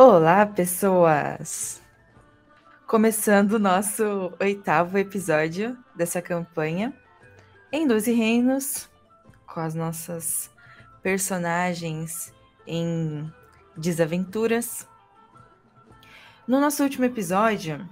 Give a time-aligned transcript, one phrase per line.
[0.00, 1.82] Olá, pessoas!
[2.86, 6.94] Começando o nosso oitavo episódio dessa campanha
[7.72, 8.88] em Doze Reinos,
[9.44, 10.52] com as nossas
[11.02, 12.32] personagens
[12.64, 13.28] em
[13.76, 14.86] desaventuras.
[16.46, 17.84] No nosso último episódio,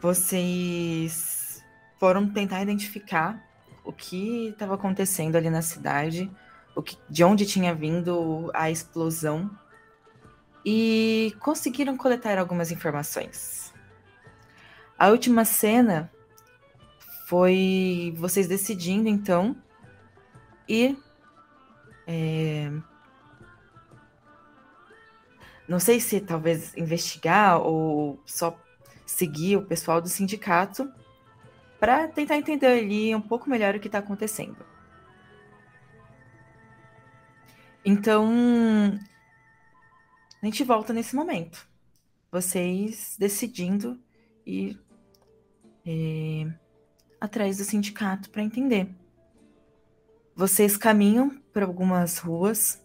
[0.00, 1.60] vocês
[1.98, 3.44] foram tentar identificar
[3.84, 6.30] o que estava acontecendo ali na cidade,
[6.76, 9.50] o que, de onde tinha vindo a explosão
[10.68, 13.72] e conseguiram coletar algumas informações.
[14.98, 16.10] A última cena
[17.28, 19.56] foi vocês decidindo então
[20.68, 20.98] ir
[22.04, 22.68] é,
[25.68, 28.58] não sei se talvez investigar ou só
[29.06, 30.92] seguir o pessoal do sindicato
[31.78, 34.56] para tentar entender ali um pouco melhor o que está acontecendo.
[37.84, 38.98] Então,
[40.42, 41.66] a gente volta nesse momento.
[42.30, 43.98] Vocês decidindo
[44.44, 44.78] ir
[45.84, 46.46] é,
[47.20, 48.88] atrás do sindicato para entender.
[50.34, 52.82] Vocês caminham por algumas ruas.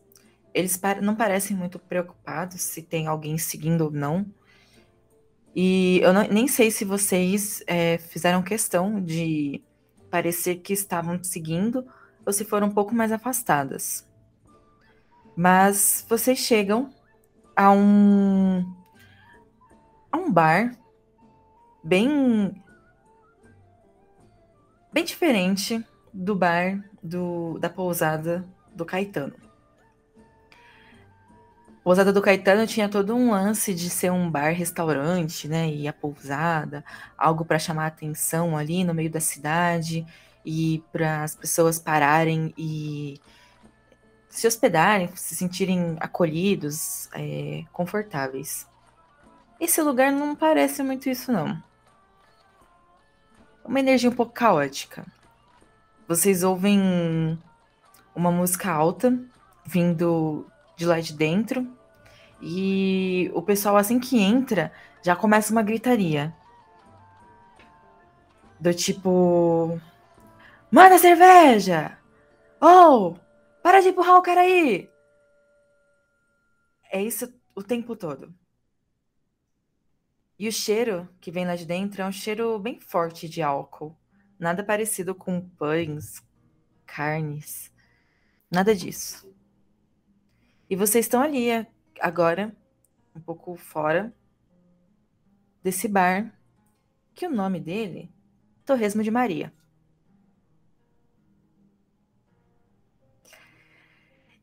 [0.53, 4.25] Eles não parecem muito preocupados se tem alguém seguindo ou não.
[5.53, 9.61] E eu não, nem sei se vocês é, fizeram questão de
[10.09, 11.85] parecer que estavam seguindo
[12.25, 14.07] ou se foram um pouco mais afastadas.
[15.35, 16.93] Mas vocês chegam
[17.61, 18.65] a um
[20.11, 20.75] a um bar
[21.83, 22.59] bem
[24.91, 28.43] bem diferente do bar do, da pousada
[28.75, 29.35] do Caetano.
[31.67, 35.69] A pousada do Caetano tinha todo um lance de ser um bar-restaurante, né?
[35.69, 36.83] E a pousada,
[37.17, 40.05] algo para chamar atenção ali no meio da cidade
[40.45, 43.19] e para as pessoas pararem e
[44.31, 48.65] se hospedarem, se sentirem acolhidos, é, confortáveis.
[49.59, 51.61] Esse lugar não parece muito isso, não.
[53.63, 55.05] Uma energia um pouco caótica.
[56.07, 57.37] Vocês ouvem
[58.15, 59.19] uma música alta
[59.65, 60.47] vindo
[60.77, 61.67] de lá de dentro.
[62.41, 64.71] E o pessoal, assim que entra,
[65.03, 66.33] já começa uma gritaria.
[68.59, 69.79] Do tipo.
[70.71, 71.97] Manda cerveja!
[72.59, 73.15] Oh,
[73.61, 74.89] para de empurrar o cara aí!
[76.91, 78.33] É isso o tempo todo.
[80.37, 83.95] E o cheiro que vem lá de dentro é um cheiro bem forte de álcool.
[84.39, 86.21] Nada parecido com pães,
[86.85, 87.71] carnes,
[88.49, 89.31] nada disso.
[90.69, 91.49] E vocês estão ali
[91.99, 92.55] agora,
[93.15, 94.13] um pouco fora
[95.61, 96.33] desse bar,
[97.13, 98.11] que o nome dele,
[98.65, 99.53] Torresmo de Maria.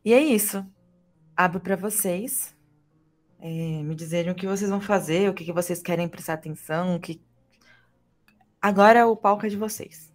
[0.04, 0.64] E é isso.
[1.36, 2.56] Abro para vocês
[3.40, 6.96] é, me dizerem o que vocês vão fazer, o que, que vocês querem prestar atenção,
[6.96, 7.20] o que.
[8.60, 10.12] Agora o palco é de vocês.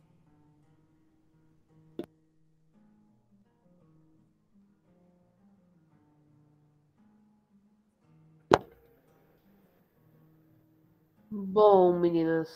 [11.31, 12.49] Bom, meninas,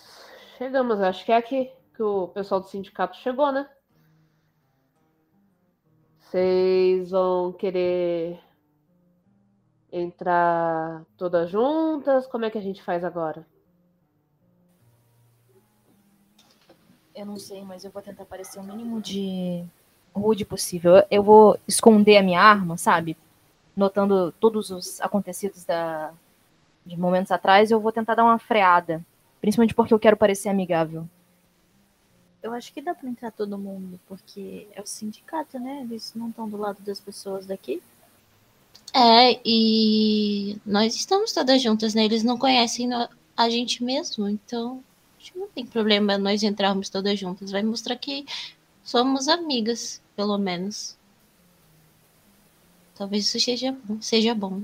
[0.57, 0.99] chegamos.
[1.01, 3.67] Acho que é aqui que o pessoal do sindicato chegou, né?
[6.29, 8.38] Vocês vão querer
[9.89, 12.27] entrar todas juntas?
[12.27, 13.47] Como é que a gente faz agora?
[17.15, 19.63] Eu não sei, mas eu vou tentar parecer o mínimo de
[20.13, 21.01] rude possível.
[21.09, 23.15] Eu vou esconder a minha arma, sabe?
[23.73, 26.11] Notando todos os acontecidos da...
[26.85, 29.01] de momentos atrás, eu vou tentar dar uma freada.
[29.39, 31.07] Principalmente porque eu quero parecer amigável.
[32.42, 35.81] Eu acho que dá para entrar todo mundo, porque é o sindicato, né?
[35.81, 37.81] Eles não estão do lado das pessoas daqui.
[38.94, 42.06] É, e nós estamos todas juntas, né?
[42.06, 42.90] Eles não conhecem
[43.36, 44.84] a gente mesmo, então
[45.20, 47.51] acho que não tem problema nós entrarmos todas juntas.
[47.51, 48.25] Vai mostrar que
[48.83, 50.95] somos amigas, pelo menos.
[52.95, 54.01] Talvez isso seja bom.
[54.01, 54.62] Seja bom.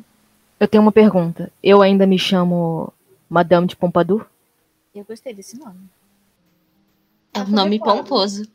[0.59, 1.51] Eu tenho uma pergunta.
[1.61, 2.93] Eu ainda me chamo
[3.29, 4.25] Madame de Pompadour?
[4.95, 5.89] Eu gostei desse nome.
[7.33, 8.47] É um nome pomposo.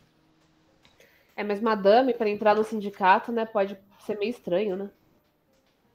[1.37, 4.91] É, mas madame, para entrar no sindicato, né, pode ser meio estranho, né?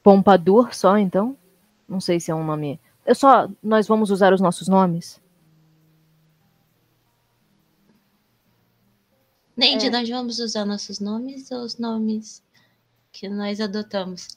[0.01, 1.37] Pompadour só, então?
[1.87, 2.79] Não sei se é um nome.
[3.05, 3.49] Eu só.
[3.61, 5.21] Nós vamos usar os nossos nomes?
[9.55, 9.89] Neide, é.
[9.89, 12.43] nós vamos usar nossos nomes ou os nomes
[13.11, 14.29] que nós adotamos?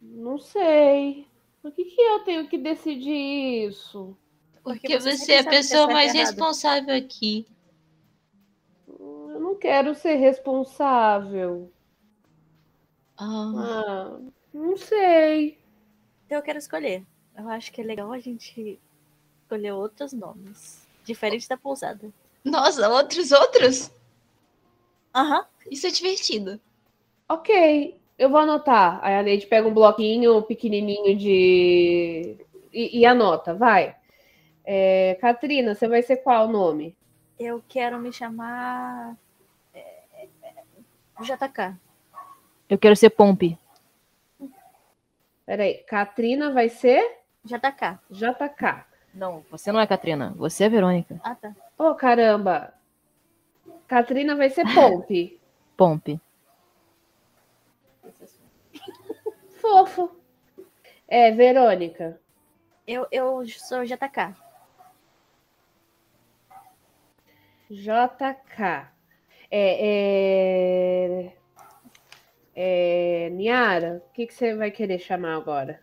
[0.00, 1.26] Não sei.
[1.60, 4.16] Por que, que eu tenho que decidir isso?
[4.62, 6.26] Porque, Porque você, você é a pessoa é mais errado.
[6.26, 7.46] responsável aqui.
[8.88, 11.72] Eu não quero ser responsável.
[13.16, 13.52] Ah.
[13.56, 14.18] ah.
[14.52, 15.58] Não sei.
[16.26, 17.04] Então eu quero escolher.
[17.36, 18.78] Eu acho que é legal a gente
[19.42, 20.86] escolher outros nomes.
[21.04, 22.12] Diferente da pousada.
[22.44, 23.90] Nossa, outros, outros?
[25.14, 25.44] Aham.
[25.70, 26.60] Isso é divertido.
[27.28, 29.00] Ok, eu vou anotar.
[29.02, 32.36] Aí a Neide pega um bloquinho pequenininho de.
[32.72, 33.96] E, e anota, vai.
[34.64, 36.96] É, Katrina, você vai ser qual nome?
[37.38, 39.16] Eu quero me chamar.
[39.74, 41.76] é, é, é, JK.
[42.68, 43.58] Eu quero ser Pompe.
[45.44, 47.98] Peraí, Katrina vai ser JK.
[48.10, 48.84] JK.
[49.12, 50.32] Não, você não é Katrina.
[50.36, 51.20] Você é Verônica.
[51.22, 51.54] Ah, tá.
[51.76, 52.72] Ô, caramba!
[53.86, 55.38] Katrina vai ser Pompe.
[55.76, 56.20] Pompe.
[59.60, 60.10] Fofo.
[61.06, 62.18] É, Verônica.
[62.86, 64.34] Eu, eu sou JK.
[67.72, 68.92] JK.
[69.50, 71.36] É, é,
[72.54, 75.82] é, Niara, o que, que você vai querer chamar agora?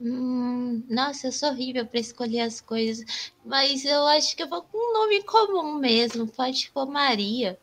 [0.00, 4.62] Hum, nossa, eu sou horrível para escolher as coisas, mas eu acho que eu vou
[4.62, 6.26] com um nome comum mesmo.
[6.26, 7.58] Pode pôr Maria.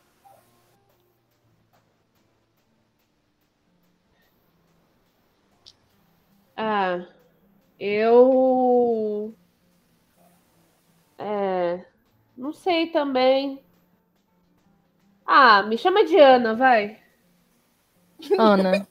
[6.56, 7.08] Ah,
[7.80, 9.34] eu.
[11.18, 11.89] É.
[12.40, 13.62] Não sei também.
[15.26, 16.98] Ah, me chama de Ana, vai.
[18.40, 18.88] Ana,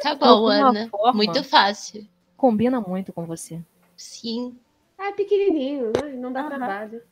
[0.00, 0.88] Tá bom, Ana.
[0.88, 2.06] forma, Muito fácil.
[2.36, 3.60] combina muito com você.
[3.96, 4.56] Sim.
[4.96, 6.12] Ah, é pequenininho, né?
[6.12, 7.02] Não dá trabalho.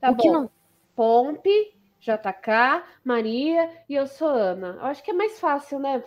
[0.00, 0.22] Tá o bom.
[0.22, 0.50] que não...
[0.94, 4.78] Pompe, JK, Maria e eu sou Ana.
[4.80, 6.04] Eu acho que é mais fácil, né?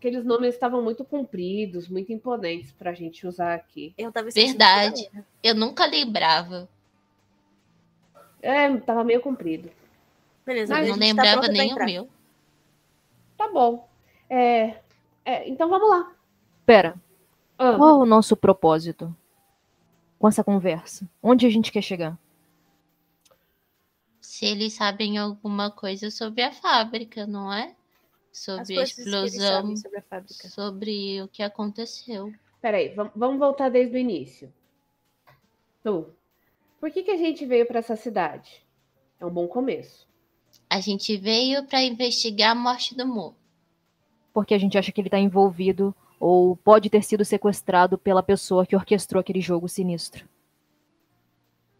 [0.00, 3.92] Aqueles nomes estavam muito compridos, muito imponentes pra gente usar aqui.
[3.98, 5.10] Eu tava Verdade.
[5.42, 6.66] Eu nunca lembrava.
[8.40, 9.70] É, tava meio comprido.
[10.46, 12.08] Beleza, Mas não tá lembrava pra nem o meu.
[13.36, 13.86] Tá bom.
[14.30, 14.80] É,
[15.22, 16.10] é, então vamos lá.
[16.64, 16.94] Pera,
[17.58, 19.14] Ah, qual é o nosso propósito
[20.18, 21.06] com essa conversa?
[21.22, 22.18] Onde a gente quer chegar?
[24.18, 27.76] Se eles sabem alguma coisa sobre a fábrica, não é?
[28.32, 30.48] Sobre a explosão, sobre a fábrica.
[30.48, 32.32] sobre o que aconteceu.
[32.60, 34.52] Peraí, vam- vamos voltar desde o início.
[35.82, 36.06] Tu,
[36.78, 38.64] por que, que a gente veio pra essa cidade?
[39.18, 40.06] É um bom começo.
[40.68, 43.34] A gente veio para investigar a morte do Mo.
[44.32, 48.66] Porque a gente acha que ele tá envolvido ou pode ter sido sequestrado pela pessoa
[48.66, 50.28] que orquestrou aquele jogo sinistro.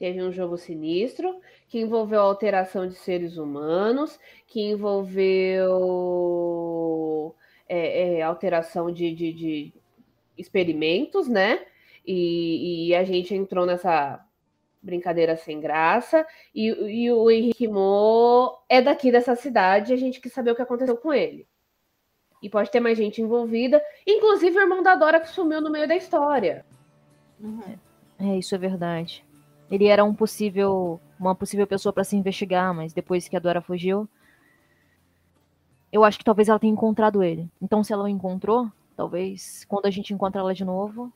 [0.01, 4.63] Teve um jogo sinistro que envolveu a alteração de seres humanos, que
[6.01, 7.37] envolveu
[7.69, 9.75] é, é, alteração de, de- de
[10.39, 11.67] experimentos, né?
[12.07, 14.25] E, e a gente entrou nessa
[14.83, 16.27] brincadeira sem graça.
[16.55, 20.57] E, e o Henrique Mo é daqui dessa cidade, e a gente quis saber o
[20.57, 21.47] que aconteceu com ele.
[22.43, 25.87] E pode ter mais gente envolvida, inclusive o irmão da Dora que sumiu no meio
[25.87, 26.65] da história.
[27.39, 27.79] Uhum.
[28.19, 29.23] É, isso é verdade.
[29.71, 33.61] Ele era um possível, uma possível pessoa pra se investigar, mas depois que a Dora
[33.61, 34.09] fugiu,
[35.93, 37.49] eu acho que talvez ela tenha encontrado ele.
[37.61, 41.13] Então, se ela o encontrou, talvez quando a gente encontrar ela de novo,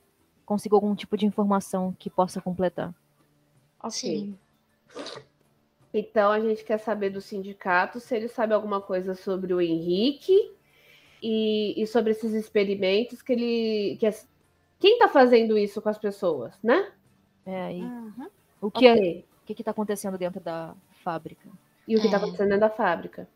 [0.46, 2.94] consiga algum tipo de informação que possa completar.
[3.82, 3.90] Ok.
[3.92, 4.38] Sim.
[5.92, 10.52] Então a gente quer saber do sindicato se ele sabe alguma coisa sobre o Henrique
[11.22, 13.96] e, e sobre esses experimentos que ele.
[13.98, 14.28] Que as-
[14.80, 16.92] quem tá fazendo isso com as pessoas, né?
[17.46, 18.28] É, e Uhum.
[18.66, 19.24] O que, é, Ok.
[19.42, 21.48] o que que tá acontecendo dentro da fábrica?
[21.86, 22.16] E o que tá É.
[22.16, 23.28] acontecendo dentro da fábrica.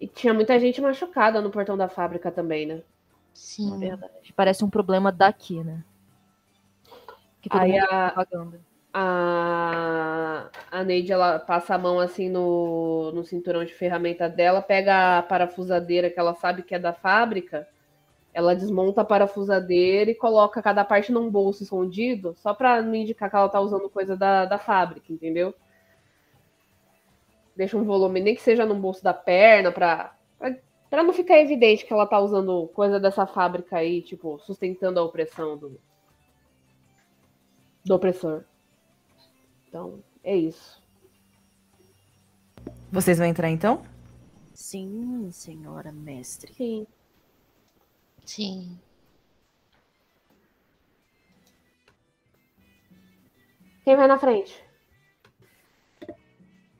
[0.00, 2.74] E tinha muita gente machucada no portão da fábrica também, né?
[2.74, 2.82] Na
[3.32, 3.78] Sim.
[3.78, 4.32] verdade.
[4.36, 5.82] Parece um problema daqui, né?
[7.40, 8.60] Que todo Aí mundo a- tá propaganda.
[8.94, 15.18] A, a Neide ela passa a mão assim no, no cinturão de ferramenta dela, pega
[15.18, 17.66] a parafusadeira que ela sabe que é da fábrica,
[18.34, 23.28] ela desmonta a parafusadeira e coloca cada parte num bolso escondido, só pra não indicar
[23.28, 25.54] que ela tá usando coisa da, da fábrica, entendeu?
[27.54, 30.56] Deixa um volume, nem que seja num bolso da perna, pra, pra,
[30.88, 35.04] pra não ficar evidente que ela tá usando coisa dessa fábrica aí, tipo, sustentando a
[35.04, 35.78] opressão do,
[37.84, 38.44] do opressor.
[39.68, 40.80] Então, é isso.
[42.90, 43.82] Vocês vão entrar então?
[44.54, 46.54] Sim, senhora mestre.
[46.54, 46.86] Sim.
[48.24, 48.78] Sim.
[53.84, 54.62] Quem vai na frente?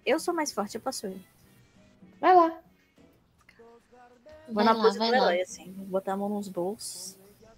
[0.04, 1.20] Eu sou mais forte, eu posso ir.
[2.20, 2.48] Vai lá.
[4.46, 5.16] Vou Vai na lá, pose do vai lá.
[5.16, 5.72] herói, assim.
[5.72, 7.16] Vou botar a mão nos bolsos.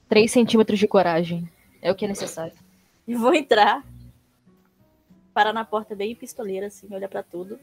[0.08, 1.50] 3 centímetros de coragem.
[1.80, 2.56] É o que é necessário.
[3.06, 3.84] E vou entrar.
[5.32, 7.58] Parar na porta bem pistoleira, assim, olhar pra tudo.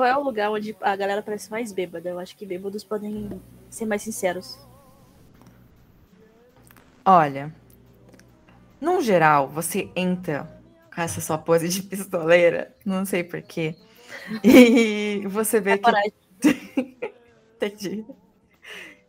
[0.00, 2.08] Qual é o lugar onde a galera parece mais bêbada?
[2.08, 3.38] Eu acho que bêbados podem
[3.68, 4.58] ser mais sinceros.
[7.04, 7.54] Olha,
[8.80, 10.48] num geral, você entra
[10.94, 13.76] com essa sua pose de pistoleira, não sei porquê,
[14.42, 16.14] e você vê É que.
[17.56, 18.06] Entendi.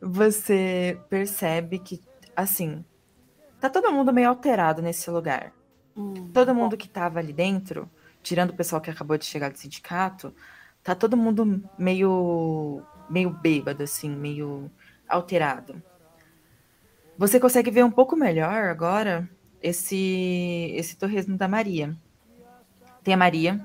[0.01, 2.01] Você percebe que,
[2.35, 2.83] assim,
[3.61, 5.53] tá todo mundo meio alterado nesse lugar.
[5.95, 7.89] Hum, Todo mundo que tava ali dentro,
[8.21, 10.35] tirando o pessoal que acabou de chegar do sindicato,
[10.83, 14.71] tá todo mundo meio meio bêbado assim, meio
[15.07, 15.81] alterado.
[17.17, 19.29] Você consegue ver um pouco melhor agora
[19.61, 21.95] esse esse torresmo da Maria.
[23.03, 23.61] Tem a Maria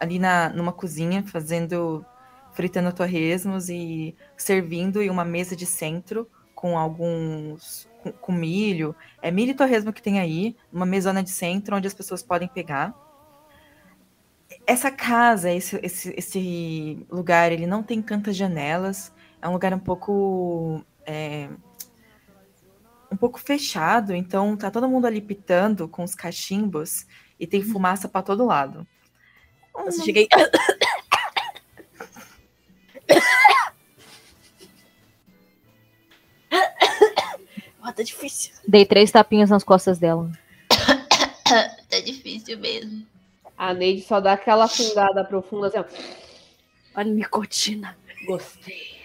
[0.00, 2.04] ali na numa cozinha fazendo
[2.52, 9.30] fritando torresmos e servindo em uma mesa de centro com alguns com, com milho, é
[9.30, 12.94] milho e torresmo que tem aí, uma mesona de centro onde as pessoas podem pegar.
[14.66, 19.78] Essa casa, esse, esse, esse lugar, ele não tem tantas janelas, é um lugar um
[19.78, 21.48] pouco é,
[23.10, 27.06] um pouco fechado, então tá todo mundo ali pitando com os cachimbos
[27.38, 28.86] e tem fumaça para todo lado.
[29.74, 30.28] Nossa, cheguei.
[37.88, 38.52] Ah, tá difícil.
[38.66, 40.30] Dei três tapinhas nas costas dela.
[41.88, 43.06] Tá difícil mesmo.
[43.58, 45.84] A Neide só dá aquela fungada profunda assim, ó.
[46.94, 47.96] Olha nicotina.
[48.26, 48.98] Gostei.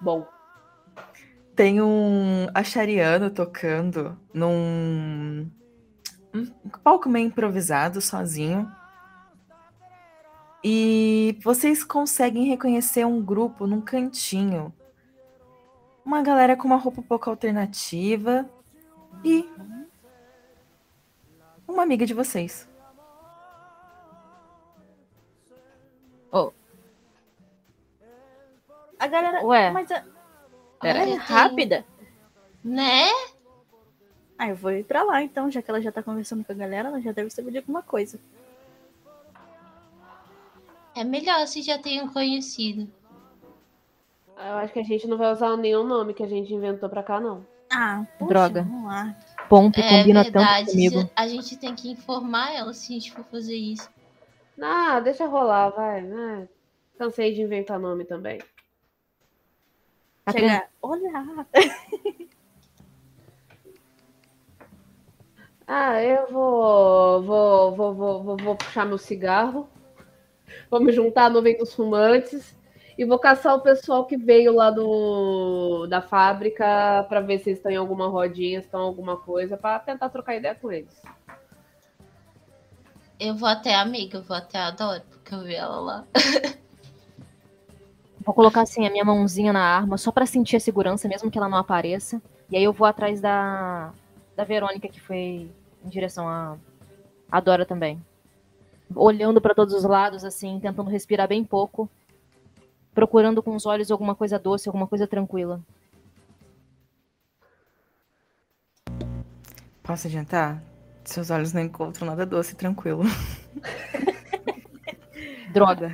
[0.00, 0.26] Bom,
[1.54, 5.48] Tem um achariano tocando num
[6.34, 6.46] um
[6.82, 8.70] palco meio improvisado, sozinho.
[10.64, 14.72] E vocês conseguem reconhecer um grupo num cantinho.
[16.04, 18.48] Uma galera com uma roupa um pouco alternativa
[19.24, 19.48] e
[21.72, 22.68] uma amiga de vocês.
[29.02, 29.44] A galera.
[29.44, 29.68] Ué.
[29.72, 30.04] Mas a,
[30.80, 31.00] Pera.
[31.00, 31.84] é rápida.
[32.62, 33.08] Né?
[34.38, 36.54] Ah, eu vou ir pra lá então, já que ela já tá conversando com a
[36.54, 38.20] galera, ela já deve saber de alguma coisa.
[40.94, 42.88] É melhor se já tenham conhecido.
[44.36, 47.02] eu acho que a gente não vai usar nenhum nome que a gente inventou pra
[47.02, 47.44] cá, não.
[47.72, 48.62] Ah, poxa, Droga.
[48.62, 49.16] Vamos lá.
[49.52, 50.70] Ponto É combina tanto verdade.
[50.70, 51.10] comigo.
[51.14, 53.86] A gente tem que informar ela se a gente for fazer isso.
[54.58, 56.48] Ah, deixa rolar, vai, né?
[56.96, 58.40] Cansei de inventar nome também.
[60.30, 60.66] Chega.
[60.80, 61.46] Olha.
[65.64, 69.68] Ah, eu vou, vou, vou, vou, vou, vou puxar meu cigarro.
[70.70, 72.54] Vamos juntar a nuvem dos fumantes
[72.96, 77.58] e vou caçar o pessoal que veio lá do, da fábrica para ver se eles
[77.58, 81.02] estão em alguma rodinha, se estão em alguma coisa, para tentar trocar ideia com eles.
[83.18, 86.04] Eu vou até a amiga, eu vou até a Dora, porque eu vi ela lá.
[88.24, 91.36] Vou colocar assim a minha mãozinha na arma, só pra sentir a segurança, mesmo que
[91.36, 92.22] ela não apareça.
[92.48, 93.92] E aí eu vou atrás da,
[94.36, 95.50] da Verônica, que foi
[95.84, 96.56] em direção a,
[97.28, 98.00] a Dora também.
[98.94, 101.90] Olhando pra todos os lados, assim, tentando respirar bem pouco.
[102.94, 105.60] Procurando com os olhos alguma coisa doce, alguma coisa tranquila.
[109.82, 110.62] Posso adiantar?
[111.04, 113.02] Seus olhos não encontram nada doce e tranquilo.
[115.52, 115.92] Droga.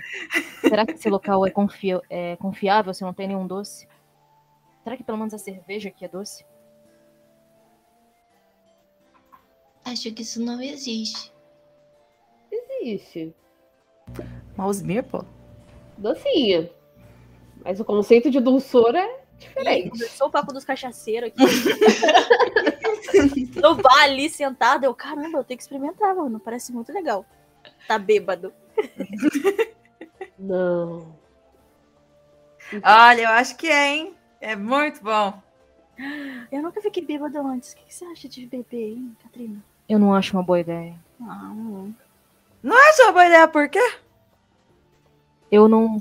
[0.60, 3.88] Será que esse local é, confia- é confiável se não tem nenhum doce?
[4.84, 6.44] Será que pelo menos a cerveja aqui é doce?
[9.84, 11.32] Acho que isso não existe.
[12.52, 13.34] Existe.
[14.56, 15.24] Mouse beer, pô.
[15.96, 16.70] Docinha.
[17.64, 19.90] Mas o conceito de dulçura é Ih, diferente.
[19.90, 21.42] começou o papo dos cachaceiros aqui.
[23.60, 26.40] no bar ali sentado, eu, caramba, eu tenho que experimentar, mano.
[26.40, 27.24] Parece muito legal.
[27.86, 28.52] Tá bêbado.
[30.38, 31.14] Não.
[32.82, 34.14] Olha, eu acho que é, hein?
[34.40, 35.42] É muito bom.
[36.52, 37.72] Eu nunca fiquei bêbado antes.
[37.72, 39.62] O que que você acha de beber, hein, Catrina?
[39.88, 40.94] Eu não acho uma boa ideia.
[41.18, 41.94] Não.
[42.64, 43.92] Essa é uma boa ideia, por quê?
[45.50, 46.00] Eu não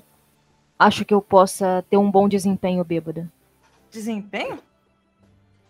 [0.77, 3.31] acho que eu possa ter um bom desempenho bêbada,
[3.89, 4.59] Desempenho?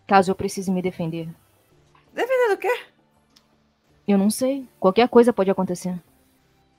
[0.07, 1.29] caso eu precise me defender.
[2.13, 2.83] Dependendo do quê?
[4.07, 4.67] Eu não sei.
[4.79, 6.01] Qualquer coisa pode acontecer.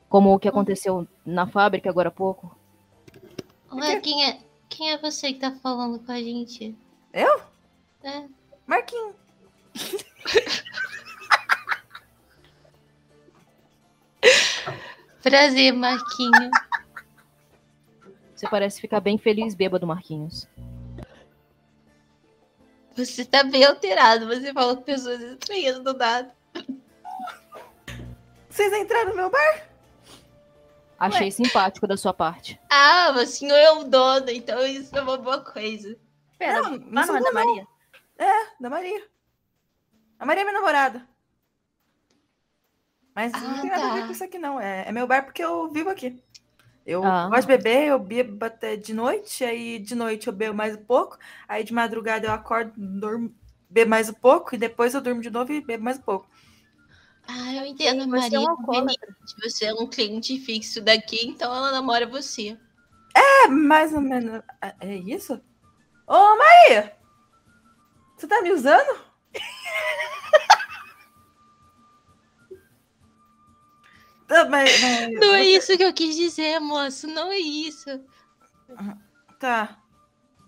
[0.08, 2.56] Como o que aconteceu na fábrica agora há pouco.
[3.70, 6.74] Ué, quem é, quem é você que tá falando com a gente?
[7.12, 7.42] Eu?
[8.02, 8.24] É.
[8.66, 9.14] Marquinhos.
[15.22, 16.50] Prazer, Marquinho.
[18.38, 20.46] Você parece ficar bem feliz bêbado, Marquinhos.
[22.94, 24.28] Você tá bem alterado.
[24.28, 26.32] Você fala com pessoas estranhas do nada.
[28.48, 29.68] Vocês entraram no meu bar?
[31.00, 32.60] Achei simpático da sua parte.
[32.70, 35.96] Ah, o senhor é o dono, então isso é uma boa coisa.
[36.38, 37.44] Pera, Não, não, não não, é da não.
[37.44, 37.66] Maria.
[38.60, 39.04] Da Maria.
[40.16, 41.08] A Maria é minha namorada.
[43.16, 44.06] Mas não Ah, tem nada a ver tá.
[44.06, 44.60] com isso aqui, não.
[44.60, 46.22] É, é meu bar porque eu vivo aqui.
[46.88, 47.28] Eu Ah.
[47.28, 50.82] gosto de beber, eu bebo até de noite, aí de noite eu bebo mais um
[50.82, 53.30] pouco, aí de madrugada eu acordo, durmo,
[53.68, 56.26] bebo mais um pouco, e depois eu durmo de novo e bebo mais um pouco.
[57.28, 58.40] Ah, eu entendo, Você é Maria.
[58.40, 59.04] um conveniente.
[59.44, 62.56] Você é um cliente fixo daqui, então ela namora você.
[63.14, 64.42] É mais ou menos.
[64.62, 65.38] É é isso?
[66.06, 66.96] Ô, Maria!
[68.16, 68.98] Você tá me usando?
[74.28, 77.06] Tá, mas- mas Não é isso que eu quis dizer, moço.
[77.06, 77.88] Não é isso.
[79.40, 79.78] Tá.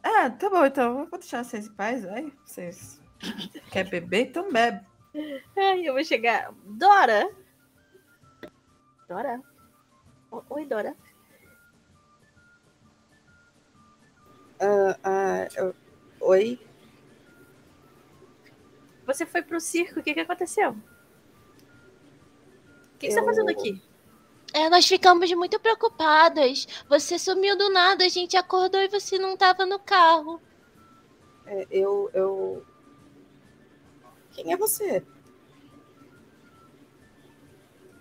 [0.03, 1.07] Ah, tá bom, então.
[1.07, 2.33] Vou deixar vocês em paz, vai.
[2.45, 3.01] Vocês
[3.73, 4.29] querem beber?
[4.29, 4.85] Então bebe.
[5.57, 6.53] Ai, eu vou chegar.
[6.65, 7.29] Dora!
[9.09, 9.41] Dora?
[10.51, 10.95] Oi, Dora.
[14.61, 15.75] Ah, ah, eu-
[16.21, 16.61] oi?
[19.07, 20.77] Você foi pro circo, o que, que aconteceu?
[23.01, 23.83] O que, que você tá Eu- fazendo aqui?
[24.53, 26.67] É, nós ficamos muito preocupadas.
[26.87, 30.39] Você sumiu do nada, a gente acordou e você não tava no carro.
[31.47, 32.63] É, eu, eu.
[34.33, 35.03] Quem é você?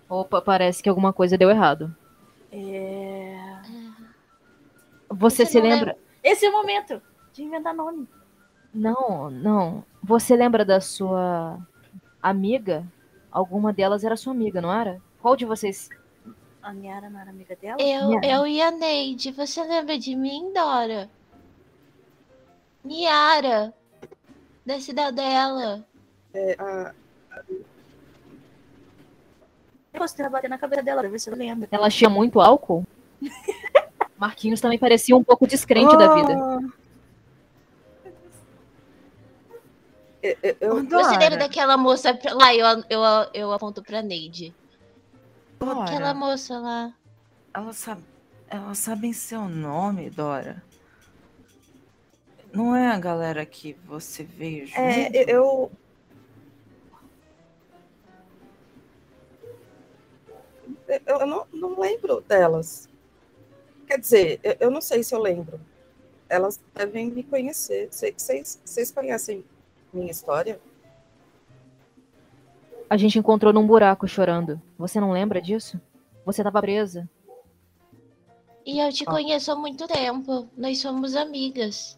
[0.09, 1.95] Opa, parece que alguma coisa deu errado.
[2.51, 3.37] É...
[5.11, 5.97] Você, Você se lembra?
[6.21, 7.01] Esse é o momento
[7.31, 8.05] de inventar nome.
[8.73, 9.85] Não, não.
[10.03, 11.57] Você lembra da sua
[12.21, 12.85] amiga?
[13.31, 15.01] Alguma delas era sua amiga, não era?
[15.21, 15.89] Qual de vocês?
[16.61, 17.77] A Niara não era amiga dela?
[17.81, 19.31] Eu, eu e a Neide.
[19.31, 21.09] Você lembra de mim, Dora?
[22.83, 23.73] Niara.
[24.65, 25.85] Da cidadela.
[26.33, 26.93] É, a-
[29.93, 31.67] Eu posso bater na cabeça dela pra ver se ela lembra.
[31.71, 32.85] Ela tinha muito álcool?
[34.17, 36.33] Marquinhos também parecia um pouco descrente da vida.
[40.21, 42.53] Eu, eu- daquela moça lá?
[42.55, 43.01] Eu, eu,
[43.33, 44.53] eu aponto pra Neide.
[45.59, 46.93] Dora, Aquela moça lá.
[47.53, 47.99] Elas, sab...
[48.47, 50.63] Elas sabem seu nome, Dora.
[52.51, 54.79] Não é a galera que você veio junto?
[54.79, 55.71] é, eu.
[61.05, 62.89] Eu, não, não lembro delas.
[63.85, 65.59] Quer dizer, eu, eu não sei se eu lembro.
[66.27, 67.87] Elas devem me conhecer.
[67.91, 69.43] Sei- Vocês vocês conhecem
[69.93, 70.59] minha história?
[72.89, 74.59] A gente encontrou num buraco chorando.
[74.77, 75.79] Você não lembra disso?
[76.25, 77.07] Você tava presa.
[78.65, 79.11] E eu te Ah.
[79.11, 80.47] conheço há muito tempo.
[80.57, 81.97] Nós somos amigas.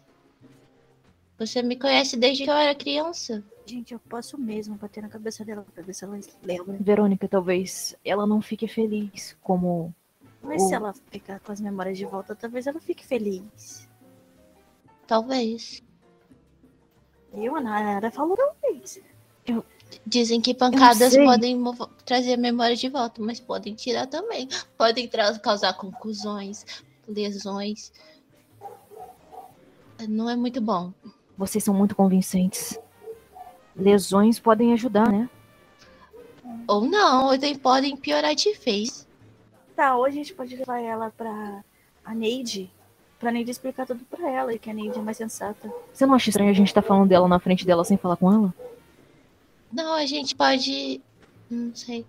[1.38, 3.42] Você me conhece desde que eu era criança.
[3.64, 6.76] Gente, eu posso mesmo bater na cabeça dela pra ver se ela lembra.
[6.80, 9.94] Verônica, talvez ela não fique feliz como.
[10.42, 10.68] Mas Oh.
[10.68, 13.88] se ela ficar com as memórias de volta, talvez ela fique feliz.
[15.06, 15.82] Talvez.
[17.34, 19.00] Eu, a Nara, falou talvez.
[20.06, 21.62] Dizem que pancadas podem
[22.04, 24.48] trazer a memória de volta, mas podem tirar também.
[24.76, 25.08] Podem
[25.42, 26.64] causar conclusões,
[27.06, 27.92] lesões.
[30.08, 30.92] Não é muito bom.
[31.36, 32.78] Vocês são muito convincentes.
[33.76, 35.28] Lesões podem ajudar, né?
[36.66, 39.08] Ou não, ou podem piorar de vez.
[39.74, 41.64] Tá, hoje a gente pode levar ela pra
[42.04, 42.70] a Neide.
[43.22, 45.72] Pra Neide explicar tudo pra ela e que a Neide é mais sensata.
[45.92, 48.32] Você não acha estranho a gente tá falando dela na frente dela sem falar com
[48.32, 48.52] ela?
[49.72, 51.00] Não, a gente pode.
[51.48, 52.04] Não sei.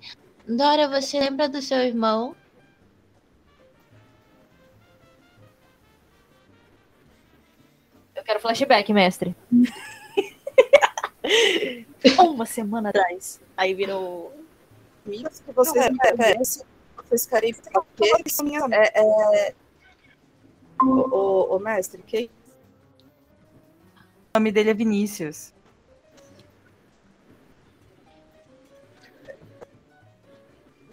[0.48, 2.36] Dora, você lembra do seu irmão?
[8.16, 9.36] Eu quero flashback, mestre.
[12.18, 13.40] Uma semana atrás.
[13.56, 14.34] Aí virou.
[15.06, 16.66] Amigas que vocês me conhecem,
[16.98, 19.54] vocês querem saber que são minhas é, é...
[20.82, 22.30] O, o, o mestre, quem
[23.86, 25.54] O nome dele é Vinícius.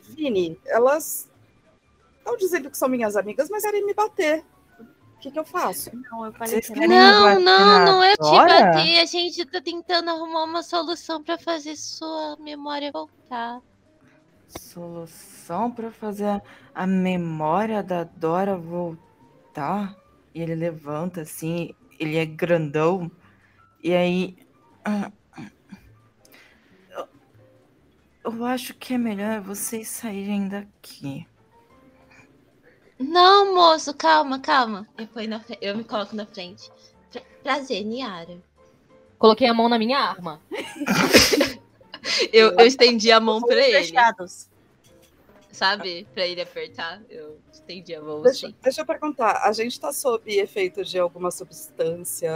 [0.02, 1.30] Vini, elas
[2.18, 4.44] estão dizendo que são minhas amigas, mas querem me bater.
[4.78, 5.90] O que, que eu faço?
[6.10, 6.74] Não, eu falei que.
[6.86, 8.46] Não, não, não é te Dora?
[8.48, 9.00] bater.
[9.00, 13.60] A gente tá tentando arrumar uma solução pra fazer sua memória voltar.
[14.48, 16.42] Solução pra fazer
[16.74, 19.09] a memória da Dora voltar.
[20.34, 23.10] E ele levanta assim, ele é grandão.
[23.82, 24.36] E aí.
[26.90, 27.08] Eu,
[28.24, 31.26] eu acho que é melhor vocês saírem daqui.
[32.98, 34.86] Não, moço, calma, calma.
[34.98, 36.70] Eu, ponho na fre- eu me coloco na frente.
[37.10, 38.38] Pra- Prazer, Niara.
[39.18, 40.40] Coloquei a mão na minha arma.
[42.32, 43.84] Eu, eu estendi a mão pra ele.
[43.84, 44.48] fechados.
[45.60, 46.06] Sabe?
[46.14, 47.02] Pra ele apertar.
[47.10, 48.56] Eu estendi a mão Deixa, assim.
[48.62, 52.30] deixa eu perguntar, a gente tá sob efeito de alguma substância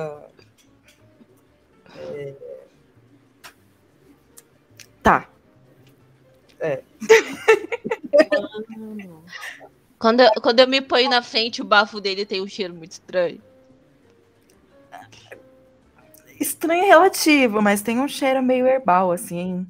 [5.03, 5.29] Tá.
[9.99, 12.93] Quando eu, quando eu me ponho na frente, o bafo dele tem um cheiro muito
[12.93, 13.41] estranho.
[16.39, 19.67] Estranho e relativo, mas tem um cheiro meio herbal, assim.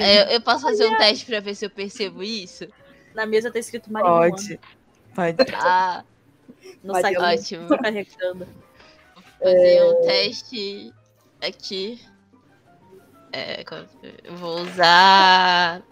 [0.00, 2.66] É, eu, eu posso fazer um teste pra ver se eu percebo isso?
[3.14, 4.30] Na mesa tá escrito marihuana.
[4.30, 4.60] Pode.
[5.14, 5.36] Pode.
[5.54, 6.04] Ah,
[6.82, 7.36] No Marihuana.
[7.36, 7.68] saquinho, ótimo.
[7.68, 8.48] tô carregando.
[9.38, 10.92] fazer um teste
[11.40, 12.00] aqui.
[13.32, 13.64] É,
[14.24, 15.82] eu vou usar.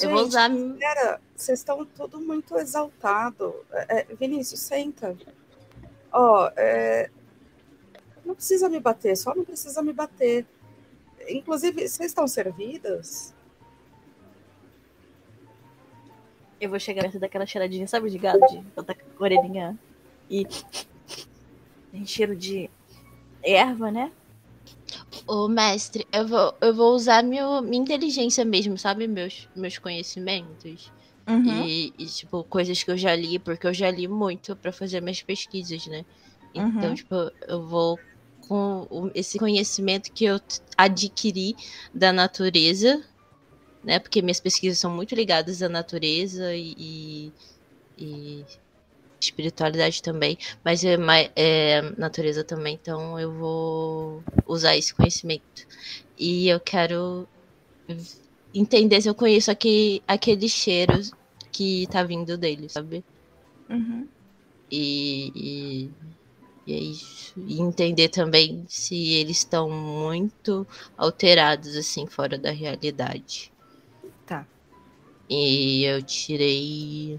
[0.00, 0.50] eu vou Gente, usar.
[0.78, 3.54] Pera, vocês estão tudo muito exaltado.
[3.72, 5.16] É, é, Vinícius, senta.
[6.12, 7.10] Ó, é,
[8.24, 10.46] não precisa me bater, só não precisa me bater.
[11.28, 13.34] Inclusive, vocês estão servidas?
[16.60, 18.40] Eu vou chegar perto daquela cheiradinha, sabe, de gado?
[18.46, 19.78] De botar com a orelhinha
[20.30, 20.46] e.
[21.90, 22.70] Tem cheiro de
[23.42, 24.12] erva, né?
[25.26, 29.06] Ô, mestre, eu vou, eu vou usar meu, minha inteligência mesmo, sabe?
[29.06, 30.90] Meus, meus conhecimentos.
[31.28, 31.64] Uhum.
[31.66, 35.00] E, e, tipo, coisas que eu já li, porque eu já li muito pra fazer
[35.00, 36.04] minhas pesquisas, né?
[36.54, 36.94] Então, Uhum.
[36.94, 37.14] tipo,
[37.46, 37.98] eu vou
[38.48, 40.40] com esse conhecimento que eu
[40.76, 41.54] adquiri
[41.94, 43.02] da natureza,
[43.84, 43.98] né?
[43.98, 48.44] Porque minhas pesquisas são muito ligadas à natureza e, e-
[49.22, 50.96] espiritualidade também, mas é,
[51.36, 55.44] é natureza também, então eu vou usar esse conhecimento.
[56.18, 57.28] E eu quero
[58.54, 60.92] entender se eu conheço aquele, aquele cheiro
[61.52, 63.04] que tá vindo dele, sabe?
[63.70, 64.08] Uhum.
[64.70, 65.90] E, e,
[66.66, 67.34] e é isso.
[67.36, 73.52] E entender também se eles estão muito alterados, assim, fora da realidade.
[74.24, 74.46] Tá.
[75.28, 77.18] E eu tirei.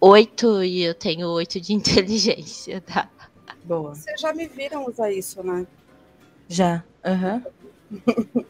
[0.00, 3.10] Oito e eu tenho oito de inteligência, tá?
[3.64, 3.94] Boa.
[3.94, 5.66] Vocês já me viram usar isso, né?
[6.48, 6.84] Já.
[7.04, 7.44] Aham.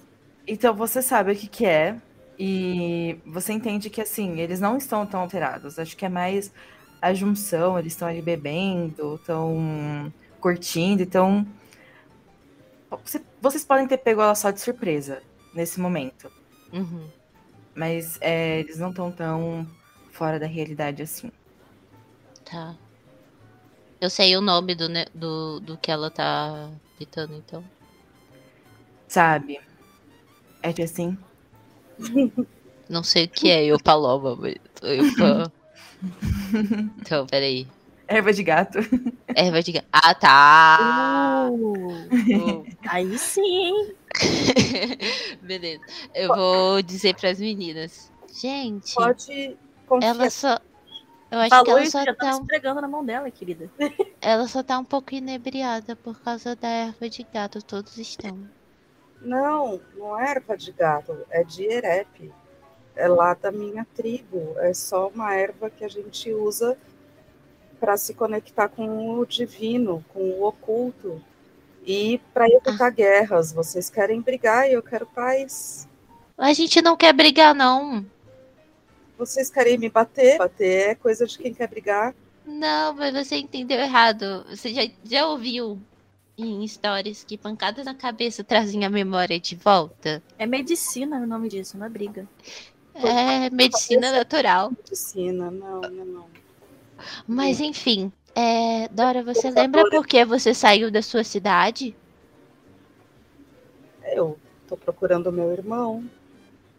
[0.47, 1.97] então você sabe o que, que é.
[2.39, 5.79] E você entende que assim, eles não estão tão alterados.
[5.79, 6.53] Acho que é mais
[7.07, 11.47] a junção, eles estão ali bebendo, estão curtindo, então.
[13.05, 15.23] você- Vocês podem ter pego ela só de surpresa
[15.55, 16.31] nesse momento.
[16.73, 17.09] Uhum.
[17.75, 19.67] Mas é, eles não estão tão
[20.13, 21.31] fora da realidade assim.
[22.45, 22.75] Tá.
[24.01, 27.65] Eu sei o nome do, do, do que ela tá gritando, então.
[29.09, 29.61] Sabe?
[30.63, 31.17] É que assim.
[32.89, 35.57] Não sei o que é eu paloma, mas eu tô...
[37.01, 37.67] Então, peraí.
[38.09, 38.79] Erva de gato.
[39.35, 39.87] Erva de gato.
[39.93, 41.49] Ah, tá!
[41.51, 43.93] Uh, aí sim.
[45.43, 45.83] Beleza.
[46.15, 48.13] Eu vou dizer pras meninas.
[48.33, 50.09] Gente, Pode confiar.
[50.11, 50.59] ela só.
[51.31, 53.29] Eu acho que Falou ela isso, só, já tá tá, um- esfregando na mão dela,
[53.31, 53.69] querida.
[54.21, 57.61] ela só tá um pouco inebriada por causa da erva de gato.
[57.63, 58.39] Todos estão.
[59.21, 62.33] Não, não é erva de gato, é de erepe.
[62.97, 64.55] É lá da minha tribo.
[64.59, 66.77] É só uma erva que a gente usa
[67.79, 71.23] para se conectar com o divino, com o oculto.
[71.85, 73.53] E para evitar guerras.
[73.53, 75.87] Vocês querem brigar e eu quero paz.
[76.37, 78.05] A gente não quer brigar, não.
[79.17, 80.37] Vocês querem me bater?
[80.37, 82.15] Bater é coisa de quem quer brigar.
[82.45, 84.45] Não, mas você entendeu errado.
[84.49, 85.81] Você já, já ouviu
[86.37, 90.23] em histórias que pancadas na cabeça trazem a memória de volta?
[90.39, 92.29] É medicina o nome disso, não é briga.
[93.03, 94.71] É medicina natural.
[94.71, 96.27] Medicina, não, não, não.
[97.27, 101.95] Mas enfim, é, Dora, você lembra por que você saiu da sua cidade?
[104.05, 106.05] Eu tô procurando meu irmão.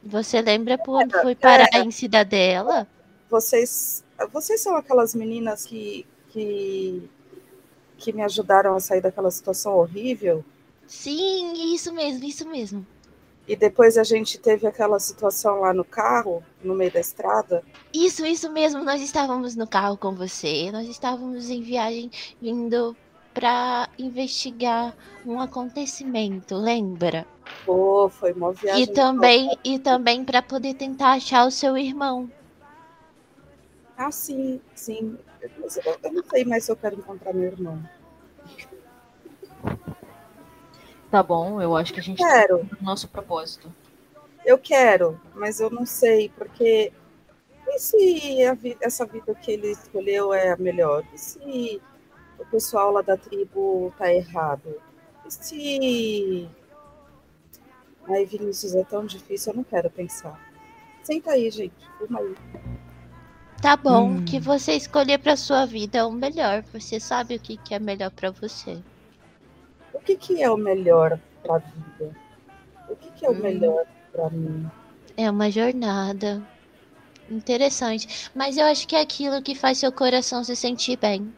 [0.04, 2.88] Você lembra por onde foi parar em Cidadela?
[3.30, 7.10] Vocês, vocês são aquelas meninas que, que,
[7.98, 10.46] que me ajudaram a sair daquela situação horrível?
[10.86, 12.88] Sim, isso mesmo, isso mesmo.
[13.48, 17.64] E depois a gente teve aquela situação lá no carro, no meio da estrada.
[17.94, 18.84] Isso, isso mesmo.
[18.84, 20.70] Nós estávamos no carro com você.
[20.70, 22.96] Nós estávamos em viagem vindo
[23.34, 24.94] para investigar
[25.26, 27.26] um acontecimento, lembra?
[27.66, 28.84] Pô, foi uma viagem.
[28.84, 32.30] E também e também para poder tentar achar o seu irmão.
[33.96, 35.18] Ah, sim, sim.
[35.60, 37.82] Mas eu, eu não sei mais se eu quero encontrar meu irmão.
[41.10, 43.74] Tá bom, eu acho que a gente tá Quero, no nosso propósito.
[44.46, 46.92] eu quero, mas eu não sei, porque.
[47.68, 51.04] E se a vi- essa vida que ele escolheu é a melhor?
[51.14, 51.82] E se
[52.40, 54.82] o pessoal lá da tribo tá errado?
[55.26, 56.50] E se.
[58.10, 60.40] Ai, Vinícius, é tão difícil, eu não quero pensar.
[61.04, 61.74] Senta aí, gente.
[61.98, 62.36] Fuma aí.
[63.62, 64.18] Tá bom, Hum.
[64.20, 66.64] o que você escolher pra sua vida é o melhor.
[66.74, 68.78] Você sabe o que, que é melhor pra você.
[69.98, 72.16] O que, que é o melhor pra vida?
[72.88, 73.40] O que, que é o Hum.
[73.42, 74.70] melhor pra mim?
[75.18, 76.42] É uma jornada.
[77.30, 78.30] Interessante.
[78.34, 81.34] Mas eu acho que é aquilo que faz seu coração se sentir bem.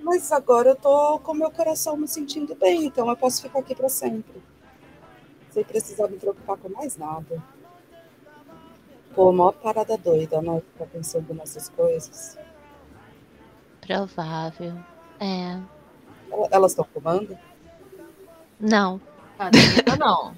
[0.00, 3.74] Mas agora eu tô com meu coração me sentindo bem, então eu posso ficar aqui
[3.74, 4.40] pra sempre.
[5.50, 7.42] Sem precisar me preocupar com mais nada.
[9.14, 10.60] Pô, maior parada doida, né?
[10.72, 12.38] Ficar pensando nessas coisas.
[13.80, 14.74] Provável.
[15.20, 15.58] É.
[16.34, 17.36] El- Elas estão fumando?
[18.60, 19.00] Não.
[19.38, 19.50] Ah,
[19.98, 20.34] não.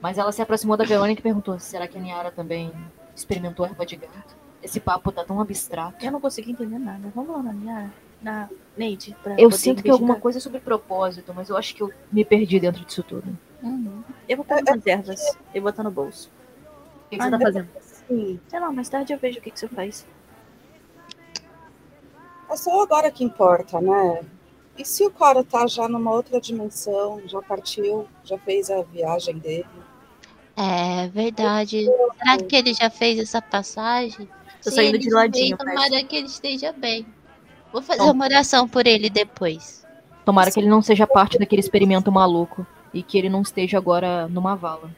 [0.00, 2.72] Mas ela se aproximou da Verônica e perguntou: será que a Niara também
[3.14, 4.36] experimentou erva de gato?
[4.62, 6.04] Esse papo tá tão abstrato.
[6.04, 7.10] Eu não consegui entender nada.
[7.14, 7.92] Vamos lá na minha.
[8.20, 9.16] Na Neide.
[9.22, 12.24] Pra Eu sinto que alguma coisa é sobre propósito, mas eu acho que eu me
[12.24, 13.36] perdi dentro disso tudo.
[13.62, 14.02] O Uhum.
[14.28, 16.30] Eu vou pegar umas ervas e botar no bolso.
[17.10, 17.68] que que você tá fazendo?
[17.80, 18.40] Sim.
[18.48, 20.06] Sei lá, mais tarde eu vejo o que, que você faz.
[22.50, 24.22] É só agora que importa, né?
[24.78, 29.36] E se o cara tá já numa outra dimensão, já partiu, já fez a viagem
[29.38, 29.66] dele?
[30.56, 31.84] É verdade.
[32.18, 34.28] Será que ele já fez essa passagem?
[34.62, 37.04] Tô Se saindo ele de ladinho, fez, tomara que ele esteja bem.
[37.72, 39.84] Vou fazer uma oração por ele depois.
[40.24, 44.28] Tomara que ele não seja parte daquele experimento maluco e que ele não esteja agora
[44.28, 44.90] numa vala.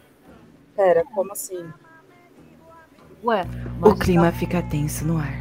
[0.76, 1.70] Pera, como assim?
[3.24, 3.44] Ué,
[3.82, 5.40] O clima fica tenso no ar.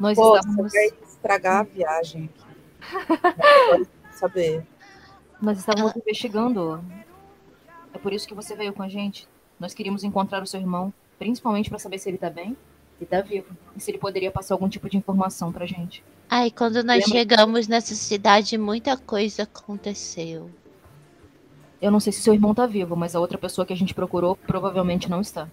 [0.00, 2.30] nós Pô, estávamos, vai estragar a viagem
[2.80, 3.88] aqui.
[4.12, 4.66] Saber.
[5.40, 6.82] nós estávamos investigando.
[7.92, 9.28] É por isso que você veio com a gente.
[9.58, 12.56] Nós queríamos encontrar o seu irmão, principalmente para saber se ele tá bem
[13.00, 13.56] e tá vivo.
[13.76, 16.02] E se ele poderia passar algum tipo de informação pra gente.
[16.28, 17.10] Ai, quando nós Lembra?
[17.10, 20.50] chegamos nessa cidade, muita coisa aconteceu.
[21.80, 23.94] Eu não sei se seu irmão tá vivo, mas a outra pessoa que a gente
[23.94, 25.48] procurou provavelmente não está.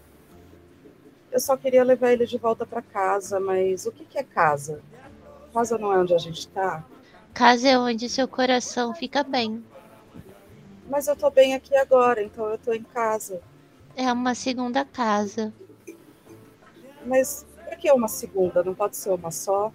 [1.31, 4.81] Eu só queria levar ele de volta para casa, mas o que, que é casa?
[5.55, 6.83] Casa não é onde a gente tá?
[7.33, 9.63] Casa é onde seu coração fica bem.
[10.89, 13.41] Mas eu tô bem aqui agora, então eu tô em casa.
[13.95, 15.53] É uma segunda casa.
[17.05, 18.61] Mas por que uma segunda?
[18.65, 19.71] Não pode ser uma só?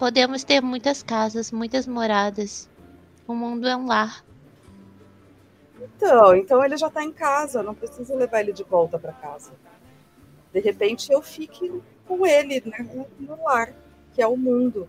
[0.00, 2.68] Podemos ter muitas casas, muitas moradas.
[3.28, 4.24] O mundo é um lar.
[5.80, 9.52] Então, então ele já tá em casa, não preciso levar ele de volta para casa.
[10.52, 13.72] De repente eu fique com ele, né, no lar,
[14.14, 14.88] que é o mundo.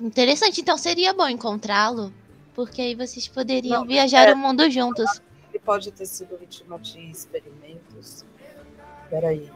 [0.00, 2.12] Interessante, então seria bom encontrá-lo.
[2.54, 5.20] Porque aí vocês poderiam Não, viajar é- o mundo juntos.
[5.50, 8.24] Ele pode ter sido vítima de experimentos.
[9.10, 9.50] Peraí.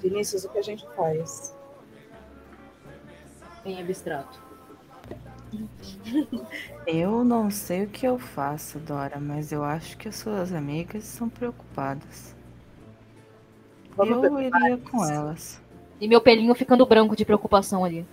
[0.00, 1.54] Vinícius, o que a gente faz?
[3.62, 4.40] Bem abstrato.
[6.86, 11.04] Eu não sei o que eu faço, Dora, mas eu acho que as suas amigas
[11.04, 12.34] estão preocupadas.
[13.96, 15.60] Vamos eu iria com elas.
[16.00, 18.06] E meu pelinho ficando branco de preocupação ali.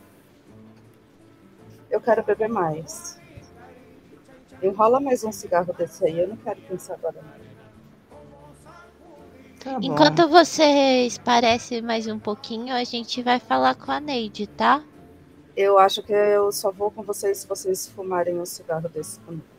[1.89, 3.19] Eu quero beber mais.
[4.61, 7.15] Enrola mais um cigarro desse aí, eu não quero pensar agora.
[7.21, 7.43] não.
[9.59, 9.77] Tá.
[9.81, 14.83] Enquanto vocês parecem mais um pouquinho, a gente vai falar com a Neide, tá?
[15.55, 19.52] Eu acho que eu só vou com vocês se vocês fumarem um cigarro desse comigo.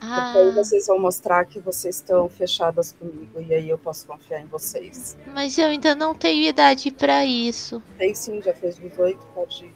[0.00, 4.06] Ah, Porque aí vocês vão mostrar que vocês estão fechadas comigo e aí eu posso
[4.06, 5.16] confiar em vocês.
[5.34, 7.82] mas eu ainda não tenho idade pra isso.
[7.96, 9.74] Tem sim, já fez 18, pode ir.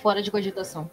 [0.00, 0.90] Fora de cogitação.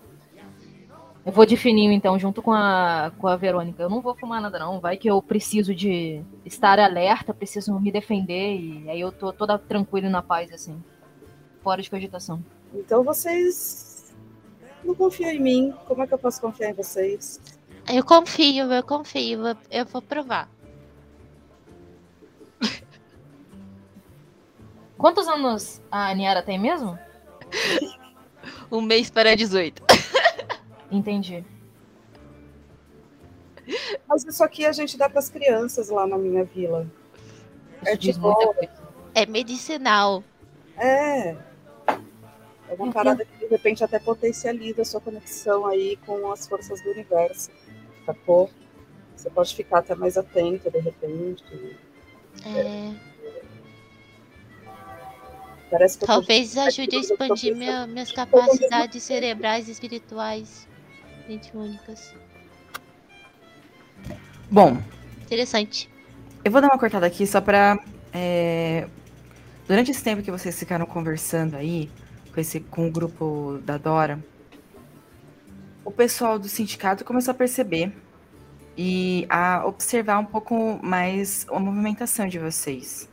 [1.26, 3.82] Eu vou de fininho, então, junto com a, com a Verônica.
[3.82, 4.80] Eu não vou fumar nada, não.
[4.80, 9.58] Vai que eu preciso de estar alerta, preciso me defender, e aí eu tô toda
[9.58, 10.84] tranquila e na paz, assim.
[11.64, 12.44] Fora de cogitação.
[12.74, 13.95] Então vocês
[14.86, 15.74] não confiam em mim.
[15.88, 17.40] Como é que eu posso confiar em vocês?
[17.92, 19.42] Eu confio, eu confio.
[19.72, 20.50] eu- vou provar.
[24.98, 26.98] Quantos anos a Niara tem mesmo?
[28.72, 29.84] Um mês para 18.
[30.92, 31.44] Entendi.
[34.08, 36.88] Mas isso aqui a gente dá para as crianças lá na minha vila.
[37.84, 38.70] É coisa.
[39.14, 40.24] É medicinal.
[40.78, 41.36] É.
[42.78, 46.82] É uma parada que de repente até potencializa a sua conexão aí com as forças
[46.82, 47.50] do universo.
[48.06, 48.50] Sacou?
[49.16, 51.44] Você pode ficar até mais atento de repente.
[52.46, 52.92] É,
[55.72, 60.68] Parece que talvez ajude a expandir meu- minhas capacidades cerebrais e espirituais.
[61.28, 62.14] Gente, únicas.
[64.52, 64.78] Bom,
[65.24, 65.90] Interessante.
[66.44, 67.80] eu vou dar uma cortada aqui só pra.
[68.14, 68.88] é,
[69.68, 71.90] Durante esse tempo que vocês ficaram conversando aí,
[72.36, 74.22] com, esse, com o grupo da Dora,
[75.86, 77.94] o pessoal do sindicato começou a perceber
[78.78, 83.10] e a observar um pouco mais a movimentação de vocês,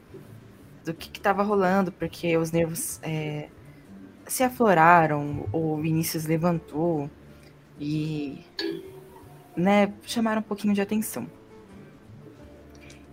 [0.84, 3.48] do que estava rolando, porque os nervos é,
[4.26, 7.08] se afloraram, o Vinícius levantou
[7.78, 8.44] e
[9.56, 11.28] né, chamaram um pouquinho de atenção.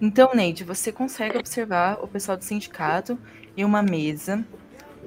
[0.01, 3.19] Então, Neide, você consegue observar o pessoal do sindicato
[3.55, 4.43] em uma mesa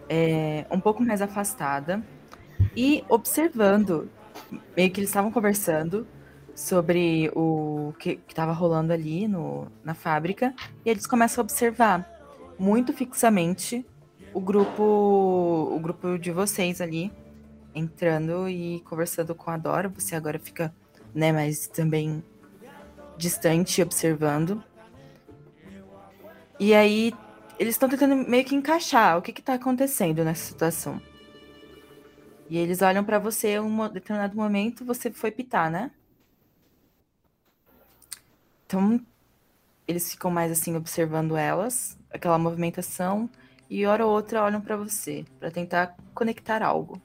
[0.08, 2.02] é, um pouco mais afastada
[2.76, 4.10] e observando,
[4.76, 6.06] meio que eles estavam conversando
[6.54, 12.08] sobre o que estava rolando ali no, na fábrica e eles começam a observar
[12.58, 13.84] muito fixamente
[14.34, 17.12] o grupo o grupo de vocês ali
[17.74, 19.88] entrando e conversando com a Dora.
[19.88, 20.74] Você agora fica,
[21.14, 22.22] né, mais também
[23.16, 24.62] distante observando.
[26.58, 27.12] E aí
[27.62, 31.00] eles estão tentando meio que encaixar o que está acontecendo nessa situação.
[32.50, 35.92] E eles olham para você um determinado momento, você foi pitar, né?
[38.66, 39.00] Então,
[39.86, 43.30] eles ficam mais assim observando elas, aquela movimentação,
[43.70, 47.00] e hora ou outra olham para você, para tentar conectar algo.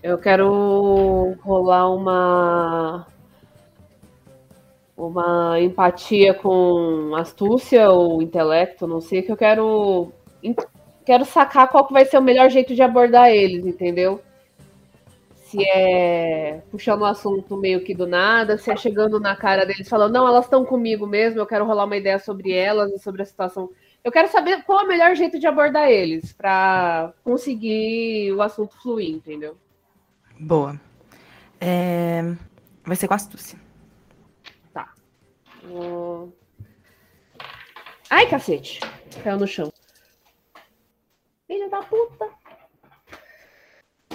[0.00, 3.08] Eu quero rolar uma
[4.96, 10.12] uma empatia com astúcia ou intelecto, não sei, que eu quero
[11.04, 14.22] quero sacar qual que vai ser o melhor jeito de abordar eles, entendeu?
[15.34, 19.88] Se é puxando o assunto meio que do nada, se é chegando na cara deles
[19.88, 23.22] falando, não, elas estão comigo mesmo, eu quero rolar uma ideia sobre elas e sobre
[23.22, 23.70] a situação.
[24.02, 28.76] Eu quero saber qual é o melhor jeito de abordar eles para conseguir o assunto
[28.82, 29.56] fluir, entendeu?
[30.38, 30.78] Boa.
[31.60, 32.22] É...
[32.84, 33.63] Vai ser com astúcia.
[38.10, 38.80] Ai, cacete.
[39.22, 39.72] Caiu no chão.
[41.46, 42.30] Filho da puta.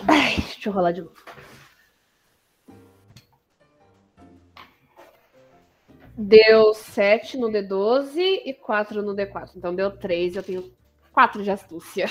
[0.07, 1.15] Ai, deixa eu rolar de novo.
[6.17, 9.51] Deu 7 no D12 e 4 no D4.
[9.55, 10.73] Então deu 3, eu tenho
[11.13, 12.07] 4 de astúcia.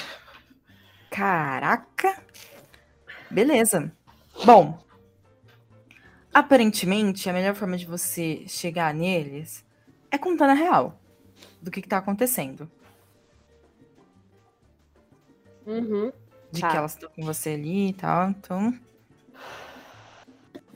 [1.11, 2.23] Caraca!
[3.31, 3.93] Beleza.
[4.45, 4.79] Bom,
[6.33, 9.65] aparentemente, a melhor forma de você chegar neles
[10.11, 10.99] é contando a real
[11.61, 12.71] do que, está acontecendo.
[15.67, 16.13] Uhum.
[16.51, 16.71] De tá.
[16.71, 18.75] que elas estão com você ali e tal, então.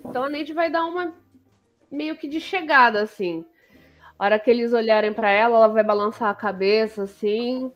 [0.04, 1.14] Então a Neide vai dar uma
[1.90, 3.44] meio que de chegada, assim.
[4.18, 7.72] A hora que eles olharem para ela, ela vai balançar a cabeça, assim.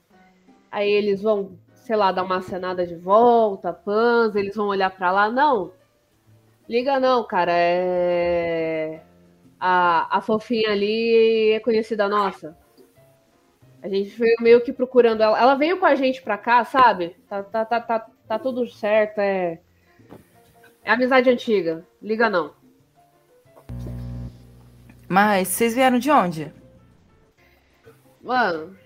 [0.70, 5.10] Aí eles vão, sei lá, dar uma acenada de volta, pans, eles vão olhar para
[5.10, 5.30] lá.
[5.30, 5.72] Não,
[6.68, 7.52] liga não, cara.
[7.52, 9.00] É...
[9.58, 12.56] A, a fofinha ali é conhecida nossa.
[13.82, 15.38] A gente veio meio que procurando ela.
[15.38, 17.16] Ela veio com a gente pra cá, sabe?
[17.28, 19.18] Tá, tá, tá, tá, tá tudo certo.
[19.18, 19.60] É...
[20.82, 21.86] é amizade antiga.
[22.02, 22.54] Liga não.
[25.08, 26.52] Mas vocês vieram de onde?
[28.20, 28.76] Mano,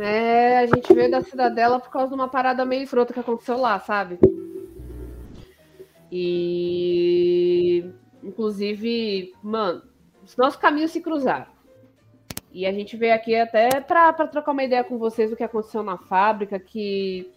[0.00, 3.56] é, a gente veio da cidadela por causa de uma parada meio escrota que aconteceu
[3.56, 4.18] lá, sabe?
[6.14, 7.90] E
[8.22, 9.82] inclusive, mano,
[10.22, 11.46] os nossos caminhos se cruzaram.
[12.52, 15.82] E a gente veio aqui até para trocar uma ideia com vocês do que aconteceu
[15.82, 17.32] na fábrica, que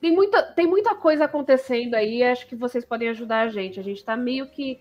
[0.00, 3.80] tem muita, tem muita coisa acontecendo aí, acho que vocês podem ajudar a gente.
[3.80, 4.78] A gente está meio que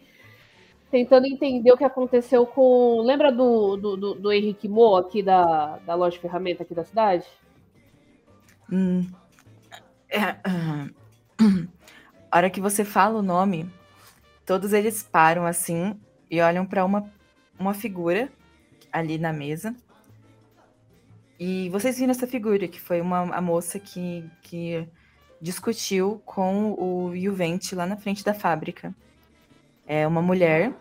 [0.92, 3.02] tentando entender o que aconteceu com.
[3.02, 6.84] Lembra do, do, do, do Henrique Mo aqui da, da loja de ferramenta aqui da
[6.84, 7.26] cidade?
[8.72, 9.02] Hum.
[10.08, 11.68] É, uh,
[12.32, 13.72] a hora que você fala o nome,
[14.46, 17.12] todos eles param assim e olham para uma,
[17.58, 18.30] uma figura
[18.92, 19.76] ali na mesa.
[21.40, 24.88] E vocês viram essa figura, que foi uma a moça que, que
[25.42, 28.94] discutiu com o Juvente lá na frente da fábrica.
[29.88, 30.74] É uma mulher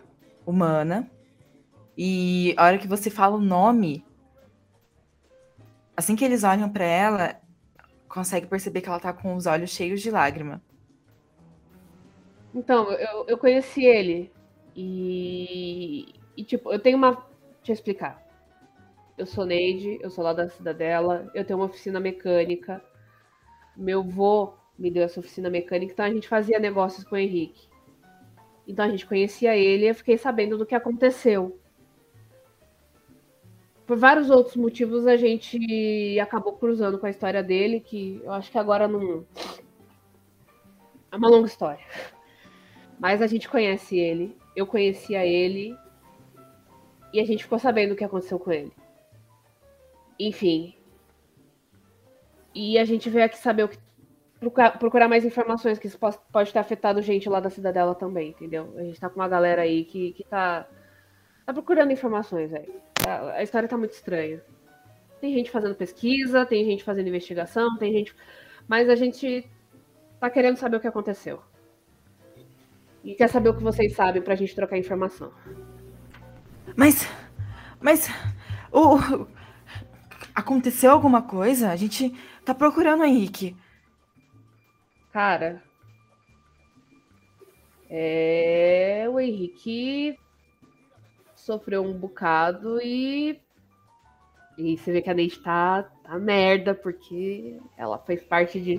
[0.45, 1.09] humana.
[1.97, 4.05] E a hora que você fala o nome,
[5.97, 7.41] assim que eles olham para ela,
[8.09, 10.61] consegue perceber que ela tá com os olhos cheios de lágrima.
[12.55, 14.33] Então, eu, eu conheci ele.
[14.75, 17.29] E, e, tipo, eu tenho uma
[17.69, 18.27] Deixa eu explicar.
[19.19, 22.83] Eu sou Neide, eu sou lá da Cidadela, eu tenho uma oficina mecânica.
[23.77, 27.69] Meu vô me deu essa oficina mecânica, então a gente fazia negócios com o Henrique.
[28.67, 31.59] Então a gente conhecia ele e eu fiquei sabendo do que aconteceu.
[33.87, 38.51] Por vários outros motivos a gente acabou cruzando com a história dele, que eu acho
[38.51, 39.27] que agora não.
[41.13, 41.85] É uma longa história.
[42.99, 45.77] Mas a gente conhece ele, eu conhecia ele
[47.13, 48.73] e a gente ficou sabendo o que aconteceu com ele.
[50.19, 50.75] Enfim.
[52.55, 53.79] E a gente veio aqui saber o que.
[54.41, 58.73] procurar- mais informações, que isso pode ter afetado gente lá da cidadela também, entendeu?
[58.77, 60.67] A gente tá com uma galera aí que, que tá.
[61.47, 62.69] Tá procurando informações aí.
[63.07, 64.43] A, a história tá muito estranha.
[65.21, 68.15] Tem gente fazendo pesquisa, tem gente fazendo investigação, tem gente.
[68.67, 69.49] Mas a gente
[70.21, 71.41] tá querendo saber o que aconteceu.
[73.09, 75.33] E quer saber o que vocês sabem pra gente trocar informação.
[76.77, 77.09] Mas.
[77.81, 78.07] Mas.
[78.71, 78.99] O.
[80.35, 81.71] Aconteceu alguma coisa?
[81.71, 83.57] A gente tá procurando o Henrique.
[85.11, 85.63] Cara.
[87.89, 89.07] É...
[89.11, 90.19] O Henrique
[91.35, 93.41] sofreu um bocado e.
[94.59, 98.79] E você vê que a Neide tá, tá merda, porque ela fez parte de.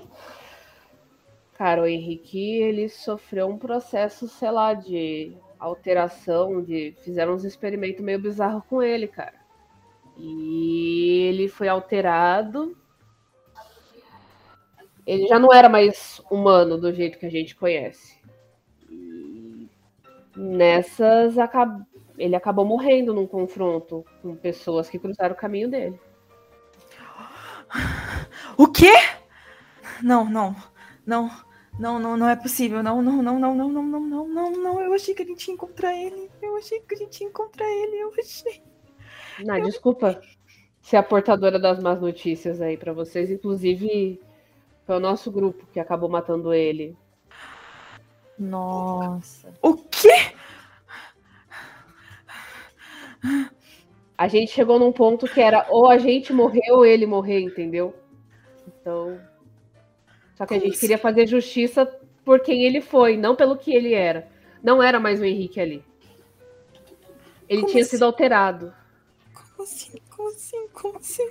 [1.60, 6.96] Cara, o Henrique, ele sofreu um processo, sei lá, de alteração, de.
[7.04, 9.36] Fizeram uns experimentos meio bizarros com ele, cara.
[10.16, 12.78] E ele foi alterado.
[15.06, 18.18] Ele já não era mais humano do jeito que a gente conhece.
[18.90, 19.68] E
[20.38, 21.36] nessas,
[22.18, 26.00] ele acabou morrendo num confronto com pessoas que cruzaram o caminho dele.
[28.56, 28.94] O quê?
[30.02, 30.56] Não, não.
[31.06, 31.49] Não.
[31.80, 32.84] Não, não, não é possível.
[32.84, 34.82] Não, não, não, não, não, não, não, não, não, não.
[34.82, 36.30] Eu achei que a gente ia encontrar ele.
[36.42, 37.96] Eu achei que a gente ia encontrar ele.
[38.04, 38.62] Eu achei.
[39.48, 40.20] Ah, desculpa
[40.82, 43.32] ser a portadora das más notícias aí pra vocês.
[43.32, 44.20] Inclusive,
[44.86, 46.98] foi o nosso grupo que acabou matando ele.
[48.38, 49.54] Nossa.
[49.62, 50.34] O quê?
[54.18, 57.96] A gente chegou num ponto que era ou a gente morrer ou ele morrer, entendeu?
[58.68, 59.29] Então.
[60.40, 61.86] Só que a gente queria fazer justiça
[62.24, 64.26] por quem ele foi, não pelo que ele era.
[64.64, 65.84] Não era mais o Henrique ali.
[67.50, 67.92] Ele Como tinha assim?
[67.92, 68.74] sido alterado.
[69.34, 70.02] Como assim?
[70.10, 70.68] Como assim?
[70.70, 71.30] Como assim?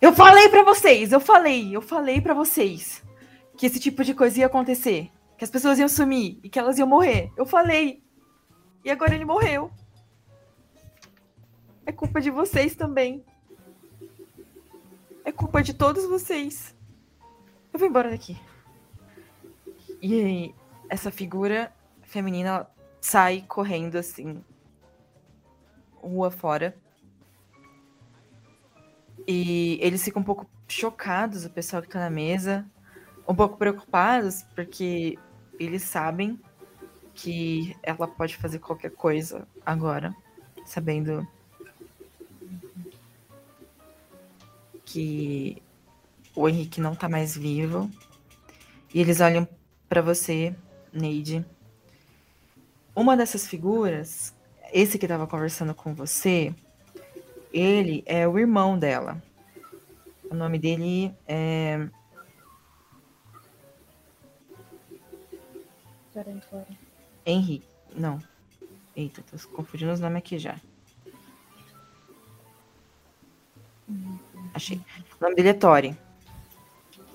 [0.00, 3.04] Eu falei pra vocês, eu falei, eu falei pra vocês
[3.56, 6.76] que esse tipo de coisa ia acontecer, que as pessoas iam sumir e que elas
[6.76, 7.30] iam morrer.
[7.36, 8.02] Eu falei.
[8.84, 9.70] E agora ele morreu.
[11.86, 13.24] É culpa de vocês também.
[15.24, 16.74] É culpa de todos vocês.
[17.72, 18.36] Eu vou embora daqui.
[20.00, 20.54] E aí,
[20.88, 22.66] essa figura feminina
[23.00, 24.42] sai correndo assim,
[26.02, 26.76] rua fora.
[29.26, 32.66] E eles ficam um pouco chocados, o pessoal que tá na mesa,
[33.28, 35.18] um pouco preocupados, porque
[35.58, 36.40] eles sabem
[37.14, 40.14] que ela pode fazer qualquer coisa agora,
[40.64, 41.26] sabendo
[44.90, 45.62] que
[46.34, 47.90] o Henrique não tá mais vivo.
[48.92, 49.48] E eles olham
[49.88, 50.54] pra você,
[50.92, 51.44] Neide.
[52.94, 54.34] Uma dessas figuras,
[54.72, 56.52] esse que tava conversando com você,
[57.52, 59.22] ele é o irmão dela.
[60.28, 61.88] O nome dele é.
[67.24, 67.66] Henrique.
[67.94, 68.18] Não.
[68.96, 70.60] Eita, tô confundindo os nomes aqui já.
[74.54, 74.80] Achei.
[75.20, 75.96] O nome dele é.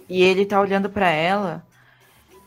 [0.07, 1.65] E ele tá olhando pra ela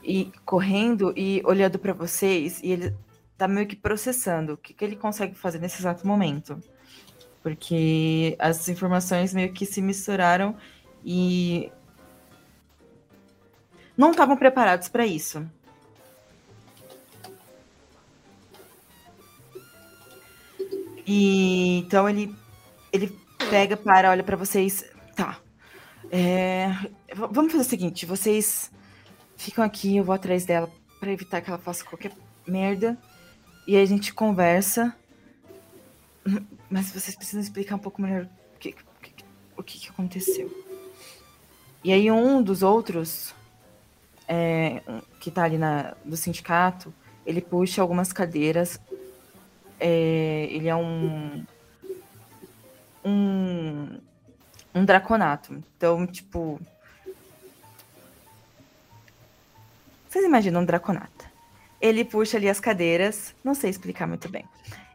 [0.02, 2.94] e correndo e olhando pra vocês e ele
[3.36, 6.60] tá meio que processando o que, que ele consegue fazer nesse exato momento.
[7.42, 10.56] Porque as informações meio que se misturaram
[11.04, 11.70] e
[13.96, 15.44] não estavam preparados para isso.
[21.06, 22.34] E então ele
[22.92, 24.84] ele pega, para, olha para vocês.
[25.14, 25.38] Tá.
[26.10, 26.68] É,
[27.14, 28.70] vamos fazer o seguinte, vocês
[29.36, 32.12] ficam aqui, eu vou atrás dela para evitar que ela faça qualquer
[32.46, 32.98] merda.
[33.66, 34.94] E aí a gente conversa.
[36.70, 38.74] Mas vocês precisam explicar um pouco melhor o que,
[39.56, 40.50] o que, que aconteceu.
[41.84, 43.34] E aí um dos outros,
[44.26, 44.82] é,
[45.20, 46.92] que tá ali na, do sindicato,
[47.24, 48.80] ele puxa algumas cadeiras.
[49.78, 51.44] É, ele é um,
[53.08, 54.00] um.
[54.74, 55.54] Um draconato.
[55.76, 56.60] Então, tipo.
[60.08, 61.26] Vocês imaginam um draconato?
[61.80, 63.34] Ele puxa ali as cadeiras.
[63.42, 64.44] Não sei explicar muito bem.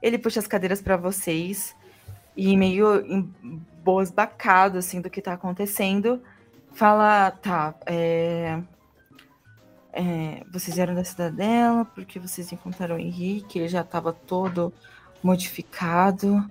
[0.02, 1.76] Ele puxa as cadeiras para vocês
[2.36, 6.22] e meio embosbacado assim do que tá acontecendo,
[6.72, 8.60] fala, tá, é,
[9.92, 14.74] é, vocês eram da cidadela porque vocês encontraram o Henrique, ele já estava todo
[15.22, 16.44] modificado.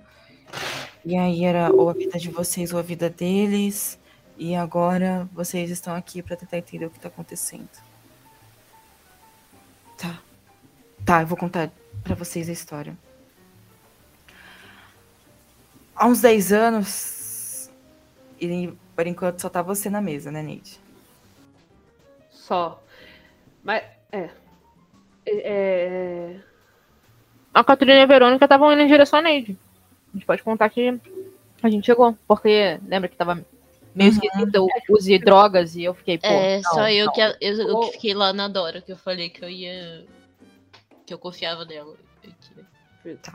[1.05, 3.99] E aí era ou a vida de vocês ou a vida deles.
[4.37, 7.69] E agora vocês estão aqui para tentar entender o que tá acontecendo.
[9.97, 10.19] Tá.
[11.05, 11.71] Tá, eu vou contar
[12.03, 12.97] para vocês a história.
[15.95, 17.71] há uns 10 anos.
[18.39, 20.79] E por enquanto só tá você na mesa, né, Neide?
[22.29, 22.81] Só.
[23.63, 24.29] Mas, é.
[25.25, 26.35] É.
[27.53, 29.57] A Catarina e a Verônica estavam indo em direção à Neide.
[30.13, 30.99] A gente pode contar que
[31.61, 32.15] a gente chegou.
[32.27, 33.35] Porque lembra que tava
[33.95, 34.17] meio Uhum.
[34.23, 36.27] esquisito, eu usei drogas e eu fiquei, pô.
[36.27, 37.13] É, não, só eu não.
[37.13, 40.05] que, eu, eu que fiquei lá na Dora, que eu falei que eu ia.
[41.05, 41.95] que eu confiava nela.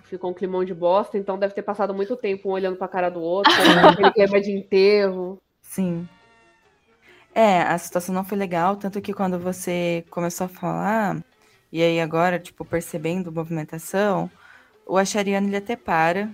[0.04, 3.10] Ficou um climão de bosta, então deve ter passado muito tempo um olhando pra cara
[3.10, 3.52] do outro,
[3.92, 5.38] aquele clima de enterro.
[5.60, 6.08] Sim.
[7.34, 11.22] É, a situação não foi legal, tanto que quando você começou a falar,
[11.70, 14.30] e aí agora, tipo, percebendo a movimentação,
[14.86, 16.30] o Achariano ele até para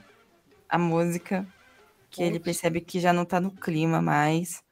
[0.75, 1.47] a música,
[2.11, 4.63] que ele percebe que já não tá no clima mais.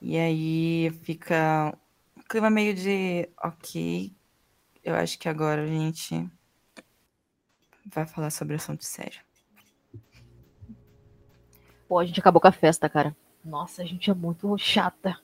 [0.00, 1.76] E aí fica
[2.16, 4.14] um clima meio de, ok,
[4.84, 6.30] eu acho que agora a gente
[7.86, 9.20] vai falar sobre assunto sério.
[11.88, 13.16] Pô, a gente acabou com a festa, cara.
[13.44, 15.18] Nossa, a gente é muito chata.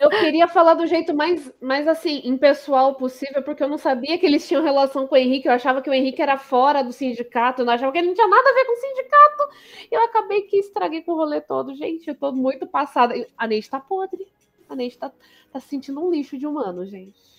[0.00, 4.26] Eu queria falar do jeito mais, mais assim, impessoal possível, porque eu não sabia que
[4.26, 5.48] eles tinham relação com o Henrique.
[5.48, 8.14] Eu achava que o Henrique era fora do sindicato, eu não achava que ele não
[8.14, 9.48] tinha nada a ver com o sindicato.
[9.90, 11.74] E eu acabei que estraguei com o rolê todo.
[11.74, 13.14] Gente, eu tô muito passada.
[13.36, 14.26] A Neide tá podre.
[14.68, 15.12] A Neide tá,
[15.52, 17.34] tá se sentindo um lixo de humano, gente.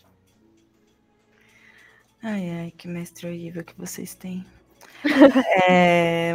[2.21, 4.45] Ai, ai, que mestre horrível que vocês têm.
[5.69, 6.33] É,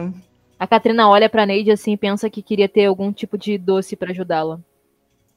[0.61, 3.97] A Katrina olha pra Neide assim e pensa que queria ter algum tipo de doce
[3.97, 4.61] pra ajudá-la.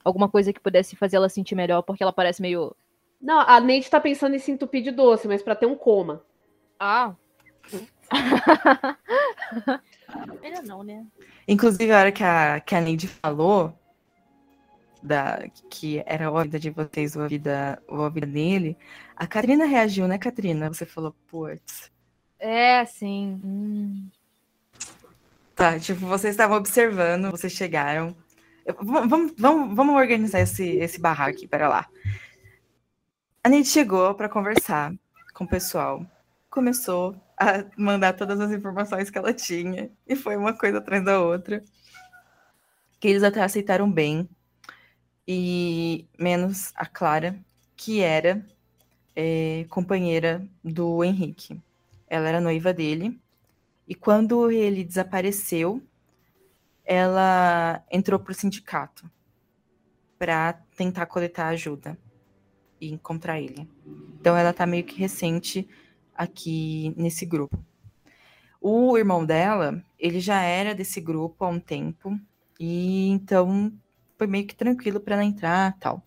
[0.04, 2.76] Alguma coisa que pudesse fazer ela sentir melhor, porque ela parece meio.
[3.22, 6.22] Não, a Neide tá pensando em se entupir de doce, mas pra ter um coma.
[6.78, 7.16] Ah,
[10.42, 11.06] Melhor não, né?
[11.48, 13.74] Inclusive, a hora que a, que a Neide falou
[15.02, 18.78] da, que era a vida de vocês a vida, a vida dele,
[19.16, 20.68] a Katrina reagiu, né, Katrina?
[20.68, 21.90] Você falou, putz.
[22.38, 23.40] é, sim.
[23.42, 24.10] Hum.
[25.64, 28.14] Tá, tipo, vocês estavam observando, vocês chegaram.
[28.82, 31.88] Vamos, vamos, vamos organizar esse, esse barraco aqui, pera lá.
[33.42, 34.94] A Neide chegou para conversar
[35.34, 36.06] com o pessoal.
[36.50, 39.90] Começou a mandar todas as informações que ela tinha.
[40.06, 41.64] E foi uma coisa atrás da outra.
[43.00, 44.28] Que eles até aceitaram bem.
[45.26, 47.40] E menos a Clara,
[47.78, 48.46] que era
[49.16, 51.58] é, companheira do Henrique.
[52.06, 53.18] Ela era noiva dele.
[53.88, 55.82] E quando ele desapareceu,
[56.86, 59.10] ela entrou pro sindicato
[60.18, 61.98] para tentar coletar ajuda
[62.80, 63.70] e encontrar ele.
[64.20, 65.68] Então ela tá meio que recente
[66.16, 67.58] aqui nesse grupo.
[68.62, 72.18] O irmão dela, ele já era desse grupo há um tempo
[72.60, 73.74] e então
[74.18, 76.02] foi meio que tranquilo para ela entrar, tal.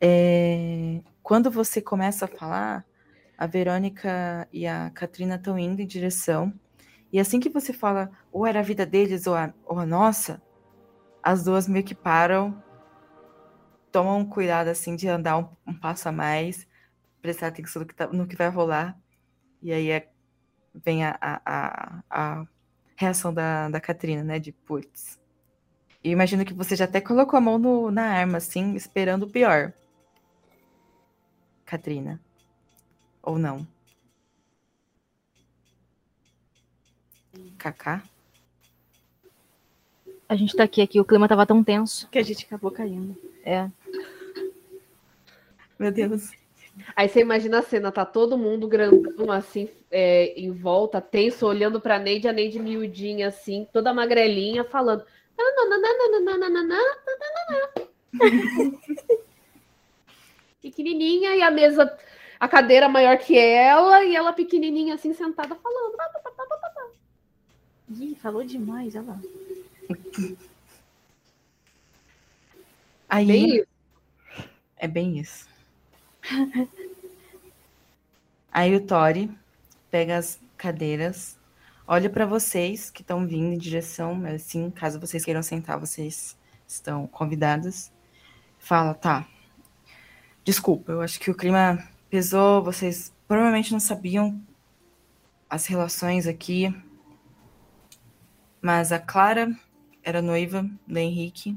[0.00, 2.84] É, quando você começa a falar,
[3.36, 6.52] a Verônica e a Katrina estão indo em direção
[7.12, 10.42] e assim que você fala, ou era a vida deles ou a, ou a nossa,
[11.22, 12.62] as duas meio que param,
[13.92, 16.66] tomam cuidado assim de andar um, um passo a mais,
[17.22, 18.98] prestar atenção no que, tá- no que vai rolar.
[19.62, 20.10] E aí é-
[20.74, 22.46] vem a, a, a,
[22.96, 24.38] reação da, da Katrina, né?
[24.38, 25.18] De putz.
[26.04, 29.30] E imagino que você já até colocou a mão no- na arma, assim, esperando o
[29.30, 29.72] pior.
[31.64, 32.20] Katrina.
[33.26, 33.66] Ou não?
[37.58, 38.04] Kaká?
[40.28, 42.08] A gente tá aqui, aqui, o clima tava tão tenso.
[42.08, 43.16] Que a gente acabou caindo.
[43.44, 43.68] É.
[45.78, 46.30] Meu Deus.
[46.94, 51.80] Aí você imagina a cena, tá todo mundo grandão, assim, é, em volta, tenso, olhando
[51.80, 55.04] pra Neide, a Neide miudinha, assim, toda magrelinha, falando.
[55.36, 56.78] "Nananana,
[60.62, 61.96] Pequenininha, e a mesa,
[62.38, 65.96] a cadeira maior que ela, e ela pequenininha, assim, sentada, falando.
[67.88, 69.20] Ih, falou demais, olha lá.
[73.08, 73.66] Aí, Bem isso.
[74.76, 75.48] É bem isso.
[78.52, 79.30] Aí o Tori
[79.90, 81.38] pega as cadeiras,
[81.86, 87.06] olha para vocês que estão vindo em direção, assim, caso vocês queiram sentar, vocês estão
[87.06, 87.92] convidados.
[88.58, 89.26] Fala, tá.
[90.42, 94.40] Desculpa, eu acho que o clima pesou, vocês provavelmente não sabiam
[95.48, 96.74] as relações aqui.
[98.60, 99.54] Mas a Clara
[100.02, 101.56] era noiva do Henrique.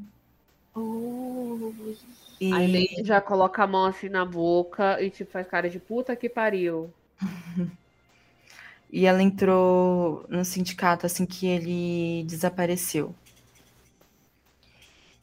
[0.75, 1.73] Oh,
[2.39, 2.53] E...
[2.53, 6.29] A já coloca a mão assim na boca e tipo, faz cara de puta que
[6.29, 6.93] pariu.
[8.91, 13.13] E ela entrou no sindicato assim que ele desapareceu.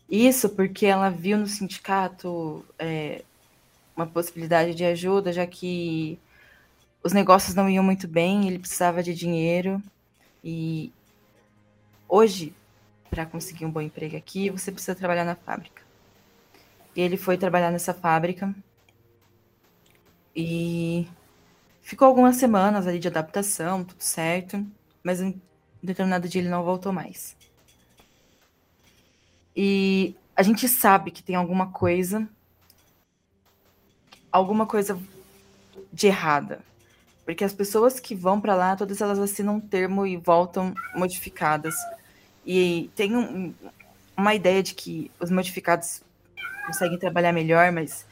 [0.09, 3.24] Isso porque ela viu no sindicato é,
[3.97, 6.18] uma possibilidade de ajuda, já que
[7.03, 9.82] os negócios não iam muito bem, ele precisava de dinheiro
[10.44, 10.92] e
[12.09, 12.55] hoje,
[13.09, 15.82] para conseguir um bom emprego aqui, você precisa trabalhar na fábrica.
[16.94, 18.55] E ele foi trabalhar nessa fábrica
[20.34, 21.09] e
[21.82, 24.64] ficou algumas semanas ali de adaptação, tudo certo,
[25.03, 25.40] mas em
[25.82, 27.36] determinado dia ele não voltou mais.
[29.55, 32.28] E a gente sabe que tem alguma coisa,
[34.37, 34.99] alguma coisa
[35.93, 36.61] de errada.
[37.24, 41.74] Porque as pessoas que vão para lá, todas elas assinam um termo e voltam modificadas.
[42.45, 43.53] E tem um,
[44.16, 46.03] uma ideia de que os modificados
[46.66, 48.07] conseguem trabalhar melhor, mas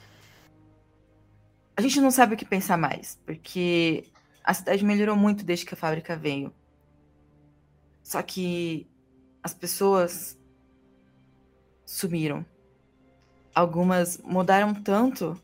[1.77, 4.05] a gente não sabe o que pensar mais, porque
[4.43, 6.53] a cidade melhorou muito desde que a fábrica veio.
[8.03, 8.87] Só que
[9.43, 10.39] as pessoas
[11.87, 12.45] sumiram.
[13.55, 15.41] Algumas mudaram tanto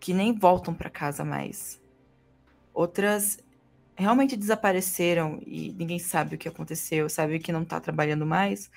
[0.00, 1.80] que nem voltam para casa mais.
[2.72, 3.38] Outras
[3.96, 8.70] realmente desapareceram e ninguém sabe o que aconteceu, sabe que não está trabalhando mais.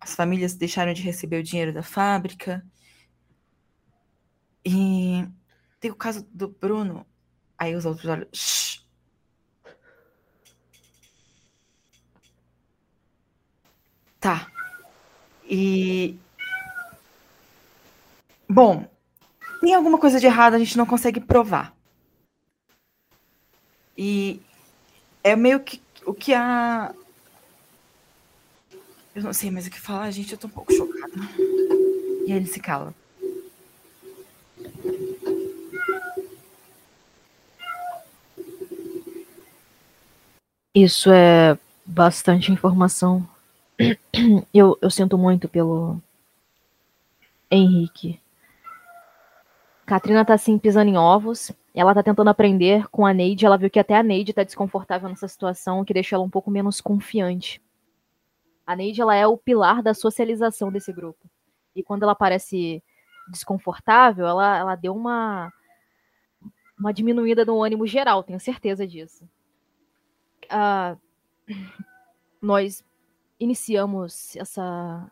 [0.00, 2.64] As famílias deixaram de receber o dinheiro da fábrica.
[4.64, 5.26] E
[5.78, 7.06] tem o caso do Bruno.
[7.58, 8.26] Aí os outros olham.
[8.32, 8.80] Shh.
[14.18, 14.50] Tá.
[15.44, 16.18] E.
[18.48, 18.86] Bom,
[19.60, 21.74] tem alguma coisa de errado, a gente não consegue provar.
[23.96, 24.40] E
[25.22, 26.94] é meio que o que a.
[29.14, 31.12] Eu não sei mais o que falar, gente, eu tô um pouco chocada.
[32.26, 32.94] E aí ele se cala.
[40.74, 43.28] Isso é bastante informação
[44.52, 46.00] eu, eu sinto muito pelo
[47.50, 48.19] Henrique.
[49.90, 51.50] Katrina tá assim pisando em ovos.
[51.74, 53.44] Ela tá tentando aprender com a Neide.
[53.44, 56.48] Ela viu que até a Neide tá desconfortável nessa situação, que deixa ela um pouco
[56.48, 57.60] menos confiante.
[58.64, 61.28] A Neide ela é o pilar da socialização desse grupo.
[61.74, 62.80] E quando ela parece
[63.32, 65.52] desconfortável, ela, ela deu uma,
[66.78, 69.28] uma diminuída no ânimo geral, tenho certeza disso.
[70.44, 70.96] Uh,
[72.40, 72.84] nós
[73.40, 75.10] iniciamos essa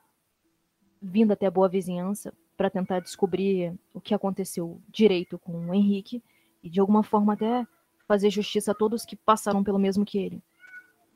[1.03, 6.21] vinda até a Boa Vizinhança para tentar descobrir o que aconteceu direito com o Henrique
[6.61, 7.65] e de alguma forma até
[8.09, 10.43] fazer justiça a todos que passaram pelo mesmo que ele.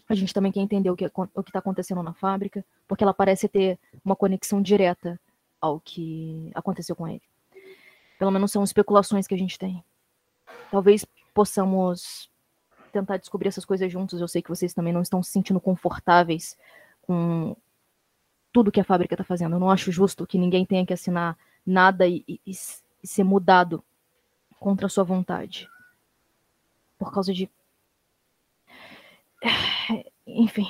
[0.09, 3.49] A gente também quer entender o que o está acontecendo na fábrica, porque ela parece
[3.49, 5.21] ter uma conexão direta
[5.61, 7.23] ao que aconteceu com ele.
[8.21, 9.83] Pelo menos são especulações que a gente tem.
[10.71, 12.31] Talvez possamos
[12.93, 14.21] tentar descobrir essas coisas juntos.
[14.21, 16.57] Eu sei que vocês também não estão se sentindo confortáveis
[17.01, 17.57] com
[18.53, 19.57] tudo que a fábrica está fazendo.
[19.57, 23.85] Eu não acho justo que ninguém tenha que assinar nada e, e, e ser mudado
[24.61, 25.69] contra a sua vontade.
[26.99, 27.51] Por causa de.
[30.27, 30.67] Enfim.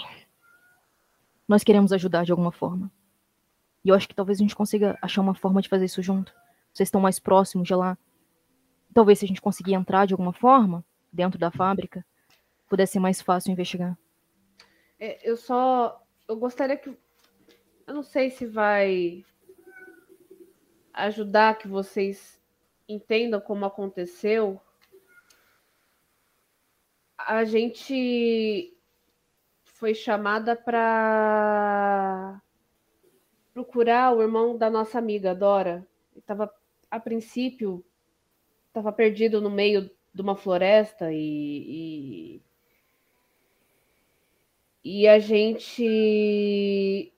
[1.47, 2.91] Nós queremos ajudar de alguma forma.
[3.85, 6.33] E eu acho que talvez a gente consiga achar uma forma de fazer isso junto.
[6.73, 7.99] Vocês estão mais próximos de lá.
[8.95, 12.05] Talvez se a gente conseguir entrar de alguma forma dentro da fábrica,
[12.69, 13.99] pudesse ser mais fácil investigar.
[14.99, 16.97] É, eu só eu gostaria que.
[17.87, 19.25] Eu não sei se vai
[20.93, 22.41] ajudar que vocês
[22.89, 24.61] entendam como aconteceu.
[27.19, 28.77] A gente
[29.65, 32.41] foi chamada para
[33.53, 35.87] procurar o irmão da nossa amiga Dora.
[36.17, 36.53] Estava
[36.91, 37.85] a princípio
[38.69, 42.43] estava perdido no meio de uma floresta e, e
[44.85, 47.12] e a gente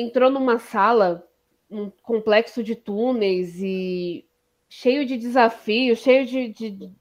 [0.00, 1.26] entrou numa sala,
[1.70, 4.26] um complexo de túneis e
[4.68, 6.92] cheio de desafios, cheio de, de,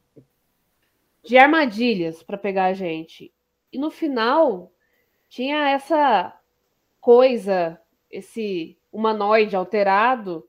[1.23, 3.31] de armadilhas para pegar a gente.
[3.71, 4.71] E no final
[5.29, 6.33] tinha essa
[7.01, 7.79] coisa,
[8.09, 10.47] esse humanoide alterado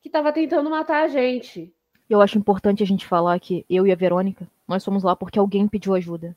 [0.00, 1.72] que estava tentando matar a gente.
[2.08, 5.38] Eu acho importante a gente falar que eu e a Verônica, nós fomos lá porque
[5.38, 6.36] alguém pediu ajuda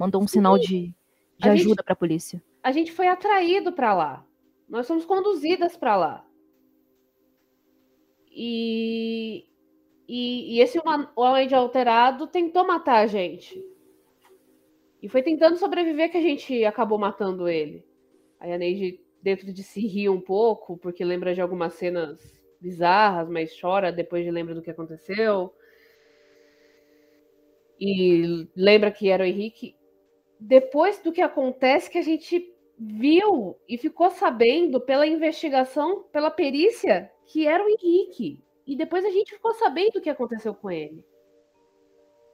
[0.00, 0.38] mandou um Sim.
[0.38, 0.94] sinal de,
[1.36, 2.42] de ajuda para a polícia.
[2.62, 4.24] A gente foi atraído para lá.
[4.70, 6.26] Nós fomos conduzidas para lá.
[8.30, 9.44] E,
[10.08, 10.80] e, e esse
[11.16, 13.60] homem de alterado tentou matar a gente.
[15.02, 17.84] E foi tentando sobreviver que a gente acabou matando ele.
[18.38, 22.20] Aí a Neide, dentro de si, ri um pouco, porque lembra de algumas cenas
[22.60, 25.52] bizarras, mas chora depois de lembra do que aconteceu.
[27.80, 29.74] E lembra que era o Henrique
[30.40, 32.49] depois do que acontece que a gente
[32.82, 38.42] viu e ficou sabendo pela investigação, pela perícia, que era o Henrique.
[38.66, 41.04] E depois a gente ficou sabendo o que aconteceu com ele.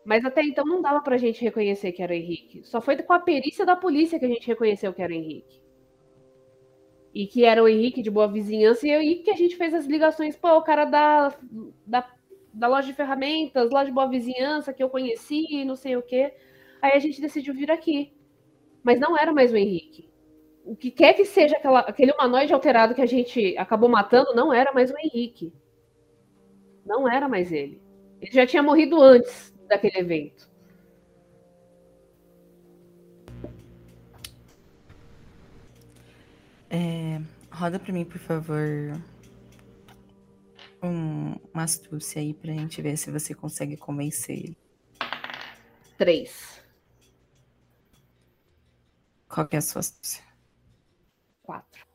[0.05, 2.63] Mas até então não dava pra gente reconhecer que era o Henrique.
[2.63, 5.61] Só foi com a perícia da polícia que a gente reconheceu que era o Henrique.
[7.13, 9.87] E que era o Henrique de boa vizinhança, e aí que a gente fez as
[9.87, 11.35] ligações, pô, o cara da,
[11.85, 12.09] da,
[12.53, 16.33] da loja de ferramentas, loja de boa vizinhança, que eu conheci, não sei o quê.
[16.81, 18.13] Aí a gente decidiu vir aqui.
[18.85, 20.09] Mas não era mais o Henrique.
[20.67, 24.53] O que quer que seja aquela, aquele humanoide alterado que a gente acabou matando, não
[24.53, 25.53] era mais o Henrique.
[26.85, 27.81] Não era mais ele.
[28.21, 30.51] Ele já tinha morrido antes daquele evento.
[36.69, 37.21] É,
[37.53, 39.01] roda para mim, por favor,
[40.83, 44.59] um, uma astúcia aí pra gente ver se você consegue convencer ele.
[45.97, 46.61] Três.
[49.29, 50.26] Qual que é a sua astúcia?
[51.47, 51.87] Quatro.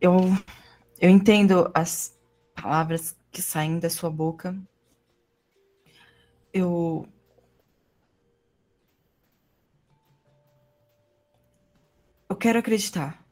[0.00, 0.16] Eu,
[1.00, 2.18] eu entendo as
[2.52, 4.60] palavras que saem da sua boca.
[6.52, 7.06] Eu.
[12.28, 13.24] Eu quero acreditar.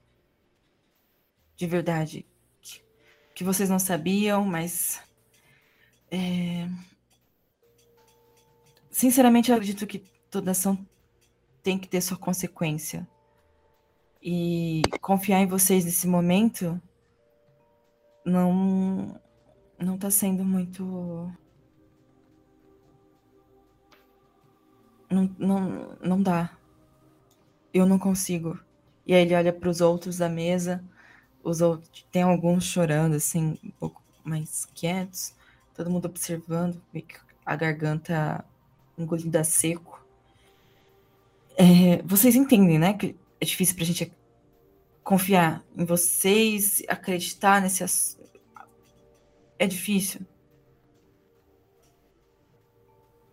[1.57, 2.25] De verdade.
[2.61, 2.81] Que,
[3.35, 5.03] que vocês não sabiam, mas.
[6.12, 6.68] é,
[8.89, 10.78] Sinceramente, eu acredito que toda ação
[11.62, 13.07] tem que ter sua consequência.
[14.22, 16.81] E confiar em vocês nesse momento
[18.24, 19.18] não
[19.78, 21.33] não tá sendo muito
[25.11, 26.57] não, não, não dá.
[27.74, 28.59] Eu não consigo.
[29.07, 30.85] E aí ele olha para os outros da mesa,
[31.43, 35.35] os outros tem alguns chorando assim, um pouco mais quietos,
[35.74, 36.81] todo mundo observando,
[37.45, 38.45] a garganta
[38.97, 40.01] engolida seco.
[41.61, 44.11] É, vocês entendem, né, que é difícil pra gente
[45.05, 48.19] confiar em vocês, acreditar nesse ass-
[49.59, 50.23] é difícil.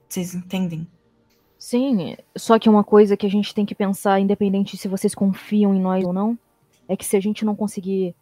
[0.09, 0.85] Vocês entendem?
[1.57, 5.73] Sim, só que uma coisa que a gente tem que pensar, independente se vocês confiam
[5.73, 6.37] em nós ou não,
[6.85, 8.13] é que se a gente não conseguir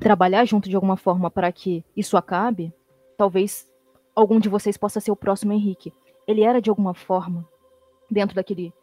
[0.00, 2.72] trabalhar junto de alguma forma para que isso acabe,
[3.16, 3.68] talvez
[4.12, 5.92] algum de vocês possa ser o próximo Henrique.
[6.26, 7.48] Ele era de alguma forma,
[8.10, 8.74] dentro daquele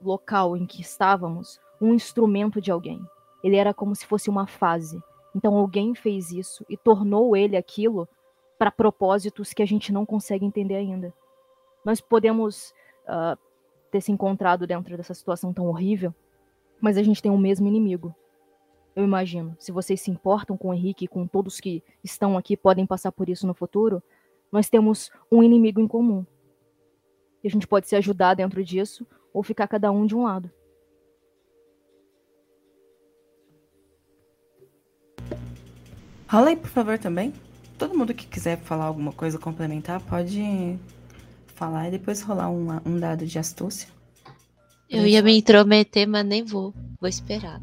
[0.00, 3.00] local em que estávamos, um instrumento de alguém.
[3.42, 5.02] Ele era como se fosse uma fase.
[5.34, 8.08] Então alguém fez isso e tornou ele aquilo
[8.58, 11.14] para propósitos que a gente não consegue entender ainda.
[11.84, 12.74] Nós podemos
[13.06, 13.38] ah,
[13.90, 16.14] ter se encontrado dentro dessa situação tão horrível,
[16.80, 18.14] mas a gente tem o mesmo inimigo.
[18.96, 19.54] Eu imagino.
[19.60, 23.12] Se vocês se importam com o Henrique e com todos que estão aqui podem passar
[23.12, 24.02] por isso no futuro,
[24.50, 26.26] nós temos um inimigo em comum.
[27.42, 29.06] E a gente pode se ajudar dentro disso
[29.38, 30.50] ou ficar cada um de um lado.
[36.28, 37.32] Rola aí, por favor, também.
[37.78, 40.78] Todo mundo que quiser falar alguma coisa complementar, pode
[41.46, 43.88] falar e depois rolar uma- um dado de astúcia.
[44.90, 46.74] Eu ia me intrometer, mas nem vou.
[47.00, 47.60] Vou esperar.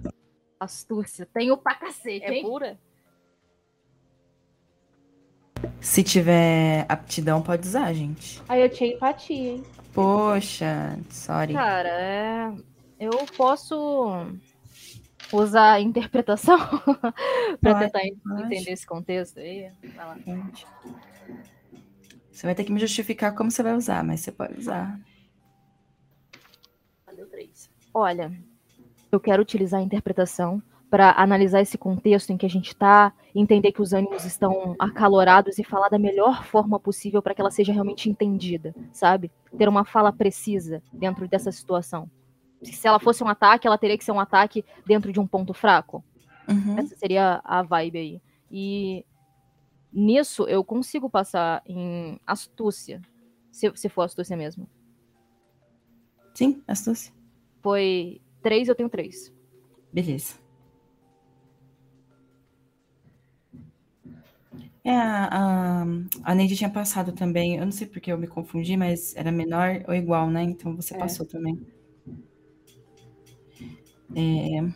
[0.60, 2.44] Astúcia, tenho pra cacete, É hein?
[2.44, 2.80] pura?
[5.82, 8.42] Se tiver aptidão, pode usar, gente.
[8.48, 9.64] Aí eu tinha empatia, hein?
[9.96, 11.54] Poxa, sorry.
[11.54, 12.54] Cara, é...
[13.00, 14.28] eu posso
[15.32, 16.60] usar a interpretação
[17.64, 18.44] Pode, tentar en- pode.
[18.44, 19.72] entender esse contexto aí.
[19.96, 20.18] Vai lá.
[22.30, 25.00] Você vai ter que me justificar como você vai usar, mas você pode usar.
[27.94, 28.30] Olha,
[29.10, 30.62] eu quero utilizar a interpretação
[30.96, 35.60] para analisar esse contexto em que a gente está, entender que os ânimos estão acalorados
[35.60, 39.30] e falar da melhor forma possível para que ela seja realmente entendida, sabe?
[39.58, 42.10] Ter uma fala precisa dentro dessa situação.
[42.64, 45.54] Se ela fosse um ataque, ela teria que ser um ataque dentro de um ponto
[45.54, 46.02] fraco.
[46.48, 46.80] Uhum.
[46.80, 48.22] Essa seria a vibe aí.
[48.50, 49.06] E
[49.92, 53.02] nisso eu consigo passar em astúcia,
[53.52, 54.66] se, se for astúcia mesmo.
[56.34, 57.14] Sim, astúcia.
[57.62, 59.34] Foi três, eu tenho três.
[59.92, 60.45] Beleza.
[64.86, 65.86] É, a, a,
[66.24, 67.58] a Neide tinha passado também.
[67.58, 70.44] Eu não sei porque eu me confundi, mas era menor ou igual, né?
[70.44, 70.98] Então você É.
[71.00, 71.60] passou também.
[74.16, 74.76] É...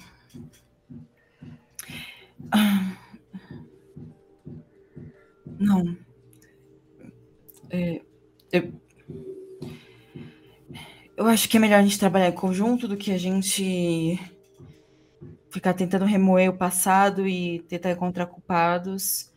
[2.51, 2.95] Ah.
[5.59, 5.97] Não.
[7.69, 8.01] É,
[8.51, 8.73] eu...
[11.17, 14.17] eu acho que é melhor a gente trabalhar em conjunto do que a gente
[15.49, 19.28] ficar tentando remoer o passado e tentar encontrar culpados.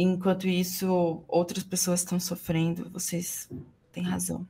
[0.00, 2.88] Enquanto isso, outras pessoas estão sofrendo.
[2.90, 3.50] Vocês
[3.92, 4.48] têm razão.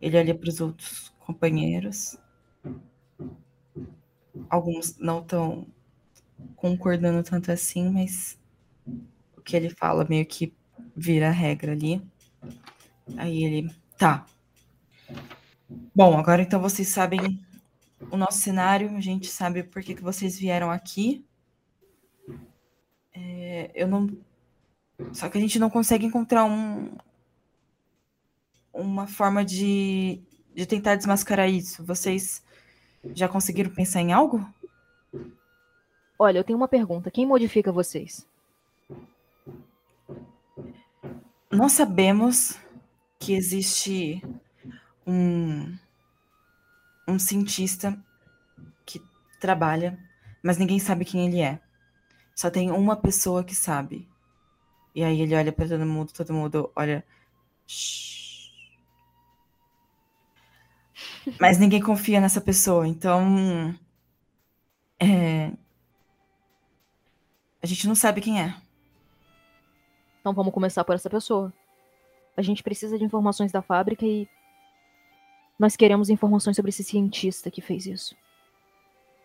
[0.00, 2.16] Ele olha para os outros companheiros.
[4.50, 5.66] Alguns não estão
[6.56, 8.38] concordando tanto assim, mas
[9.36, 10.52] o que ele fala meio que
[10.96, 12.02] vira regra ali.
[13.16, 14.26] Aí ele, tá.
[15.94, 17.40] Bom, agora então vocês sabem
[18.10, 21.24] o nosso cenário, a gente sabe por que, que vocês vieram aqui.
[23.14, 24.06] É, eu não.
[25.12, 26.90] Só que a gente não consegue encontrar um,
[28.72, 30.20] uma forma de,
[30.54, 31.84] de tentar desmascarar isso.
[31.84, 32.42] Vocês
[33.14, 34.46] já conseguiram pensar em algo?
[36.18, 37.10] Olha, eu tenho uma pergunta.
[37.10, 38.26] Quem modifica vocês?
[41.50, 42.58] Nós sabemos
[43.18, 44.22] que existe
[45.06, 45.76] um,
[47.06, 47.96] um cientista
[48.84, 49.00] que
[49.40, 49.98] trabalha,
[50.42, 51.60] mas ninguém sabe quem ele é.
[52.34, 54.08] Só tem uma pessoa que sabe.
[54.96, 57.04] E aí ele olha para todo mundo, todo mundo olha.
[61.38, 63.74] Mas ninguém confia nessa pessoa, então.
[64.98, 65.52] é,
[67.62, 68.56] A gente não sabe quem é.
[70.20, 71.52] Então vamos começar por essa pessoa.
[72.34, 74.26] A gente precisa de informações da fábrica e
[75.58, 78.16] nós queremos informações sobre esse cientista que fez isso.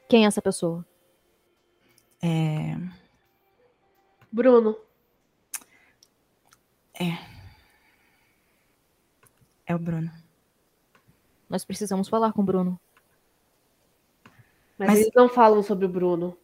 [0.10, 0.86] Quem é essa pessoa?
[2.22, 2.76] É,
[4.30, 4.91] Bruno.
[9.66, 10.12] É o Bruno.
[11.50, 12.80] Nós precisamos falar com o Bruno.
[14.78, 16.38] Mas, Mas- eles não falam sobre o Bruno.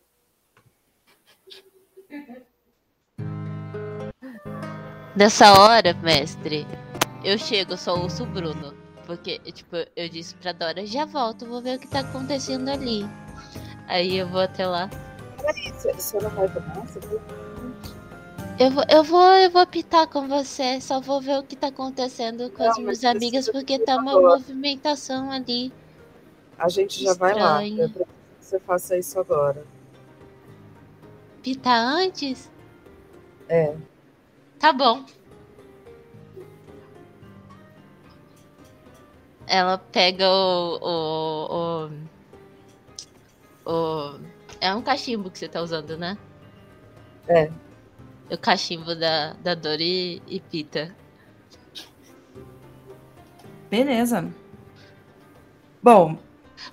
[5.16, 6.66] Nessa hora, mestre,
[7.24, 8.76] eu chego, só ouço o Bruno.
[9.06, 13.04] Porque, tipo, eu disse pra Dora, já volto, vou ver o que tá acontecendo ali.
[13.88, 14.90] Aí eu vou até lá.
[15.38, 17.47] Peraí, você- não vai tomar?
[18.60, 21.68] Eu vou, eu vou, eu vou apitar com você, só vou ver o que tá
[21.68, 24.38] acontecendo com Não, as minhas amigas, porque tá uma agora.
[24.40, 25.72] movimentação ali.
[26.58, 27.64] A gente já vai lá.
[27.64, 28.06] Eu preciso que
[28.42, 29.64] você faça isso agora.
[31.44, 32.50] Pitar antes?
[33.48, 33.76] É.
[34.58, 35.06] Tá bom.
[39.46, 41.90] Ela pega o, o,
[43.66, 44.20] o, o-
[44.60, 46.18] É um cachimbo que você tá usando, né?
[47.28, 47.52] É.
[48.32, 50.94] O cachimbo da, da Dori e Pita.
[53.70, 54.28] Beleza.
[55.82, 56.18] Bom,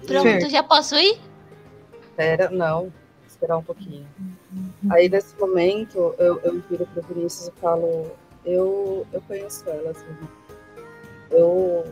[0.06, 1.18] Pronto, Fer, já posso ir?
[2.16, 2.92] Pera, não.
[3.26, 4.06] Esperar um pouquinho.
[4.90, 8.10] Aí, nesse momento, eu, eu viro pro Vinícius e falo:
[8.44, 10.28] Eu, eu conheço elas, Vinícius.
[11.30, 11.84] Eu,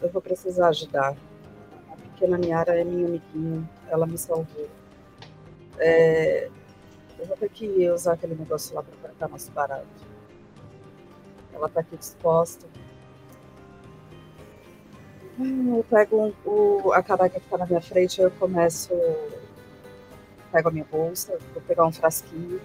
[0.00, 1.14] eu vou precisar ajudar.
[1.90, 3.68] A pequena Niara é minha amiguinha.
[3.88, 4.68] Ela me salvou.
[5.78, 6.48] É,
[7.22, 9.86] eu vou ter que usar aquele negócio lá para ficar mais barato.
[11.52, 12.66] Ela tá aqui disposta.
[15.38, 18.90] Hum, Eu pego o, a caraca que tá na minha frente, eu começo.
[20.50, 22.60] Pego a minha bolsa, vou pegar um frasquinho.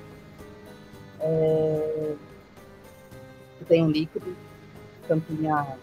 [1.20, 2.16] É,
[3.68, 4.36] tem um líquido,
[5.08, 5.78] tampinha.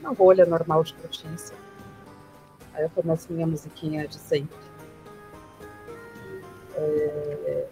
[0.00, 1.56] Uma rolha normal de frutícia.
[2.72, 4.69] Aí eu começo minha musiquinha de sempre.
[6.80, 7.66] É,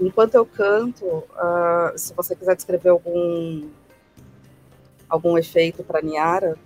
[0.00, 3.68] enquanto eu canto, ah, se você quiser descrever algum
[5.08, 6.56] algum efeito para Niara,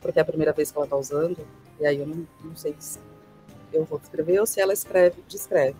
[0.00, 1.38] porque é a primeira vez que ela está usando,
[1.80, 2.98] e aí eu não, não sei se
[3.72, 5.76] eu vou descrever ou se ela escreve, descreve.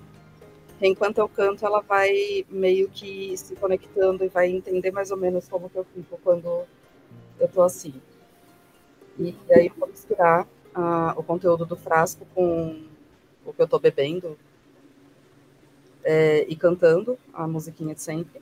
[0.81, 5.47] Enquanto eu canto, ela vai meio que se conectando e vai entender mais ou menos
[5.49, 6.65] como que eu fico quando
[7.39, 7.95] eu tô assim.
[9.19, 12.83] E, e aí eu vou misturar ah, o conteúdo do frasco com
[13.45, 14.37] o que eu tô bebendo
[16.05, 18.41] é, e cantando a musiquinha de sempre.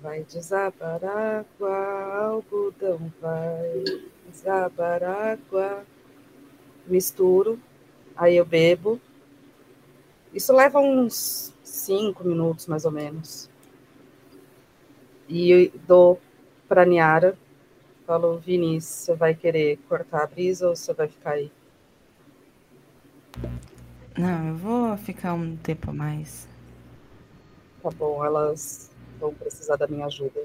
[0.00, 3.82] Vai desabar água, algodão vai
[4.30, 5.84] desabar água.
[6.86, 7.58] Misturo,
[8.16, 9.00] aí eu bebo.
[10.32, 13.50] Isso leva uns cinco minutos, mais ou menos.
[15.28, 16.20] E dou
[16.68, 17.36] para Niara.
[18.06, 21.50] Falo, Vinícius, você vai querer cortar a brisa ou você vai ficar aí?
[24.16, 26.48] Não, eu vou ficar um tempo a mais.
[27.82, 30.42] Tá bom, elas vão precisar da minha ajuda.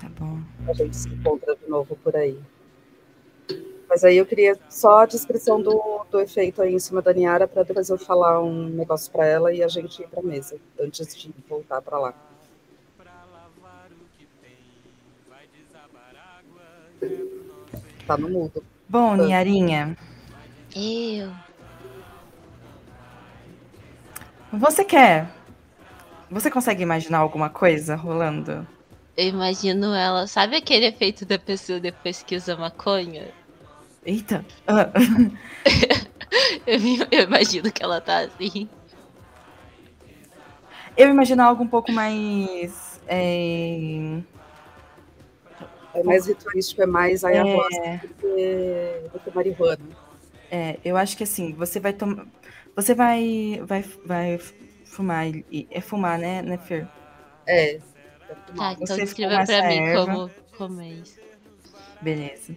[0.00, 0.40] Tá bom.
[0.66, 2.38] A gente se encontra de novo por aí.
[3.88, 7.46] Mas aí eu queria só a descrição do, do efeito aí em cima da Niara
[7.46, 11.14] para depois eu falar um negócio para ela e a gente ir para mesa antes
[11.14, 12.14] de voltar para lá.
[18.06, 18.64] Tá no mudo.
[18.88, 19.96] Bom, Niarinha,
[20.74, 21.30] Eu.
[24.52, 25.28] Você quer?
[26.30, 28.66] Você consegue imaginar alguma coisa rolando?
[29.16, 30.26] Eu imagino ela.
[30.26, 33.34] Sabe aquele efeito da pessoa depois que usa maconha?
[34.04, 34.44] Eita!
[34.66, 34.90] Ah.
[36.66, 36.78] Eu,
[37.10, 38.70] eu imagino que ela tá assim.
[40.96, 43.00] Eu imagino algo um pouco mais.
[43.06, 44.22] é,
[45.94, 49.96] É mais ritualístico, é mais ayahuasca do, que, do que marihuana.
[50.50, 52.26] é, eu acho que assim, você vai tomar.
[52.76, 53.60] Você vai.
[53.66, 54.38] Vai, vai
[54.84, 55.26] fumar.
[55.28, 56.88] e- É fumar, né, né, Fer?
[57.46, 57.78] É.
[58.56, 60.06] Tá, então Você fuma pra mim erva.
[60.06, 61.20] como, como é isso.
[62.00, 62.56] Beleza.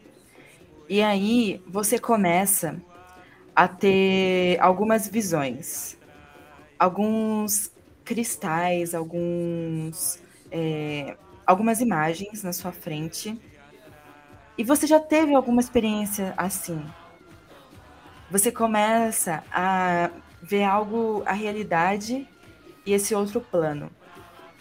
[0.87, 2.79] E aí você começa
[3.55, 5.97] a ter algumas visões,
[6.77, 7.71] alguns
[8.03, 10.19] cristais, alguns,
[10.51, 13.39] é, algumas imagens na sua frente.
[14.57, 16.83] E você já teve alguma experiência assim?
[18.35, 20.09] Você começa a
[20.41, 22.27] ver algo, a realidade
[22.85, 23.89] e esse outro plano.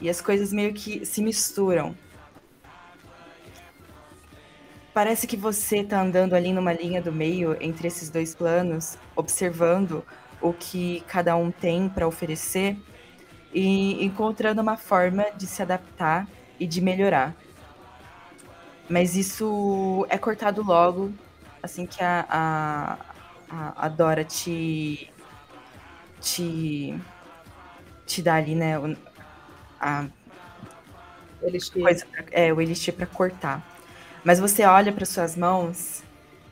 [0.01, 1.93] E as coisas meio que se misturam.
[4.93, 10.05] Parece que você tá andando ali numa linha do meio entre esses dois planos, observando
[10.41, 12.77] o que cada um tem para oferecer
[13.53, 16.29] e encontrando uma forma de se adaptar
[16.61, 17.35] e de melhorar.
[18.89, 21.13] Mas isso é cortado logo,
[21.61, 23.14] assim que a, a,
[23.49, 25.11] a, a Dora te,
[26.21, 26.95] te,
[28.07, 28.97] te dá ali, né, o-
[29.81, 30.09] a,
[31.71, 33.65] que coisa, pra- é, o elixir para cortar.
[34.25, 36.03] Mas você olha para suas mãos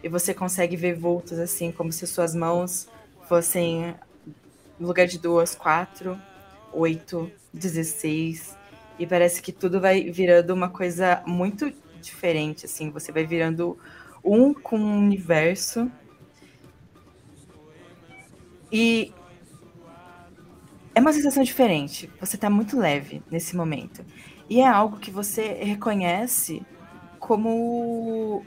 [0.02, 2.88] e você consegue ver vultos assim, como se suas mãos
[3.28, 3.94] fossem,
[4.78, 6.20] no lugar de duas, quatro,
[6.72, 8.56] oito, dezesseis.
[8.98, 12.90] E parece que tudo vai virando uma coisa muito diferente, assim.
[12.90, 13.78] Você vai virando
[14.24, 15.90] um com o universo.
[18.72, 19.12] E
[20.94, 22.10] é uma sensação diferente.
[22.18, 24.04] Você tá muito leve nesse momento.
[24.48, 26.62] E é algo que você reconhece
[27.18, 28.44] como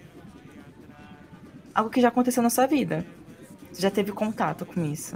[1.73, 3.05] algo que já aconteceu na sua vida.
[3.71, 5.15] Você já teve contato com isso.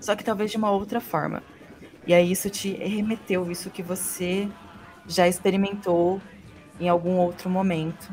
[0.00, 1.42] Só que talvez de uma outra forma.
[2.06, 4.48] E aí isso te remeteu isso que você
[5.06, 6.20] já experimentou
[6.80, 8.12] em algum outro momento.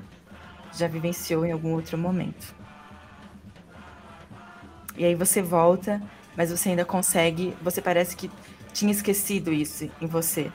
[0.73, 2.55] Já vivenciou em algum outro momento.
[4.95, 6.01] E aí você volta,
[6.39, 7.53] mas você ainda consegue.
[7.61, 8.31] Você parece que
[8.71, 10.49] tinha esquecido isso em você.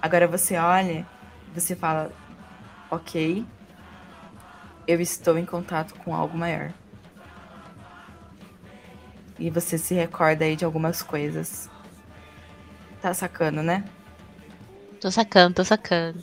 [0.00, 1.06] Agora você olha,
[1.52, 2.10] você fala:
[2.90, 3.44] Ok,
[4.86, 6.72] eu estou em contato com algo maior.
[9.38, 11.68] E você se recorda aí de algumas coisas.
[13.02, 13.84] Tá sacando, né?
[14.98, 16.22] Tô sacando, tô sacando.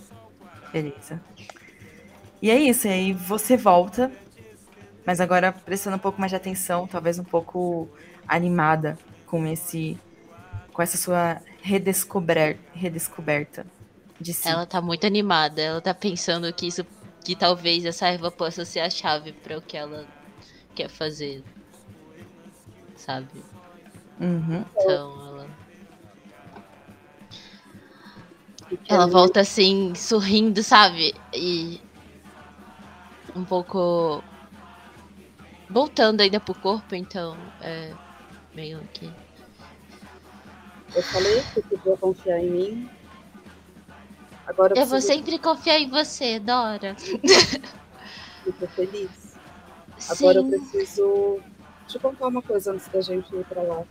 [0.74, 1.22] Beleza.
[2.42, 4.12] E é isso, aí você volta,
[5.06, 7.88] mas agora prestando um pouco mais de atenção, talvez um pouco
[8.28, 10.00] animada com esse
[10.74, 13.66] com essa sua redescober, redescoberta
[14.20, 14.48] de si.
[14.48, 15.62] Ela tá muito animada.
[15.62, 16.86] Ela tá pensando que isso.
[17.24, 20.06] Que talvez essa erva possa ser a chave pra o que ela
[20.76, 21.44] quer fazer.
[22.96, 23.44] Sabe?
[24.20, 24.64] Uhum.
[24.78, 25.48] Então ela.
[28.88, 31.14] Ela volta assim, sorrindo, sabe?
[31.34, 31.82] E.
[33.36, 34.24] Um pouco.
[35.70, 37.36] Voltando ainda pro corpo, então.
[37.62, 37.94] É.
[38.56, 39.12] Meio que.
[40.96, 42.90] Eu falei que podia confiar em mim.
[44.48, 46.96] Agora eu Eu vou sempre confiar em você, Dora.
[48.44, 49.36] ficar feliz.
[50.10, 50.50] Agora eu Sim.
[50.52, 51.40] preciso
[51.88, 53.84] te contar uma coisa antes da gente ir pra lá.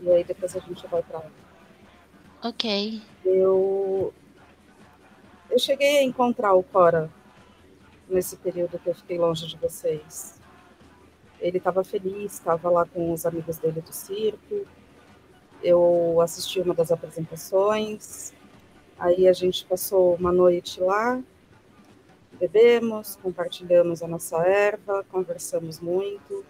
[0.00, 1.30] E aí depois a gente vai pra lá.
[2.42, 3.00] Ok.
[3.24, 4.12] Eu
[5.50, 7.10] eu cheguei a encontrar o Cora
[8.08, 10.41] nesse período que eu fiquei longe de vocês.
[11.42, 14.64] Ele estava feliz, estava lá com os amigos dele do circo.
[15.62, 18.32] Eu assisti uma das apresentações.
[18.96, 21.20] Aí a gente passou uma noite lá,
[22.38, 26.44] bebemos, compartilhamos a nossa erva, conversamos muito.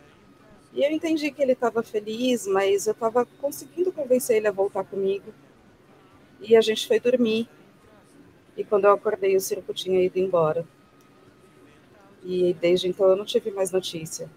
[0.74, 4.84] E eu entendi que ele estava feliz, mas eu estava conseguindo convencer ele a voltar
[4.84, 5.32] comigo.
[6.38, 7.49] E a gente foi dormir.
[8.55, 10.66] E quando eu acordei, o circo tinha ido embora.
[12.22, 14.28] E desde então eu não tive mais notícia.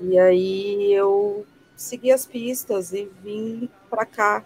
[0.00, 1.46] E aí eu
[1.76, 4.44] segui as pistas e vim para cá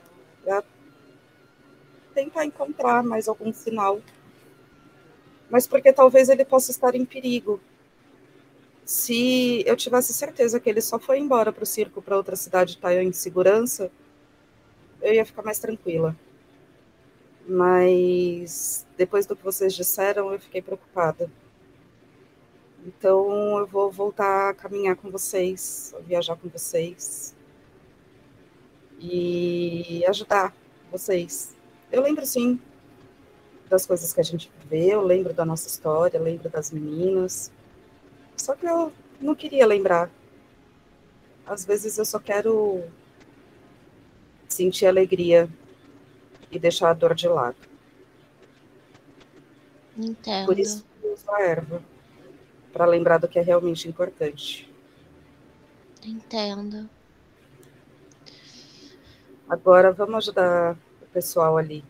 [2.14, 4.00] tentar encontrar mais algum sinal.
[5.50, 7.61] Mas porque talvez ele possa estar em perigo.
[8.84, 12.72] Se eu tivesse certeza que ele só foi embora para o circo para outra cidade
[12.72, 13.90] estar em segurança,
[15.00, 16.16] eu ia ficar mais tranquila.
[17.46, 21.30] Mas depois do que vocês disseram, eu fiquei preocupada.
[22.85, 27.35] Então eu vou voltar a caminhar com vocês, a viajar com vocês
[28.99, 30.55] e ajudar
[30.91, 31.57] vocês.
[31.91, 32.61] Eu lembro sim
[33.68, 37.51] das coisas que a gente viveu, eu lembro da nossa história, lembro das meninas.
[38.37, 40.11] Só que eu não queria lembrar.
[41.47, 42.83] Às vezes eu só quero
[44.49, 45.49] sentir alegria
[46.51, 47.57] e deixar a dor de lado.
[49.97, 50.47] Entendo.
[50.47, 51.83] Por isso eu uso a erva,
[52.72, 54.70] para lembrar do que é realmente importante.
[56.04, 56.88] Entendo.
[59.48, 61.84] Agora vamos ajudar o pessoal ali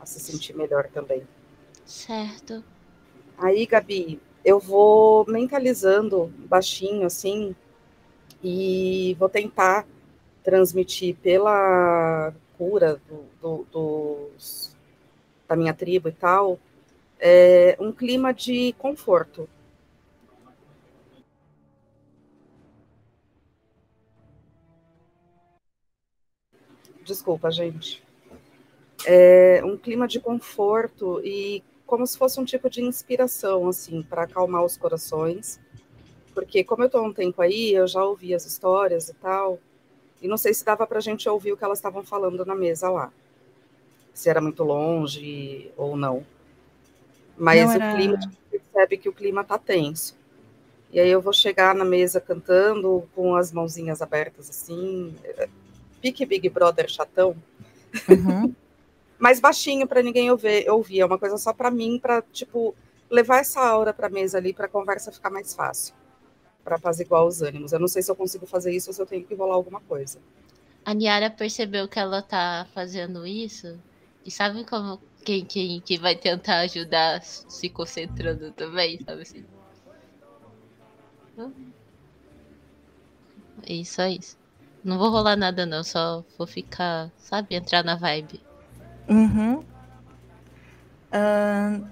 [0.00, 1.26] a se sentir melhor também.
[1.84, 2.62] Certo.
[3.38, 7.54] Aí, Gabi, eu vou mentalizando baixinho assim
[8.42, 9.86] e vou tentar
[10.44, 14.76] transmitir pela cura do, do, dos,
[15.48, 16.58] da minha tribo e tal
[17.18, 19.48] é, um clima de conforto.
[27.06, 28.02] Desculpa, gente.
[29.06, 34.22] É um clima de conforto e como se fosse um tipo de inspiração, assim, para
[34.24, 35.60] acalmar os corações.
[36.34, 39.60] Porque, como eu estou um tempo aí, eu já ouvi as histórias e tal,
[40.20, 42.54] e não sei se dava para a gente ouvir o que elas estavam falando na
[42.54, 43.12] mesa lá.
[44.12, 46.26] Se era muito longe ou não.
[47.38, 50.16] Mas Não o era- clima, a gente percebe que o clima tá tenso.
[50.90, 55.14] E aí eu vou chegar na mesa cantando, com as mãozinhas abertas assim.
[55.98, 57.36] É, Pique Big Brother chatão.
[58.08, 58.54] Uhum.
[59.18, 61.00] mais baixinho para ninguém ouvir, ouvir.
[61.00, 62.74] É uma coisa só para mim, para tipo
[63.10, 65.94] levar essa aura para mesa ali, para a conversa ficar mais fácil,
[66.64, 67.72] para apaziguar os ânimos.
[67.72, 69.80] Eu não sei se eu consigo fazer isso ou se eu tenho que rolar alguma
[69.80, 70.18] coisa.
[70.84, 73.78] A Niara percebeu que ela tá fazendo isso.
[74.24, 79.44] E sabe como quem, quem que vai tentar ajudar se concentrando também, sabe assim?
[83.68, 84.36] Isso, é isso.
[84.86, 88.40] Não vou rolar nada não, só vou ficar, sabe, entrar na vibe.
[89.08, 89.64] Uhum.
[91.12, 91.82] Ahn,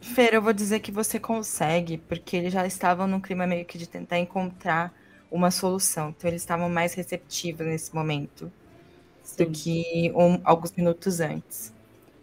[0.00, 3.76] Fer, eu vou dizer que você consegue, porque eles já estavam num clima meio que
[3.76, 4.94] de tentar encontrar
[5.32, 6.10] uma solução.
[6.10, 8.52] Então, eles estavam mais receptivos nesse momento
[9.36, 11.72] do que um- alguns minutos antes.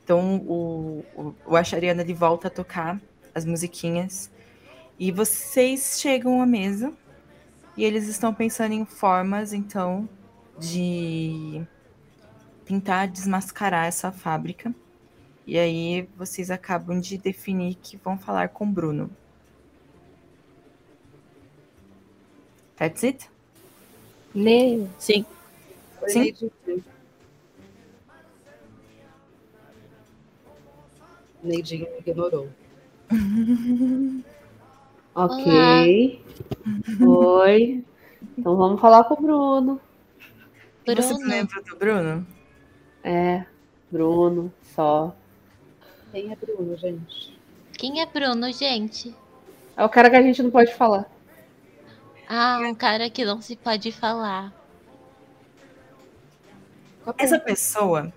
[0.04, 3.02] Então, o, o, o Achariano ele volta a tocar
[3.36, 4.32] as musiquinhas
[5.00, 6.94] e vocês chegam à mesa
[7.80, 10.10] e eles estão pensando em formas, então,
[10.60, 11.66] de
[12.66, 14.76] tentar desmascarar essa fábrica.
[15.48, 19.10] E aí vocês acabam de definir que vão falar com o Bruno.
[22.76, 23.30] That's it?
[24.36, 24.86] Ne...
[24.98, 25.26] Sim.
[26.06, 26.36] Sim.
[31.42, 31.88] Neidinho.
[32.06, 32.50] Ignorou.
[35.16, 36.24] Ok.
[37.02, 37.84] Oi.
[38.38, 39.82] Então vamos falar com o Bruno.
[40.86, 42.28] Você Bruno, lembra do Bruno?
[43.04, 43.46] É,
[43.92, 45.16] Bruno, só.
[46.12, 47.40] Quem é Bruno, gente?
[47.80, 49.16] quem é Bruno, gente?
[49.78, 51.10] É o cara que a gente não pode falar.
[52.28, 54.54] Ah, um cara que não se pode falar.
[57.18, 58.12] Essa pessoa,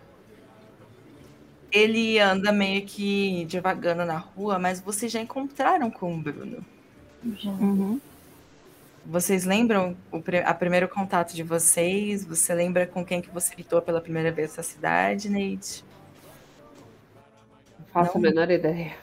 [1.70, 6.66] ele anda meio que devagando na rua, mas vocês já encontraram com o Bruno.
[7.24, 8.00] Uhum.
[9.04, 12.24] Vocês lembram o, a primeiro contato de vocês?
[12.24, 15.84] Você lembra com quem que você gritou pela primeira vez nessa cidade, Neide?
[17.78, 18.28] Não faço Não.
[18.28, 18.94] a menor ideia.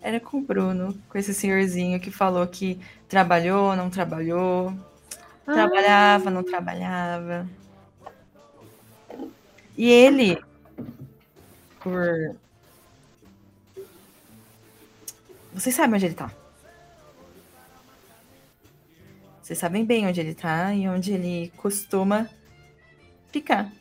[0.00, 4.72] Era com o Bruno, com esse senhorzinho que falou que trabalhou, não trabalhou,
[5.44, 7.48] trabalhava, não trabalhava.
[9.76, 10.42] E ele,
[11.80, 12.36] por.
[15.52, 16.30] Vocês sabem onde ele tá?
[19.48, 22.28] Vocês sabem bem onde ele tá e onde ele costuma
[23.32, 23.72] ficar.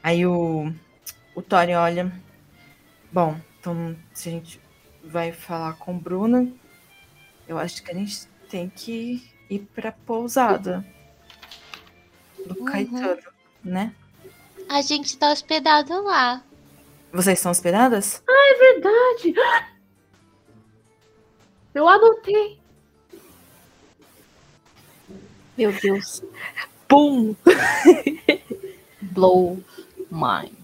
[0.00, 0.72] Aí o,
[1.34, 2.12] o Tori olha.
[3.12, 4.60] Bom, então se a gente
[5.02, 6.56] vai falar com o Bruno,
[7.48, 10.86] eu acho que a gente tem que ir pra pousada
[12.46, 12.66] do Uhum.
[12.66, 13.32] Caetano,
[13.64, 13.92] né?
[14.68, 16.40] A gente tá hospedado lá.
[17.12, 18.22] Vocês estão hospedadas?
[18.28, 19.34] É verdade.
[21.74, 22.58] Eu anotei.
[25.58, 26.22] Meu Deus.
[26.88, 27.34] Pum!
[29.02, 29.58] Blow
[30.10, 30.56] mine.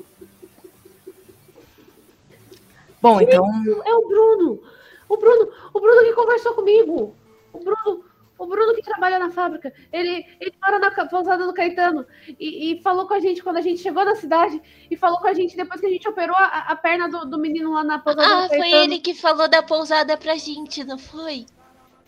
[3.03, 3.45] Bom, então
[3.85, 4.63] É o Bruno.
[5.09, 7.15] O Bruno, o Bruno que conversou comigo.
[7.53, 8.05] O Bruno,
[8.43, 9.73] o Bruno que trabalha na fábrica.
[9.93, 12.07] Ele, ele mora na pousada do Caetano
[12.39, 14.61] e, e falou com a gente quando a gente chegou na cidade
[14.91, 17.39] e falou com a gente depois que a gente operou a, a perna do, do
[17.39, 18.83] menino lá na pousada Ah, do foi Caetano.
[18.85, 21.47] ele que falou da pousada pra gente, não foi?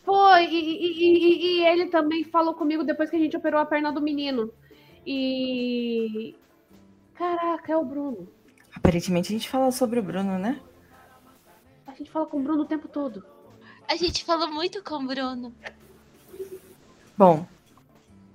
[0.05, 3.61] Foi, e, e- e- e- e ele também falou comigo depois que a gente operou
[3.61, 4.53] a perna do menino.
[5.07, 6.35] E.
[7.15, 8.27] Caraca, é o Bruno.
[8.75, 10.61] aparentemente a gente fala sobre o Bruno, né?
[11.87, 13.23] A gente fala com o Bruno o tempo todo.
[13.87, 15.55] A gente falou muito com o Bruno.
[17.23, 17.47] Bom,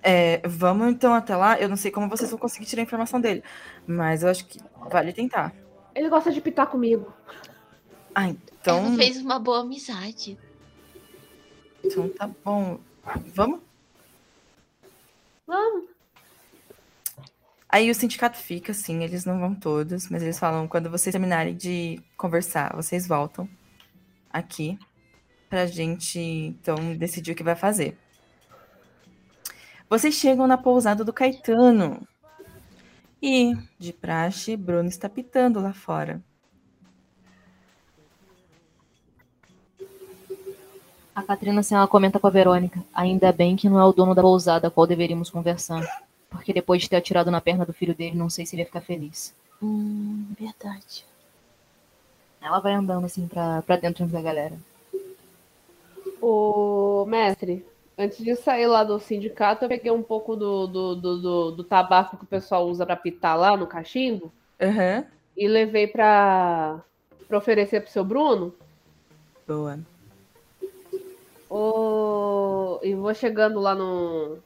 [0.01, 1.59] é, vamos então até lá.
[1.59, 3.43] Eu não sei como vocês vão conseguir tirar a informação dele,
[3.85, 5.53] mas eu acho que vale tentar.
[5.93, 7.11] Ele gosta de pitar comigo.
[8.15, 10.39] Ah, então, Ela fez uma boa amizade.
[11.83, 12.79] então tá bom.
[13.35, 13.59] Vamos?
[15.45, 15.89] Vamos.
[17.67, 21.53] Aí o sindicato fica, assim, eles não vão todos, mas eles falam, quando vocês terminarem
[21.53, 23.49] de conversar, vocês voltam
[24.31, 24.79] aqui
[25.49, 27.97] pra gente, então, decidir o que vai fazer.
[29.89, 32.05] Vocês chegam na pousada do Caetano.
[33.21, 36.21] E, de praxe, Bruno está pitando lá fora.
[41.15, 42.83] A Catrina assim, ela comenta com a Verônica.
[42.93, 45.83] Ainda bem que não é o dono da pousada a qual deveríamos conversar.
[46.29, 48.67] Porque depois de ter atirado na perna do filho dele, não sei se ele ia
[48.67, 49.33] ficar feliz.
[49.63, 51.05] Hum, verdade.
[52.41, 54.55] Ela vai andando assim pra, pra dentro da galera.
[56.21, 57.65] Ô, mestre,
[57.97, 61.63] antes de sair lá do sindicato, eu peguei um pouco do, do, do, do, do
[61.63, 65.05] tabaco que o pessoal usa pra pitar lá no cachimbo Aham.
[65.35, 66.81] e levei pra,
[67.27, 68.53] pra oferecer pro seu Bruno.
[69.47, 69.79] Boa.
[71.49, 74.37] Ô, e vou chegando lá no.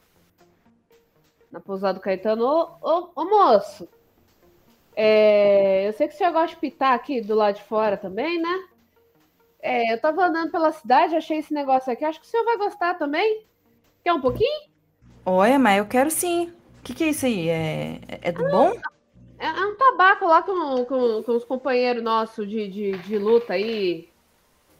[1.50, 2.46] Na pousada do Caetano.
[2.46, 3.88] Ô, ô, ô, moço!
[4.94, 8.40] É, eu sei que o senhor gosta de pitar aqui do lado de fora também,
[8.40, 8.68] né?
[9.62, 12.04] É, eu tava andando pela cidade, achei esse negócio aqui.
[12.04, 13.46] Acho que o senhor vai gostar também.
[14.04, 14.70] Quer um pouquinho?
[15.24, 16.52] Olha, mas eu quero sim.
[16.78, 17.48] O que, que é isso aí?
[17.48, 18.72] É, é do bom?
[19.38, 23.54] É, é um tabaco lá com, com, com os companheiros nossos de, de, de luta
[23.54, 24.08] aí.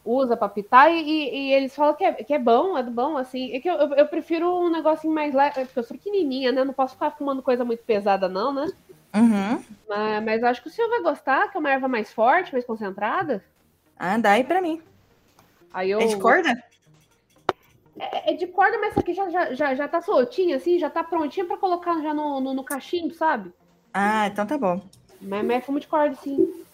[0.04, 2.90] Usa pra pitar e, e- e eles falam que é, que é bom, é do
[2.90, 3.52] bom, assim.
[3.54, 6.64] É que eu, eu, eu prefiro um negocinho mais leve, porque eu sou pequenininha, né?
[6.64, 8.72] Não posso ficar fumando coisa muito pesada, não, né?
[9.14, 9.62] Uhum.
[9.88, 12.64] Mas, mas acho que o senhor vai gostar, que é uma erva mais forte, mais
[12.64, 13.44] concentrada.
[14.04, 14.82] Ah, dá aí pra mim.
[15.72, 16.00] Aí eu.
[16.00, 16.52] É de corda?
[17.96, 20.90] É, é de corda, mas essa aqui já, já, já, já tá soltinha, assim, já
[20.90, 23.52] tá prontinha pra colocar já no, no, no cachimbo, sabe?
[23.94, 24.82] Ah, então tá bom.
[25.20, 26.64] Mas, mas é fumo de corda, sim.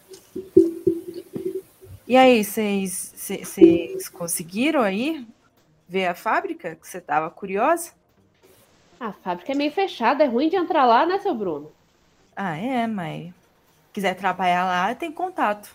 [2.07, 5.27] E aí, vocês cê- vocês conseguiram aí
[5.87, 6.77] ver a fábrica?
[6.77, 7.93] Que você tava curiosa?
[8.99, 11.71] A fábrica é meio fechada, é ruim de entrar lá, né, seu Bruno?
[12.35, 13.35] Ah, é, mas
[13.93, 15.69] quiser trabalhar lá, tem contato.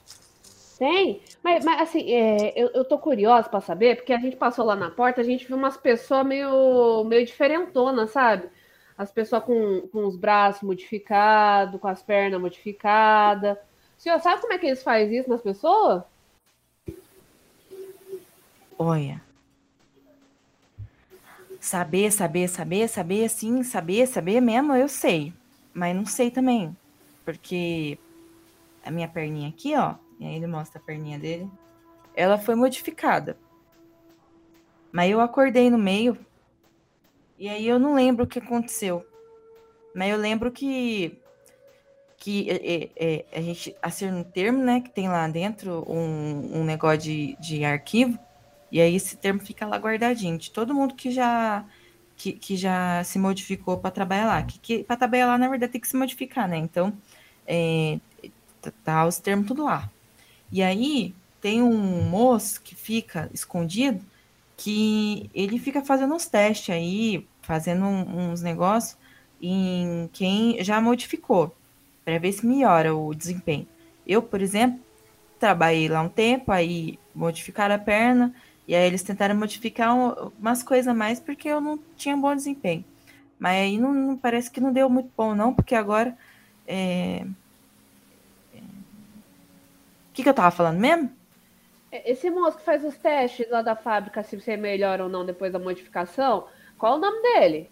[0.83, 4.65] Tem, mas, mas assim, é, eu, eu tô curiosa pra saber, porque a gente passou
[4.65, 8.49] lá na porta, a gente viu umas pessoas meio, meio diferentonas, sabe?
[8.97, 13.57] As pessoas com, com os braços modificados, com as pernas modificadas.
[13.97, 16.03] O senhor sabe como é que eles fazem isso nas pessoas?
[18.77, 19.21] Olha.
[21.61, 25.31] Saber, saber, saber, saber, sim, saber, saber mesmo, eu sei.
[25.73, 26.75] Mas não sei também.
[27.23, 27.97] Porque
[28.83, 30.02] a minha perninha aqui, ó.
[30.19, 31.49] E aí ele mostra a perninha dele.
[32.15, 33.37] Ela foi modificada.
[34.91, 36.17] Mas eu acordei no meio.
[37.37, 39.05] E aí eu não lembro o que aconteceu.
[39.95, 41.19] Mas eu lembro que.
[42.17, 44.79] Que é, é, é, a gente assina um termo, né?
[44.79, 48.17] Que tem lá dentro um, um negócio de, de arquivo.
[48.71, 51.65] E aí esse termo fica lá guardadinho de todo mundo que já
[52.15, 54.43] que, que já se modificou para trabalhar lá.
[54.43, 56.57] Que, que para trabalhar lá, na verdade, tem que se modificar, né?
[56.57, 56.93] Então,
[57.45, 57.99] é,
[58.61, 59.89] tá, tá os termos tudo lá.
[60.53, 64.05] E aí tem um moço que fica escondido
[64.57, 68.97] que ele fica fazendo uns testes aí, fazendo uns negócios
[69.41, 71.55] em quem já modificou,
[72.05, 73.67] para ver se melhora o desempenho.
[74.07, 74.79] Eu, por exemplo,
[75.39, 78.33] trabalhei lá um tempo, aí modificaram a perna,
[78.67, 82.35] e aí eles tentaram modificar um- umas coisas a mais porque eu não tinha bom
[82.35, 82.85] desempenho.
[83.39, 86.17] Mas aí não, não- parece que não deu muito bom, não, porque agora.
[86.67, 87.25] é,
[90.13, 91.11] O que, que eu tava falando mesmo?
[91.91, 95.07] É, Esse moço que faz os testes lá da fábrica, se você é melhor ou
[95.09, 97.71] não depois da modificação, qual o nome dele?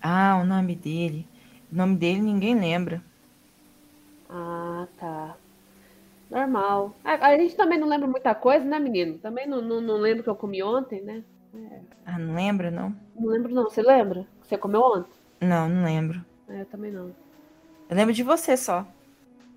[0.00, 1.26] Ah, o nome dele.
[1.72, 3.02] O nome dele ninguém lembra.
[4.28, 5.38] Ah, tá.
[6.30, 7.00] Normal.
[7.04, 9.18] A, a gente também não lembra muita coisa, né, menino?
[9.20, 11.24] Também não, não, não lembro o que eu comi ontem, né?
[12.06, 12.94] Ah, não lembra, não?
[13.14, 13.64] Não lembro, não.
[13.64, 14.28] Você lembra?
[14.42, 15.18] Você comeu ontem?
[15.40, 16.24] Não, não lembro.
[16.48, 17.14] É, eu também não.
[17.88, 18.86] Eu lembro de você só.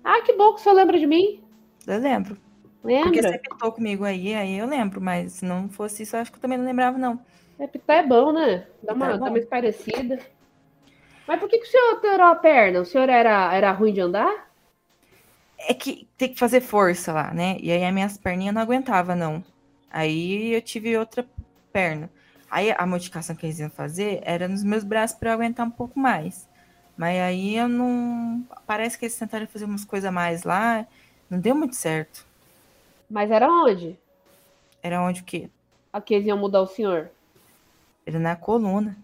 [0.04, 1.40] Ah, que bom que o senhor lembra de mim.
[1.88, 2.36] Eu lembro.
[3.00, 3.22] Porque Lembra?
[3.22, 6.38] você pitou comigo aí, aí eu lembro, mas se não fosse isso, eu acho que
[6.38, 7.20] eu também não lembrava, não.
[7.58, 8.66] É, pitar é bom, né?
[8.82, 9.30] Dá uma, Pitar é dá bom.
[9.30, 10.18] uma parecida.
[11.26, 12.80] Mas por que, que o senhor alterou a perna?
[12.80, 14.48] O senhor era, era ruim de andar?
[15.58, 17.56] É que tem que fazer força lá, né?
[17.60, 19.44] E aí as minhas perninhas não aguentava, não.
[19.90, 21.26] Aí eu tive outra
[21.72, 22.10] perna.
[22.50, 25.70] Aí a modificação que eles iam fazer era nos meus braços para eu aguentar um
[25.70, 26.48] pouco mais.
[26.96, 28.46] Mas aí eu não.
[28.66, 30.86] Parece que eles tentaram fazer umas coisas a mais lá.
[31.30, 32.26] Não deu muito certo.
[33.08, 33.98] Mas era onde?
[34.82, 35.50] Era onde o quê?
[35.92, 37.10] A que eles iam mudar o senhor.
[38.04, 38.96] Ele na coluna.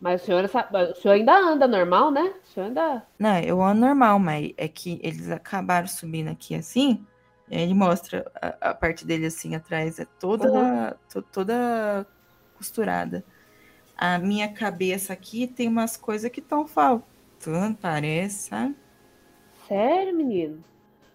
[0.00, 2.34] Mas o senhor, o senhor ainda anda normal, né?
[2.44, 3.06] O senhor ainda.
[3.18, 7.06] Não, eu ando normal, mas é que eles acabaram subindo aqui assim.
[7.48, 10.80] E aí ele mostra a, a parte dele assim atrás, é toda, Uhum.
[11.08, 12.06] to- toda
[12.54, 13.24] costurada.
[13.96, 18.76] A minha cabeça aqui tem umas coisas que estão faltando, parece, sabe?
[19.70, 20.64] Sério, menino?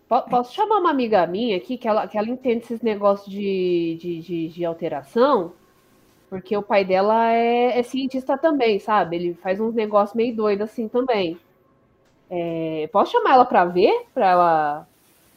[0.07, 3.97] Po- Posso chamar uma amiga minha aqui, que ela, que ela entende esses negócios de,
[4.01, 5.53] de, de, de alteração?
[6.29, 9.17] Porque o pai dela é, é cientista também, sabe?
[9.17, 11.39] Ele faz uns negócios meio doidos assim também.
[12.53, 14.07] É, posso chamar ela pra ver?
[14.13, 14.87] Pra ela.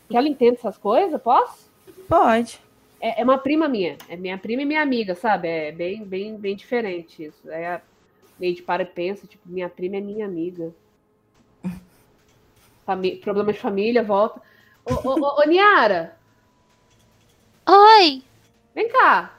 [0.08, 1.20] Que ela entende essas coisas?
[1.22, 1.70] Posso?
[2.08, 2.60] Pode.
[3.00, 3.96] É, é uma prima minha.
[4.08, 5.48] É minha prima e minha amiga, sabe?
[5.48, 7.48] É bem, bem, bem diferente isso.
[7.50, 7.82] É a-
[8.38, 10.74] meio de para e pensa, tipo, minha prima é minha amiga.
[12.88, 14.40] Fami- problema de família, volta.
[14.84, 16.16] Ô, ô, ô, ô, Niara,
[17.68, 18.22] Oi!
[18.74, 19.30] vem cá.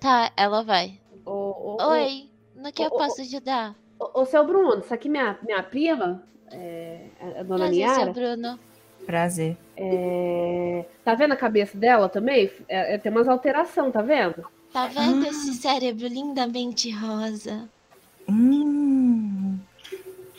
[0.00, 0.98] Tá, ela vai.
[1.26, 3.76] Ô, ô, ô, Oi, no que eu posso ajudar?
[4.00, 7.00] ô, ô, seu Bruno, isso aqui é minha, minha prima, é,
[7.38, 8.12] a dona Prazer, seu Niara.
[8.12, 8.58] Bruno.
[9.04, 9.56] Prazer.
[9.76, 12.50] É, tá vendo a cabeça dela também?
[12.68, 14.44] É, é, tem umas alterações, tá vendo?
[14.72, 15.28] Tá vendo Ah.
[15.28, 17.68] esse cérebro lindamente rosa?
[18.28, 19.45] Hum,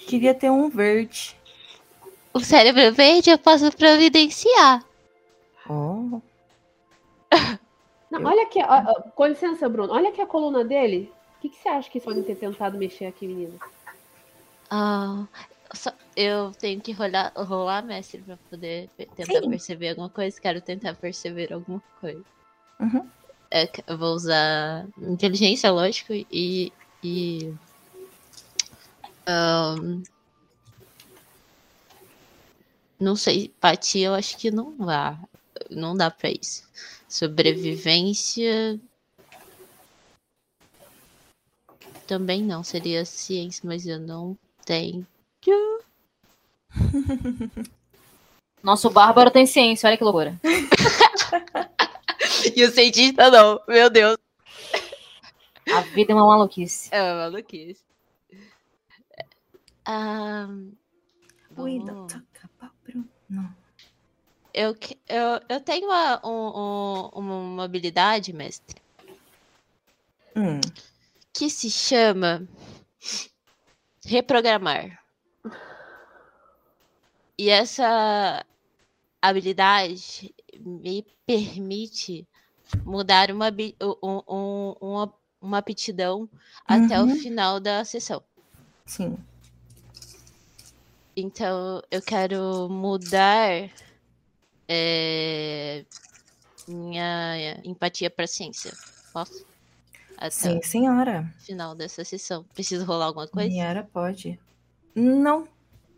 [0.07, 1.35] queria ter um verde.
[2.33, 4.83] O cérebro verde eu posso providenciar.
[5.69, 6.21] Oh,
[8.09, 9.93] Não, Eu- olha aqui, ó, ó, com licença, Bruno.
[9.93, 11.11] Olha aqui a coluna dele.
[11.37, 13.53] O que, que você acha que eles podem ter tentado mexer aqui, menina?
[14.69, 15.25] Ah,
[15.73, 19.49] só- eu tenho que rolar, rolar mestre, pra poder tentar Sim.
[19.49, 20.39] perceber alguma coisa.
[20.39, 22.23] Quero tentar perceber alguma coisa.
[22.79, 23.07] Uhum.
[23.51, 26.71] É eu vou usar inteligência, lógico, e.
[27.03, 27.53] e
[32.99, 35.19] não sei, empatia eu acho que não dá.
[35.69, 36.67] Não dá pra isso.
[37.07, 38.79] Sobrevivência.
[42.05, 45.05] Também não, seria ciência, mas eu não tenho.
[48.63, 50.39] Nosso bárbaro tem ciência, olha que loucura.
[52.55, 54.17] E o cientista não, meu Deus.
[55.71, 56.89] A vida é uma maluquice.
[56.91, 57.83] É uma maluquice.
[59.87, 60.47] Ah,
[61.55, 63.55] we don't talk about Bruno.
[64.53, 64.75] eu,
[65.07, 68.81] eu, eu tenho uma, um- um- uma habilidade, mestre,
[70.35, 70.59] Hum,
[71.33, 72.47] que se chama
[74.05, 74.99] reprogramar.
[77.39, 78.43] E essa
[79.21, 82.27] habilidade me permite
[82.83, 83.49] mudar uma,
[84.03, 86.27] um- um- uma, uma aptidão
[86.67, 87.15] até o Uhum.
[87.15, 88.23] final da sessão.
[88.85, 89.17] sim.
[91.19, 93.71] Então, eu quero mudar
[94.67, 95.83] é,
[96.67, 98.71] minha empatia para ciência.
[99.11, 99.43] Posso?
[100.15, 101.27] Até Sim, senhora.
[101.39, 102.43] final dessa sessão.
[102.53, 103.49] Preciso rolar alguma coisa?
[103.49, 104.39] Niara pode.
[104.93, 105.47] Não.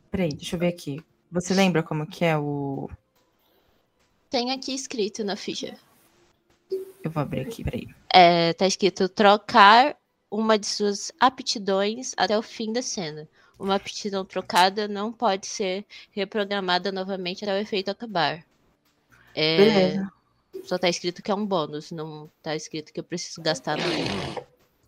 [0.10, 1.04] Peraí, deixa eu ver aqui.
[1.30, 2.90] Você lembra como que é o.
[4.30, 5.78] Tem aqui escrito na ficha.
[7.04, 7.90] Eu vou abrir aqui, peraí.
[8.14, 9.98] É, tá escrito trocar
[10.32, 13.28] uma de suas aptidões até o fim da cena.
[13.60, 18.46] Uma aptidão trocada não pode ser reprogramada novamente até o efeito acabar.
[19.36, 20.12] É, Beleza.
[20.64, 24.46] Só tá escrito que é um bônus, não tá escrito que eu preciso gastar nada.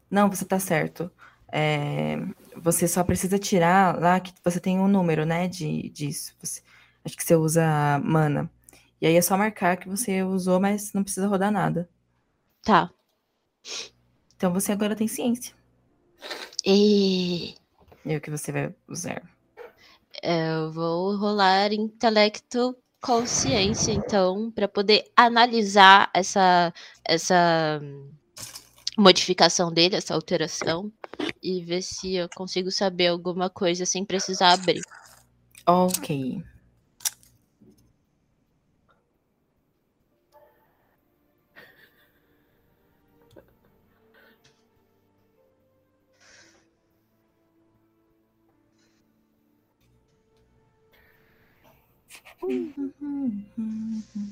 [0.09, 1.11] Não, você tá certo.
[1.51, 2.17] É,
[2.55, 5.47] você só precisa tirar lá que você tem um número, né?
[5.47, 6.33] De, disso.
[6.41, 6.61] Você-
[7.03, 8.49] acho que você usa mana.
[9.01, 11.89] E aí é só marcar que você usou, mas não precisa rodar nada.
[12.63, 12.91] Tá.
[14.35, 15.55] Então você agora tem ciência.
[16.65, 17.55] E
[18.05, 19.21] E o que você vai usar?
[20.23, 26.71] eu vou rolar intelecto consciência, então, para poder analisar essa,
[27.03, 28.11] essa hum,
[28.95, 30.91] modificação dele, essa alteração,
[31.41, 34.81] e ver se eu consigo saber alguma coisa sem precisar abrir.
[35.65, 36.43] Ok.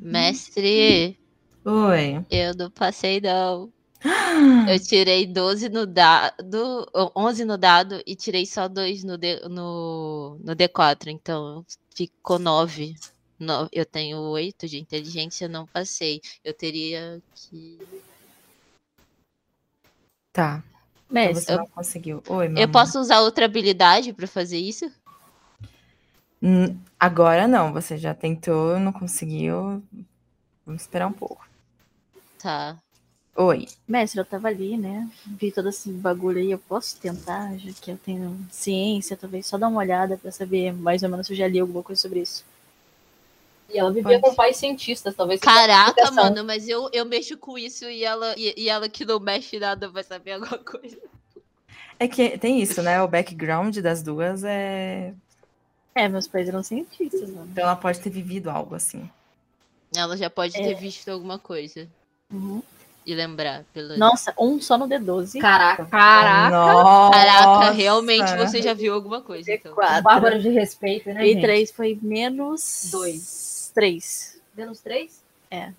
[0.01, 1.17] Mestre,
[1.63, 2.25] Oi.
[2.29, 3.71] eu não passei não.
[4.69, 10.39] Eu tirei 12 no dado, 11 no dado e tirei só 2 no, D, no,
[10.41, 12.95] no D4, então ficou 9.
[13.37, 16.21] No, eu tenho 8 de inteligência, não passei.
[16.43, 17.79] Eu teria que.
[20.31, 20.63] Tá.
[21.09, 22.23] Então Mestre, você não conseguiu.
[22.27, 24.91] Oi, Eu posso usar outra habilidade pra fazer isso?
[26.99, 29.83] Agora não, você já tentou, não conseguiu.
[30.65, 31.47] Vamos esperar um pouco.
[32.41, 32.77] Tá.
[33.35, 33.67] Oi.
[33.87, 35.09] Mestre, eu tava ali, né?
[35.25, 36.51] Vi todo esse bagulho aí.
[36.51, 40.73] Eu posso tentar, já que eu tenho ciência, talvez só dar uma olhada pra saber
[40.73, 42.43] mais ou menos se eu já li alguma coisa sobre isso.
[43.69, 44.21] E ela vivia Pode.
[44.21, 45.39] com pais cientistas, talvez.
[45.39, 49.19] Caraca, mano, mas eu, eu mexo com isso e ela, e, e ela que não
[49.19, 50.97] mexe nada vai saber alguma coisa.
[51.99, 53.01] É que tem isso, né?
[53.01, 55.13] O background das duas é.
[55.99, 57.47] É, meus pais eram cientistas, mano.
[57.51, 59.09] Então ela pode ter vivido algo assim.
[59.95, 60.61] Ela já pode É.
[60.63, 61.87] ter visto alguma coisa
[62.31, 62.61] Uhum.
[63.05, 63.63] e lembrar.
[63.73, 63.97] Pelo...
[63.97, 65.39] Nossa, um só no D12.
[65.41, 65.85] Caraca.
[65.87, 66.49] Caraca.
[66.55, 67.11] Nossa!
[67.17, 69.51] Caraca, realmente você já viu alguma coisa.
[69.53, 69.73] Então.
[69.75, 70.01] D4.
[70.01, 71.41] Bárbaro de respeito, né, E gente?
[71.41, 72.89] três foi menos.
[72.91, 73.71] Dois.
[73.73, 74.39] Três.
[74.55, 75.23] Menos três?
[75.51, 75.73] Eu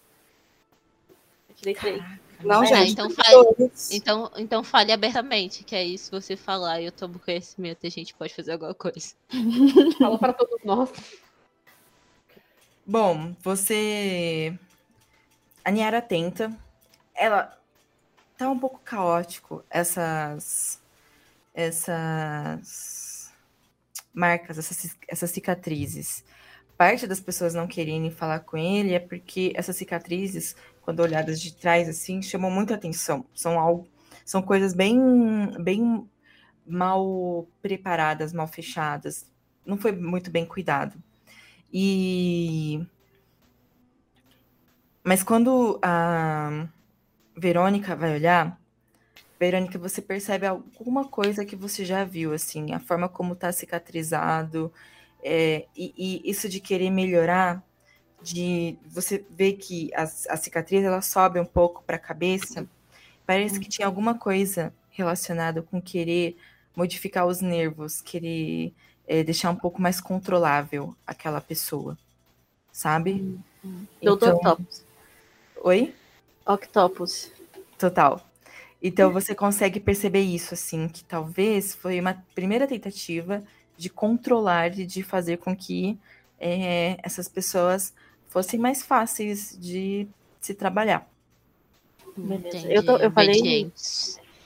[1.57, 2.03] tirei três.
[2.43, 2.93] Não, Ah, gente.
[2.93, 7.87] então fale, então, então fale abertamente, que aí se você falar e eu tomo conhecimento,
[7.87, 9.15] a gente pode fazer alguma coisa.
[9.99, 10.91] Fala para todos nós.
[12.87, 14.59] Bom, você.
[15.65, 16.51] A Niara tenta.
[17.15, 17.57] Ela
[18.37, 20.81] tá um pouco caótico essas.
[21.53, 23.33] Essas
[24.12, 26.25] marcas, essas, essas cicatrizes.
[26.77, 31.55] Parte das pessoas não quererem falar com ele é porque essas cicatrizes, quando olhadas de
[31.55, 33.24] trás, assim, chamam muita atenção.
[33.35, 33.89] São algo,
[34.24, 34.98] são coisas bem,
[35.62, 36.09] bem
[36.66, 39.31] mal preparadas, mal fechadas.
[39.65, 41.01] Não foi muito bem cuidado.
[41.73, 42.85] E.
[45.02, 46.69] Mas quando a
[47.36, 48.61] Verônica vai olhar,
[49.39, 54.70] Verônica, você percebe alguma coisa que você já viu, assim, a forma como tá cicatrizado,
[55.23, 57.65] é, e, e isso de querer melhorar,
[58.23, 62.67] de você ver que a, a cicatriz ela sobe um pouco para a cabeça,
[63.27, 66.37] parece que tinha alguma coisa relacionada com querer
[66.77, 68.73] modificar os nervos, querer
[69.07, 71.97] é, deixar um pouco mais controlável aquela pessoa,
[72.73, 73.39] sabe?
[74.03, 74.85] Doutor Então- Octopus.
[75.63, 75.95] Oi?
[76.47, 77.33] Octopus.
[77.79, 78.21] Total.
[78.83, 83.43] Então você consegue perceber isso, assim, que talvez foi uma primeira tentativa
[83.77, 85.99] de controlar e de fazer com que
[86.39, 87.93] é, essas pessoas
[88.31, 90.09] fossem mais fáceis de
[90.40, 91.07] se trabalhar.
[92.16, 92.59] Beleza.
[92.59, 93.70] Entendi, Eu tô- eu falei-.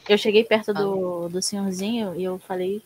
[0.08, 2.82] Eu cheguei perto do, do senhorzinho e eu falei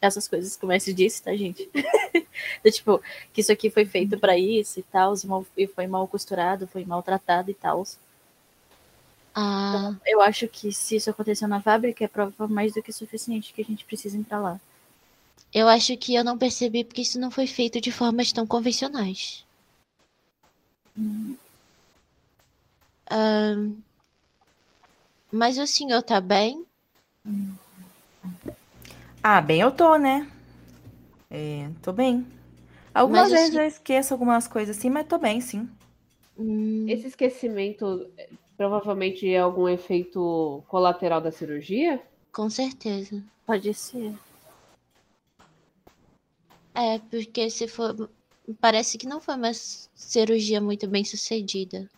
[0.00, 1.68] essas coisas que o mestre disse, tá, gente?
[2.72, 3.00] Tipo,
[3.32, 6.84] que isso aqui foi feito pra isso e tal, e e foi mal costurado, foi
[6.84, 7.84] maltratado e tal.
[9.34, 13.52] Ah, Eu acho que se isso aconteceu na fábrica, é prova mais do que suficiente
[13.52, 14.60] que a gente precisa entrar lá.
[15.52, 19.45] eu acho que eu não percebi porque isso não foi feito de formas tão convencionais.
[25.30, 26.66] Mas o senhor tá bem?
[29.22, 30.26] Ah, bem, eu tô, né?
[31.30, 32.26] É, tô bem.
[32.94, 35.68] Algumas Mas vezes assim- eu esqueço algumas coisas assim, mas tô bem, sim.
[36.36, 38.10] Hum, Esse esquecimento
[38.56, 42.02] provavelmente é algum efeito colateral da cirurgia?
[42.32, 43.20] com certeza.
[43.44, 44.14] Pode ser.
[46.74, 47.92] É, porque se for.
[48.60, 51.88] Parece que não foi uma cirurgia muito bem sucedida.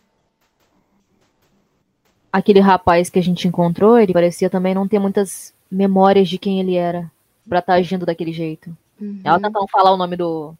[2.31, 6.59] Aquele rapaz que a gente encontrou, ele parecia também não ter muitas memórias de quem
[6.59, 7.11] ele era.
[7.47, 8.75] Pra estar agindo daquele jeito.
[8.99, 9.21] Uhum.
[9.23, 10.55] Ela tentando falar o nome do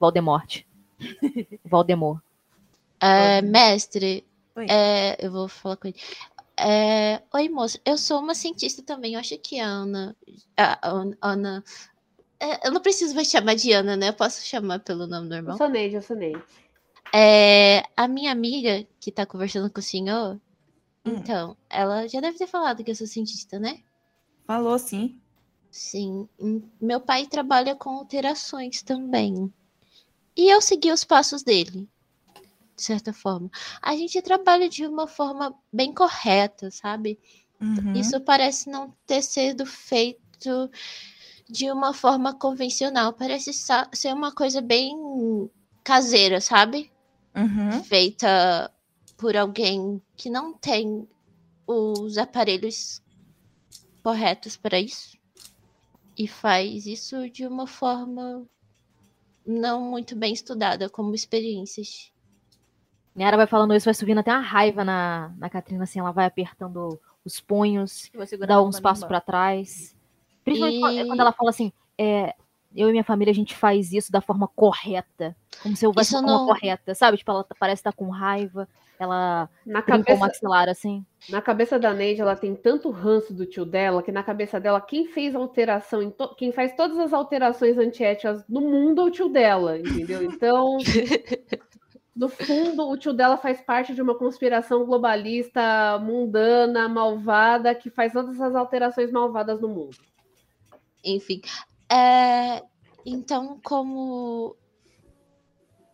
[0.00, 0.66] Valdemorte.
[1.64, 2.20] Valdemor.
[3.00, 4.24] É, mestre,
[4.68, 5.96] é, eu vou falar com ele.
[6.60, 9.14] É, oi, moça, eu sou uma cientista também.
[9.14, 10.16] Eu acho que a Ana.
[10.56, 10.78] A
[11.22, 11.62] Ana.
[12.40, 14.08] É, eu não preciso mais chamar de Ana, né?
[14.08, 15.56] Eu posso chamar pelo nome Eu normal.
[15.56, 16.42] sou Neide, eu sou Neide.
[17.14, 20.38] É, a minha amiga que tá conversando com o senhor,
[21.04, 21.12] Hum.
[21.16, 23.80] então, ela já deve ter falado que eu sou cientista, né?
[24.46, 25.18] Falou, sim.
[25.70, 26.28] Sim.
[26.38, 29.52] hum, Meu pai trabalha com alterações também.
[30.36, 31.88] E eu segui os passos dele,
[32.76, 33.50] de certa forma.
[33.82, 37.18] A gente trabalha de uma forma bem correta, sabe?
[37.60, 37.92] Uhum.
[37.92, 40.70] Isso parece não ter sido feito
[41.48, 43.12] de uma forma convencional.
[43.12, 45.50] Parece ser uma coisa bem
[45.82, 46.90] caseira, sabe?
[47.34, 47.82] Uhum.
[47.84, 48.70] Feita
[49.16, 51.08] por alguém que não tem
[51.66, 53.02] os aparelhos
[54.02, 55.16] corretos para isso.
[56.16, 58.46] E faz isso de uma forma
[59.46, 62.12] não muito bem estudada, como experiências.
[63.14, 66.26] Nera vai falando isso, vai subindo até uma raiva na, na Catrina, assim, ela vai
[66.26, 68.10] apertando os punhos,
[68.46, 69.96] dá uns passos pra trás.
[70.48, 72.34] Principalmente quando- E- quando ela fala assim, é,
[72.76, 75.34] eu e minha família, a gente faz isso da forma correta.
[75.62, 77.16] Como se houvesse Isso uma forma não- correta, sabe?
[77.16, 78.68] Tipo, ela tá- parece estar com raiva,
[78.98, 81.04] ela Na trinca o cabeça, maxilar, assim.
[81.28, 84.80] na cabeça da Neide, ela tem tanto ranço do tio dela que na cabeça dela,
[84.80, 89.04] quem fez a alteração, em to- quem faz todas as alterações antiéticas no mundo é
[89.04, 90.22] o tio dela, entendeu?
[90.22, 90.76] Então,
[92.14, 98.12] no fundo, o tio dela faz parte de uma conspiração globalista, mundana, malvada, que faz
[98.12, 99.96] todas essas alterações malvadas no mundo.
[101.04, 101.40] Enfim.
[101.90, 102.62] É,
[103.04, 104.56] então, como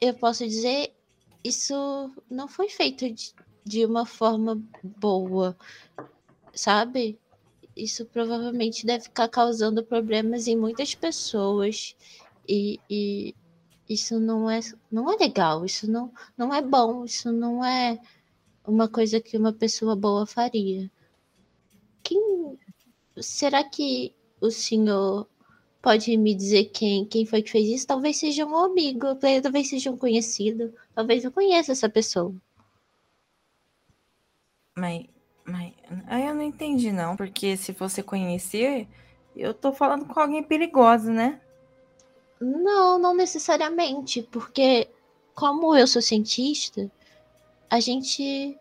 [0.01, 0.95] eu posso dizer,
[1.43, 1.75] isso
[2.31, 3.33] não foi feito de,
[3.65, 5.57] de uma forma boa,
[6.53, 7.19] sabe?
[7.77, 11.97] Isso provavelmente deve ficar causando problemas em muitas pessoas.
[12.49, 13.35] E, e
[13.89, 14.61] isso não é,
[14.91, 17.99] não é legal, isso não, não é bom, isso não é
[18.67, 20.91] uma coisa que uma pessoa boa faria.
[22.03, 22.59] Quem
[23.19, 24.15] será que
[24.47, 25.27] o senhor
[25.81, 27.87] pode me dizer quem, quem foi que fez isso?
[27.87, 32.35] Talvez seja um amigo, talvez seja um conhecido, talvez eu conheça essa pessoa.
[34.77, 35.07] Mas,
[35.45, 35.73] mas
[36.07, 38.89] aí eu não entendi não, porque se você conhecer,
[39.37, 41.41] eu tô falando com alguém perigoso, né?
[42.41, 44.89] Não, não necessariamente, porque
[45.35, 46.91] como eu sou cientista,
[47.71, 48.59] a gente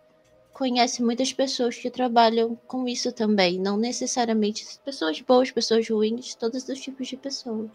[0.63, 6.65] conhece muitas pessoas que trabalham com isso também, não necessariamente pessoas boas, pessoas ruins, todos
[6.69, 7.69] os tipos de pessoas.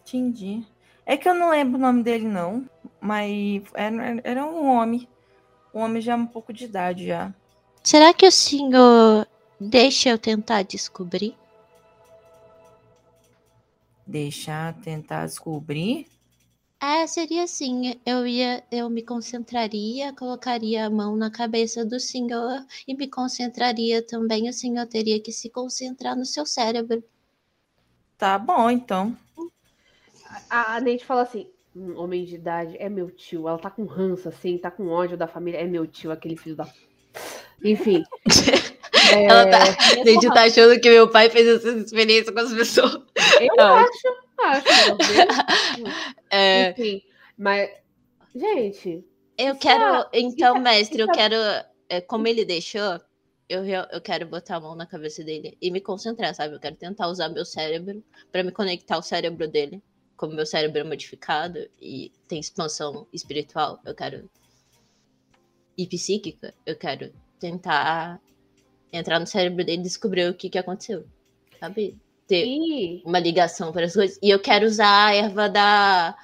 [0.00, 0.64] Entendi.
[1.04, 2.66] É que eu não lembro o nome dele não,
[2.98, 5.06] mas era, era um homem,
[5.74, 7.30] um homem já um pouco de idade já.
[7.82, 9.28] Será que o senhor
[9.60, 11.36] deixa eu tentar descobrir?
[14.06, 16.06] Deixar tentar descobrir?
[16.80, 22.64] É, seria assim, eu ia, eu me concentraria, colocaria a mão na cabeça do senhor
[22.86, 27.02] e me concentraria também, o senhor teria que se concentrar no seu cérebro.
[28.16, 29.16] Tá bom, então.
[30.48, 33.84] A, a Neide fala assim, um homem de idade, é meu tio, ela tá com
[33.84, 36.68] ranço, assim, tá com ódio da família, é meu tio, aquele filho da...
[37.64, 38.04] Enfim...
[39.10, 39.24] É...
[39.24, 39.58] Ela tá,
[40.04, 43.00] Neide tá achando que meu pai fez essa experiência com as pessoas.
[43.40, 44.66] Eu acho, acho.
[46.30, 46.70] é...
[46.70, 47.02] Enfim,
[47.36, 47.70] mas,
[48.34, 49.04] gente.
[49.36, 51.36] Eu quero, então, mestre, eu quero,
[51.88, 53.00] é, como ele deixou,
[53.48, 56.54] eu, eu quero botar a mão na cabeça dele e me concentrar, sabe?
[56.54, 59.82] Eu quero tentar usar meu cérebro para me conectar ao cérebro dele.
[60.16, 64.28] Como meu cérebro é modificado e tem expansão espiritual, eu quero.
[65.76, 68.20] E psíquica, eu quero tentar
[68.92, 71.06] entrar no cérebro dele e descobrir o que, que aconteceu.
[71.60, 71.96] Sabe?
[72.28, 73.02] Ter e...
[73.04, 74.18] uma ligação para as coisas.
[74.22, 76.14] E eu quero usar a erva da,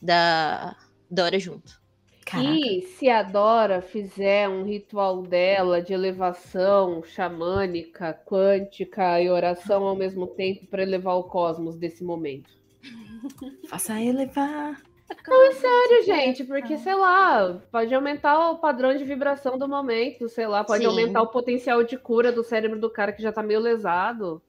[0.00, 0.76] da
[1.10, 1.82] Dora junto.
[2.24, 2.48] Caraca.
[2.48, 9.94] E se a Dora fizer um ritual dela de elevação xamânica, quântica e oração ao
[9.96, 12.50] mesmo tempo para elevar o cosmos desse momento?
[13.68, 14.80] Faça elevar.
[15.28, 20.26] Não, é sério, gente, porque, sei lá, pode aumentar o padrão de vibração do momento,
[20.28, 20.88] sei lá, pode Sim.
[20.88, 24.40] aumentar o potencial de cura do cérebro do cara que já tá meio lesado.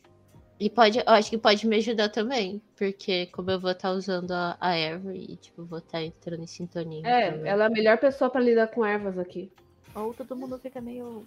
[0.60, 3.96] E pode, eu acho que pode me ajudar também, porque como eu vou estar tá
[3.96, 7.06] usando a, a erva e, tipo, vou estar tá entrando em sintonia.
[7.06, 7.52] É, também.
[7.52, 9.52] ela é a melhor pessoa para lidar com ervas aqui.
[9.96, 11.26] Ou todo mundo fica meio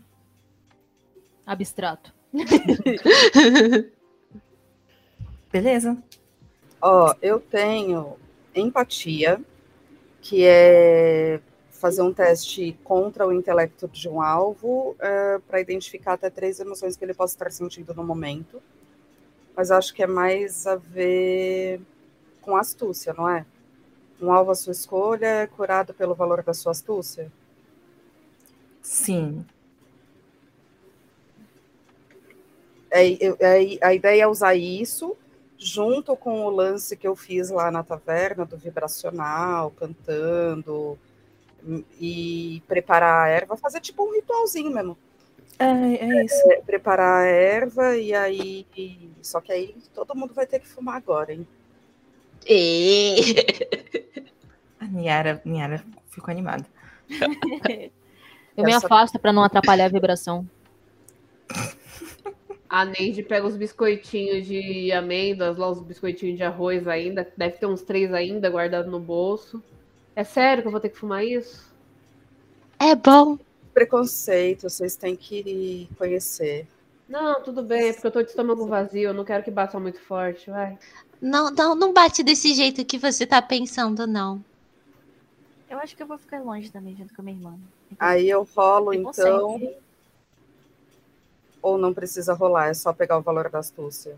[1.45, 2.15] abstrato.
[5.53, 5.97] Beleza.
[6.81, 8.17] Ó, eu tenho
[8.55, 9.41] empatia,
[10.21, 11.41] que é
[11.71, 16.97] fazer um teste contra o intelecto de um alvo é, para identificar até três emoções
[16.97, 18.63] que ele possa estar sentindo no momento.
[19.57, 21.81] Mas acho que é mais a ver
[22.43, 23.47] com astúcia, não é?
[24.21, 27.33] Um alvo à sua escolha é curado pelo valor da sua astúcia?
[28.83, 29.45] Sim.
[32.91, 35.17] É, é, a ideia é usar isso
[35.59, 40.99] junto com o lance que eu fiz lá na taverna do vibracional, cantando
[42.01, 44.97] e preparar a erva, fazer tipo um ritualzinho mesmo.
[45.59, 46.53] É, é isso.
[46.53, 48.67] É, preparar a erva e aí.
[49.23, 51.47] Só que aí todo mundo vai ter que fumar agora, hein?
[52.47, 53.35] E...
[54.79, 56.67] A Niara, Niara ficou animada.
[58.57, 60.47] eu me afasto para não atrapalhar a vibração.
[62.69, 67.27] A Neide pega os biscoitinhos de amêndoas, lá os biscoitinhos de arroz ainda.
[67.37, 69.63] Deve ter uns três ainda guardados no bolso.
[70.15, 71.75] É sério que eu vou ter que fumar isso?
[72.79, 73.39] É bom.
[73.77, 76.67] Preconceito, vocês têm que conhecer.
[77.07, 79.79] Não, tudo bem, é porque eu tô de estômago vazio, eu não quero que bata
[79.79, 80.79] muito forte, vai.
[81.21, 84.43] Não, não, não bate desse jeito que você tá pensando, não.
[85.69, 87.59] Eu acho que eu vou ficar longe também, junto com a minha irmã.
[87.99, 89.61] Aí eu rolo, então.
[91.61, 94.17] Ou não precisa rolar, é só pegar o valor da astúcia?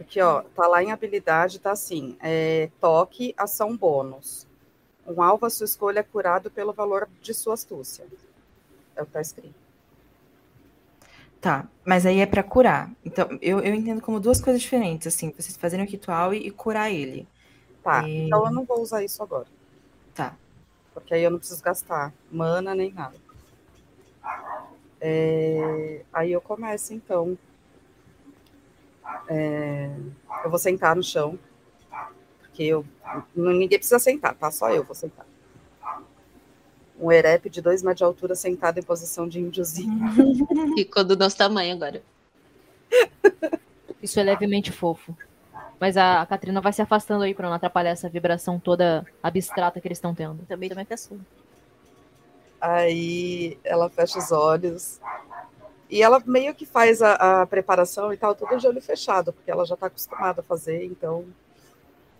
[0.00, 4.48] Porque, ó, tá lá em habilidade, tá assim, é, toque, ação bônus.
[5.06, 8.06] Um alvo à sua escolha é curado pelo valor de sua astúcia.
[8.96, 9.54] É o que tá escrito.
[11.40, 12.90] Tá, mas aí é pra curar.
[13.04, 16.50] Então, eu, eu entendo como duas coisas diferentes, assim, vocês fazerem o ritual e, e
[16.50, 17.26] curar ele.
[17.82, 19.46] Tá, E- então eu não vou usar isso agora.
[20.14, 20.36] Tá.
[20.94, 23.16] Porque aí eu não preciso gastar mana nem nada.
[25.00, 27.36] É, aí eu começo então.
[29.28, 29.90] É,
[30.44, 31.38] eu vou sentar no chão.
[32.40, 32.84] Porque eu.
[33.34, 34.50] Ninguém precisa sentar, tá?
[34.50, 35.26] Só eu vou sentar.
[36.98, 39.98] Um erep de dois metros de altura sentado em posição de índiozinho.
[40.76, 42.02] Ficou do nosso tamanho agora.
[44.02, 45.16] Isso é levemente fofo.
[45.78, 49.80] Mas a, a Catrina vai se afastando aí pra não atrapalhar essa vibração toda abstrata
[49.80, 50.44] que eles estão tendo.
[50.46, 51.18] Também também caçou.
[52.60, 55.00] Aí ela fecha os olhos.
[55.90, 59.50] E ela meio que faz a, a preparação e tal, tudo de olho fechado, porque
[59.50, 61.24] ela já está acostumada a fazer, então.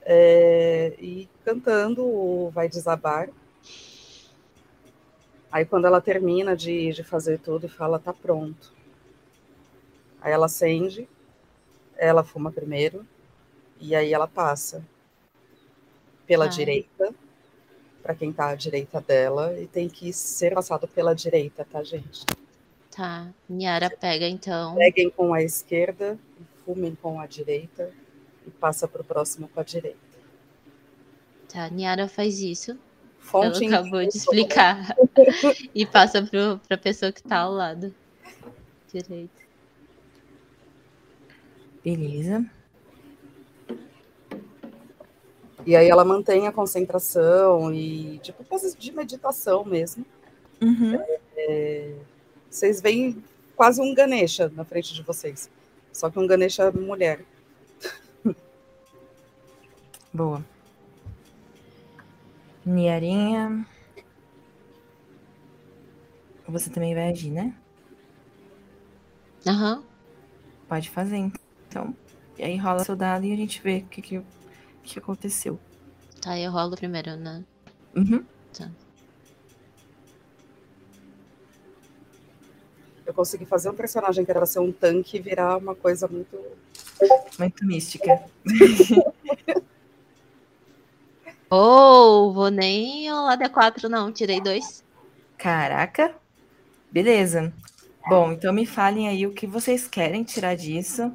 [0.02, 3.28] é, e cantando o Vai Desabar.
[5.52, 8.72] Aí quando ela termina de, de fazer tudo e fala, tá pronto.
[10.20, 11.08] Aí ela acende,
[11.96, 13.06] ela fuma primeiro,
[13.80, 14.84] e aí ela passa
[16.26, 16.48] pela Ah.
[16.48, 17.14] direita,
[18.02, 22.24] para quem tá à direita dela, e tem que ser passado pela direita, tá, gente?
[23.00, 23.32] Tá.
[23.48, 24.74] Niara pega então.
[24.74, 27.90] Peguem com a esquerda, e fumem com a direita,
[28.46, 29.96] e passa pro próximo com a direita.
[31.50, 32.78] Tá, Niara faz isso.
[33.18, 34.94] Fonte Ela acabou de explicar.
[35.74, 37.94] e passa pro, pra pessoa que tá ao lado.
[38.92, 39.40] Direito.
[41.82, 42.44] Beleza.
[45.64, 50.04] E aí ela mantém a concentração e, tipo, coisas de meditação mesmo.
[50.60, 50.98] Uhum.
[52.50, 53.22] Vocês veem
[53.54, 55.48] quase um Ganesha na frente de vocês.
[55.92, 57.24] Só que um Ganesha mulher.
[60.12, 60.44] Boa.
[62.66, 63.66] Niarinha.
[66.48, 67.54] Você também vai agir, né?
[69.46, 69.84] Aham.
[70.68, 71.16] Pode fazer,
[71.68, 71.94] então.
[72.36, 74.24] E aí rola seu dado e a gente vê o que, que, o
[74.82, 75.58] que aconteceu.
[76.20, 77.44] Tá, eu rolo primeiro, né?
[77.96, 78.24] Uhum.
[83.10, 86.38] Eu consegui fazer um personagem que era ser um tanque e virar uma coisa muito.
[87.38, 88.22] Muito mística.
[91.52, 94.12] Oh, vou nem rolar D4, não.
[94.12, 94.84] Tirei dois.
[95.36, 96.14] Caraca.
[96.92, 97.52] Beleza.
[98.08, 101.12] Bom, então me falem aí o que vocês querem tirar disso.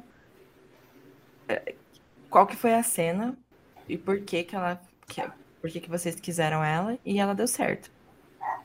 [1.48, 1.74] É,
[2.28, 3.34] Qual que foi a cena
[3.88, 4.78] e por que que ela
[5.08, 5.22] que,
[5.62, 7.90] por que que vocês quiseram ela e ela deu certo.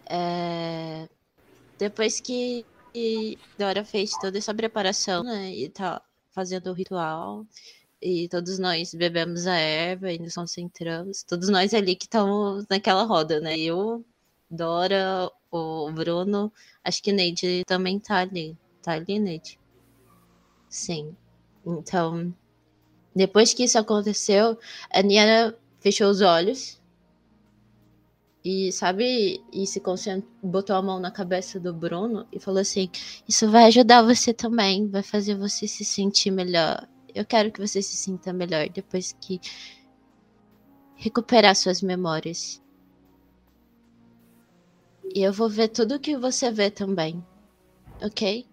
[0.09, 1.07] É,
[1.77, 5.53] Depois que que Dora fez toda essa preparação, né?
[5.53, 6.01] E tá
[6.31, 7.45] fazendo o ritual.
[8.01, 11.23] E todos nós bebemos a erva e nos concentramos.
[11.23, 13.57] Todos nós ali que estamos naquela roda, né?
[13.59, 14.03] Eu,
[14.49, 16.51] Dora, o Bruno,
[16.83, 18.57] acho que Neide também tá ali.
[18.81, 19.59] Tá ali, Neide?
[20.69, 21.15] Sim.
[21.65, 22.33] Então,
[23.15, 24.57] depois que isso aconteceu,
[24.91, 26.80] a Niana fechou os olhos
[28.43, 29.81] e, sabe, e se
[30.41, 32.89] botou a mão na cabeça do Bruno e falou assim:
[33.27, 36.87] Isso vai ajudar você também, vai fazer você se sentir melhor.
[37.13, 39.39] Eu quero que você se sinta melhor depois que
[40.95, 42.61] recuperar suas memórias.
[45.13, 47.23] E eu vou ver tudo que você vê também,
[48.01, 48.45] ok?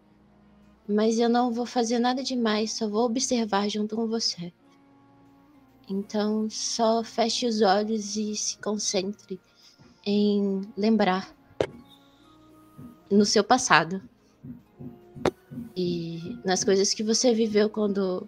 [0.87, 4.53] Mas eu não vou fazer nada demais, só vou observar junto com você.
[5.89, 9.41] Então, só feche os olhos e se concentre
[10.11, 11.37] em lembrar
[13.11, 14.01] no seu passado
[15.77, 18.27] e nas coisas que você viveu quando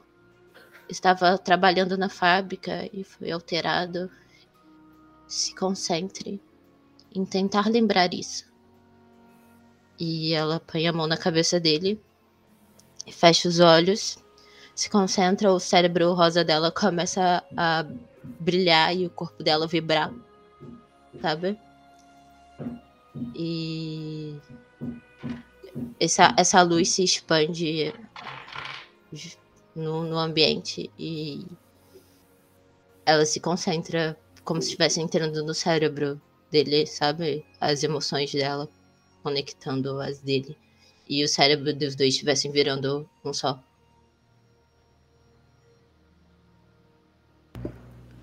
[0.91, 4.11] estava trabalhando na fábrica e foi alterado.
[5.27, 6.39] Se concentre
[7.15, 8.45] em tentar lembrar isso.
[9.99, 11.99] E ela põe a mão na cabeça dele,
[13.11, 14.19] fecha os olhos,
[14.75, 17.87] se concentra, o cérebro rosa dela começa a
[18.39, 20.13] brilhar e o corpo dela vibrar,
[21.23, 21.59] sabe?
[23.35, 24.39] E
[25.99, 27.93] essa, essa luz se expande
[29.75, 31.47] no, no ambiente e
[33.05, 36.21] ela se concentra como se estivesse entrando no cérebro
[36.51, 37.45] dele, sabe?
[37.61, 38.69] As emoções dela
[39.23, 40.57] conectando as dele.
[41.09, 43.63] E o cérebro dos dois estivessem virando um só.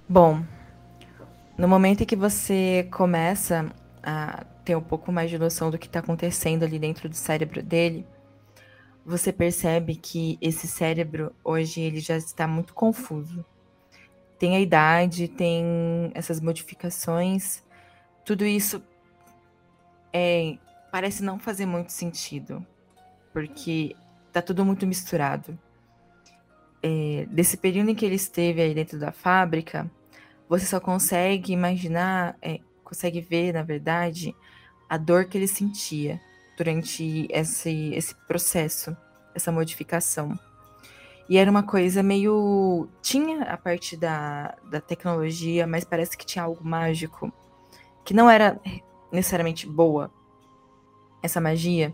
[0.10, 0.42] Bom,
[1.58, 3.70] no momento em que você começa
[4.10, 7.62] a ter um pouco mais de noção do que está acontecendo ali dentro do cérebro
[7.62, 8.08] dele,
[9.06, 13.44] você percebe que esse cérebro hoje ele já está muito confuso.
[14.40, 17.62] Tem a idade, tem essas modificações,
[18.24, 18.82] tudo isso
[20.14, 20.58] é,
[20.90, 22.66] parece não fazer muito sentido,
[23.34, 23.94] porque
[24.32, 25.60] tá tudo muito misturado.
[26.82, 29.92] É, desse período em que ele esteve aí dentro da fábrica,
[30.48, 34.34] você só consegue imaginar, é, consegue ver, na verdade,
[34.90, 36.22] a dor que ele sentia
[36.58, 38.96] durante esse, esse processo,
[39.36, 40.40] essa modificação.
[41.30, 42.88] E era uma coisa meio.
[43.02, 47.32] Tinha a parte da, da tecnologia, mas parece que tinha algo mágico.
[48.06, 48.58] Que não era
[49.12, 50.10] necessariamente boa,
[51.22, 51.94] essa magia.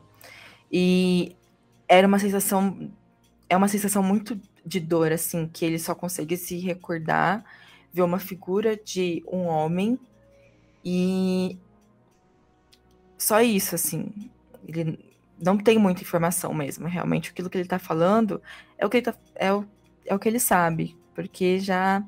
[0.72, 1.36] E
[1.88, 2.92] era uma sensação.
[3.50, 7.44] É uma sensação muito de dor, assim, que ele só consegue se recordar,
[7.92, 10.00] ver uma figura de um homem
[10.84, 11.58] e.
[13.18, 14.12] Só isso, assim.
[14.68, 15.00] Ele
[15.42, 16.88] não tem muita informação mesmo.
[16.88, 18.42] Realmente, aquilo que ele está falando
[18.78, 19.66] é o que ele tá, é o,
[20.06, 22.04] é o que ele sabe, porque já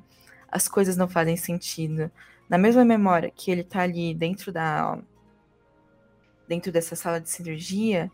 [0.51, 2.11] as coisas não fazem sentido.
[2.49, 4.97] Na mesma memória que ele está ali dentro da
[6.47, 8.11] dentro dessa sala de cirurgia,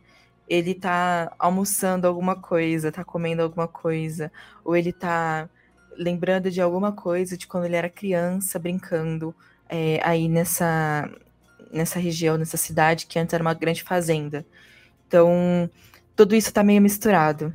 [0.48, 4.32] ele está almoçando alguma coisa, está comendo alguma coisa,
[4.64, 5.50] ou ele está
[5.98, 9.36] lembrando de alguma coisa de quando ele era criança, brincando
[9.72, 11.10] é, aí nessa
[11.72, 14.45] nessa região, nessa cidade que antes era uma grande fazenda.
[15.07, 15.69] Então,
[16.18, 17.53] tudo isso tá meio misturado.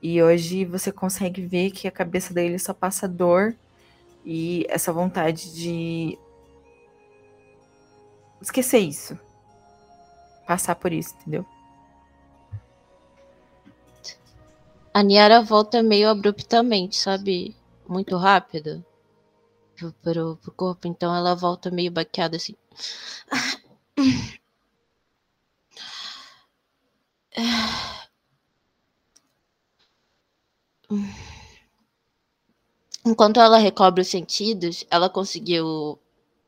[0.00, 3.56] E hoje você consegue ver que a cabeça dele só passa dor
[4.24, 6.16] e essa vontade de
[8.40, 9.18] esquecer isso.
[10.46, 11.44] Passar por isso, entendeu?
[14.94, 17.56] A Niara volta meio abruptamente, sabe?
[17.88, 18.84] Muito rápido
[19.90, 22.54] pro, pro corpo, então ela volta meio baqueada assim.
[33.04, 35.98] Enquanto ela recobre os sentidos, ela conseguiu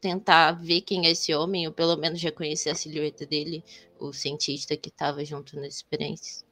[0.00, 3.64] tentar ver quem é esse homem, ou pelo menos reconhecer a silhueta dele,
[3.98, 6.44] o cientista que estava junto nas experiências.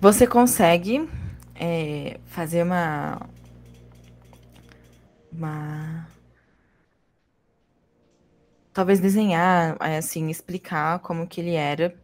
[0.00, 1.08] Você consegue
[1.54, 3.28] é, fazer uma.
[5.38, 6.08] Uma.
[8.72, 11.94] Talvez desenhar, assim, explicar como que ele era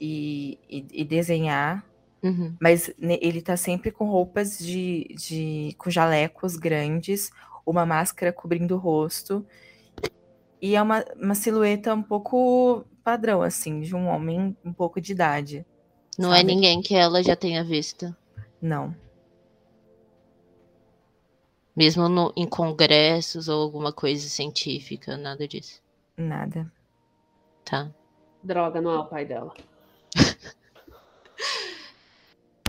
[0.00, 1.84] e, e, e desenhar,
[2.22, 2.58] Uhum.
[2.60, 7.30] mas ele tá sempre com roupas de, de com jalecos grandes,
[7.66, 9.46] uma máscara cobrindo o rosto,
[10.60, 15.12] e é uma, uma silhueta um pouco padrão, assim, de um homem um pouco de
[15.12, 15.66] idade.
[16.16, 16.42] Não é Sabe?
[16.42, 18.16] ninguém que ela já tenha visto.
[18.60, 18.94] Não,
[21.74, 25.80] Mesmo no- em congressos ou alguma coisa científica, nada disso.
[26.16, 26.70] nada.
[27.64, 27.90] Tá.
[28.42, 29.52] Droga, não é o pai dela.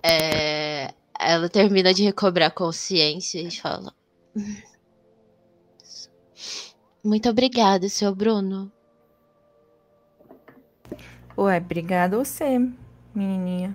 [0.05, 3.93] É, ela termina de recobrar a consciência e fala:
[7.01, 8.69] Muito obrigada, seu Bruno.
[11.37, 12.59] Ué, obrigada a você,
[13.15, 13.73] menininha.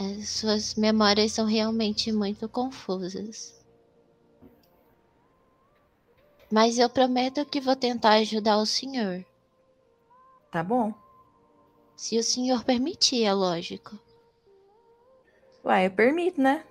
[0.00, 3.59] É, suas memórias são realmente muito confusas.
[6.50, 9.24] Mas eu prometo que vou tentar ajudar o senhor.
[10.50, 10.92] Tá bom.
[11.96, 13.98] Se o senhor permitir, é lógico.
[15.64, 16.64] Ué, eu permito, né?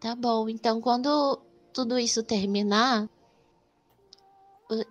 [0.00, 1.40] Tá bom, então quando
[1.72, 3.08] tudo isso terminar,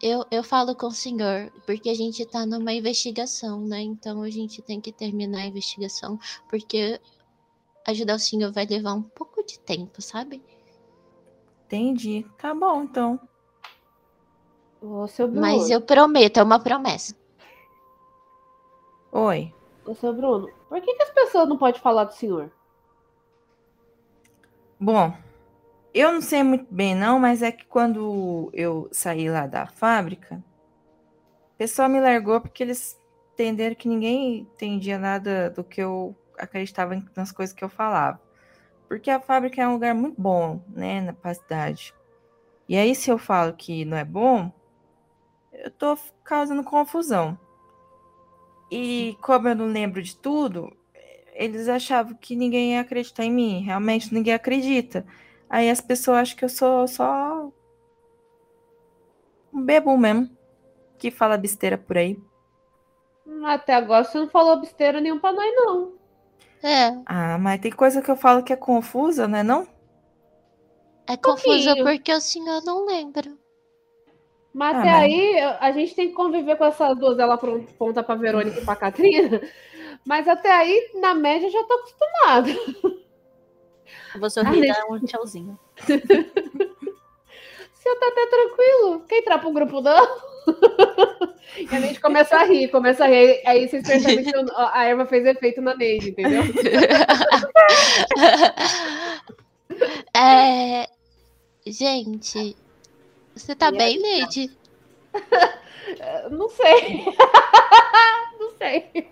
[0.02, 3.82] eu, eu falo com o senhor, porque a gente tá numa investigação, né?
[3.82, 6.20] Então a gente tem que terminar a investigação,
[6.50, 7.00] porque
[7.88, 10.44] ajudar o senhor vai levar um pouco de tempo, sabe?
[11.68, 12.26] Entendi.
[12.38, 13.20] Tá bom, então.
[14.82, 15.42] Ô, seu Bruno.
[15.42, 17.14] Mas eu prometo, é uma promessa.
[19.12, 19.54] Oi.
[19.86, 22.50] Ô, seu Bruno, por que, que as pessoas não podem falar do senhor?
[24.80, 25.14] Bom,
[25.94, 30.42] eu não sei muito bem não, mas é que quando eu saí lá da fábrica,
[31.54, 32.98] o pessoal me largou porque eles
[33.34, 38.22] entenderam que ninguém entendia nada do que eu acreditava em- nas coisas que eu falava.
[38.88, 41.94] Porque a fábrica é um lugar muito bom, né, na cidade.
[42.68, 44.52] E aí se eu falo que não é bom,
[45.52, 47.38] eu tô causando confusão.
[48.72, 50.76] E como eu não lembro de tudo,
[51.34, 53.62] eles achavam que ninguém ia acreditar em mim.
[53.62, 55.06] Realmente ninguém acredita.
[55.50, 57.52] Aí as pessoas acham que eu sou só
[59.54, 60.30] um bebum mesmo,
[60.98, 62.20] que fala besteira por aí.
[63.46, 65.94] Até agora você não falou besteira nenhum pra nós, não.
[66.64, 69.68] É, Ah, mas tem coisa que eu falo que é confusa, né não?
[71.10, 71.84] é pouquinho.
[71.86, 73.32] porque o senhor não lembra.
[74.54, 77.38] Mas Ah, até mas- aí, a gente tem que conviver com essas duas, ela
[77.78, 79.40] ponta pra Verônica e pra Catrina.
[80.06, 82.50] Mas até aí, na média, eu já tô acostumada.
[84.20, 85.58] Vou sorrir e dar um tchauzinho.
[87.74, 89.02] Se eu tá até tranquilo.
[89.08, 90.08] Quer entrar pro grupo, não?
[91.58, 93.42] E a Neide começa a rir, começa a rir.
[93.44, 96.44] Aí vocês percebem que a erva fez efeito na Neide, entendeu?
[100.16, 100.88] É...
[101.66, 102.56] Gente,
[103.36, 104.50] você tá bem, Neide?
[106.32, 107.06] Não sei.
[108.40, 109.08] Não sei.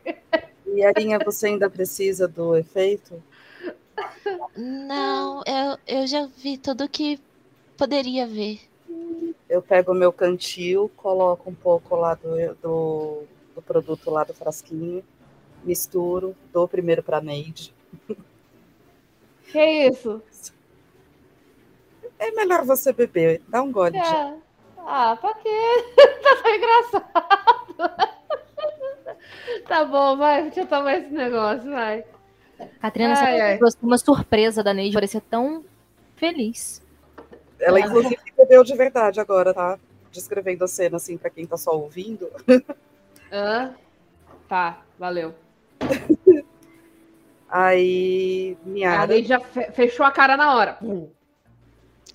[0.65, 3.21] E Arinha, você ainda precisa do efeito?
[4.55, 7.19] Não, eu, eu já vi tudo que
[7.77, 8.59] poderia ver.
[9.49, 13.23] Eu pego o meu cantil, coloco um pouco lá do, do,
[13.56, 15.03] do produto lá do frasquinho,
[15.64, 17.73] misturo, dou primeiro pra Neide.
[19.52, 20.22] Que isso?
[22.19, 23.98] É melhor você beber, dá um gole.
[23.98, 24.34] É.
[24.80, 25.49] Ah, pra quê?
[26.26, 28.15] Tá tão engraçado.
[29.68, 32.03] Tá bom, vai, deixa eu tomar esse negócio, vai.
[32.80, 33.57] Catrina Ai, sempre ai.
[33.57, 35.64] trouxe uma surpresa da Neide, parecia tão
[36.15, 36.82] feliz.
[37.60, 39.80] Ela, inclusive, bebeu de verdade agora, tá?
[40.11, 42.30] Descrevendo a cena, assim, pra quem tá só ouvindo.
[43.32, 43.76] Hã?
[44.48, 45.34] Tá, valeu.
[47.49, 50.77] Aí, A Miara, Neide já fe- fechou a cara na hora.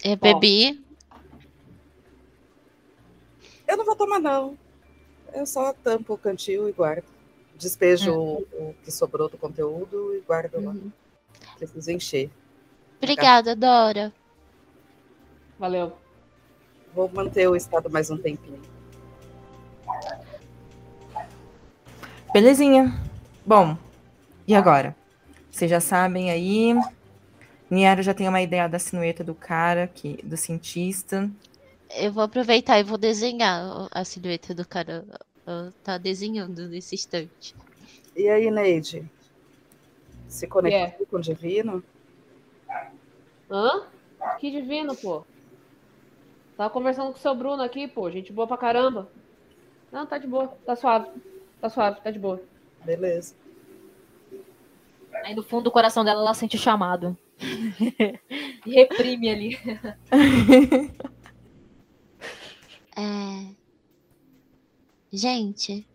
[0.04, 0.84] Eu bebi.
[3.66, 4.58] eu não vou tomar, não.
[5.32, 7.04] Eu só tampo o cantil e guardo.
[7.56, 10.72] Despejo o, o que sobrou do conteúdo e guardo lá.
[10.72, 10.90] Uhum.
[11.56, 12.30] Preciso encher.
[12.98, 14.12] Obrigada, Dora.
[15.60, 15.92] Valeu.
[16.94, 18.62] Vou manter o estado mais um tempinho.
[22.32, 22.98] Belezinha.
[23.44, 23.76] Bom,
[24.48, 24.96] e agora?
[25.50, 26.72] Vocês já sabem aí.
[27.68, 31.30] Niero já tem uma ideia da sinueta do cara, que, do cientista.
[31.90, 35.04] Eu vou aproveitar e vou desenhar a silhueta do cara.
[35.84, 37.54] Tá desenhando nesse instante.
[38.16, 39.04] E aí, Neide?
[40.26, 41.84] Se conectou com o divino?
[43.50, 43.82] Hã?
[44.38, 45.22] Que divino, pô.
[46.60, 48.10] Tava conversando com o seu Bruno aqui, pô.
[48.10, 49.10] Gente boa pra caramba.
[49.90, 50.48] Não, tá de boa.
[50.66, 51.08] Tá suave.
[51.58, 52.38] Tá suave, tá de boa.
[52.84, 53.34] Beleza.
[55.24, 57.16] Aí no fundo do coração dela ela sente o chamado.
[58.66, 59.58] e reprime ali.
[62.94, 63.54] É...
[65.10, 65.86] Gente,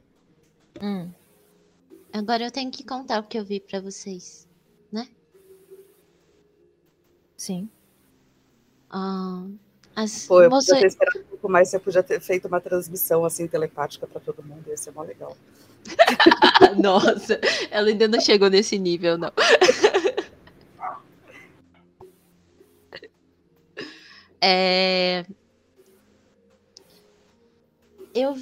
[0.82, 1.12] Hum.
[2.12, 4.48] agora eu tenho que contar o que eu vi pra vocês.
[7.38, 7.70] Sim.
[8.90, 9.46] Ah,
[9.96, 12.60] as Pô, eu moças- podia ter esperado um pouco mais, você podia ter feito uma
[12.60, 15.36] transmissão assim telepática pra todo mundo, ia ser mó legal.
[16.82, 17.40] Nossa,
[17.72, 19.32] ela ainda não chegou nesse nível, não.
[24.42, 25.26] É...
[28.14, 28.36] Eu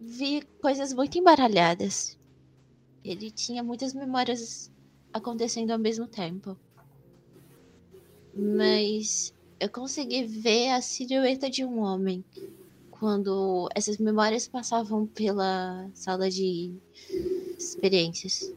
[0.00, 2.18] vi coisas muito embaralhadas.
[3.04, 4.72] Ele tinha muitas memórias
[5.12, 6.56] acontecendo ao mesmo tempo.
[8.34, 9.33] Mas
[9.64, 12.22] eu consegui ver a silhueta de um homem
[12.90, 16.74] quando essas memórias passavam pela sala de
[17.58, 18.52] experiências.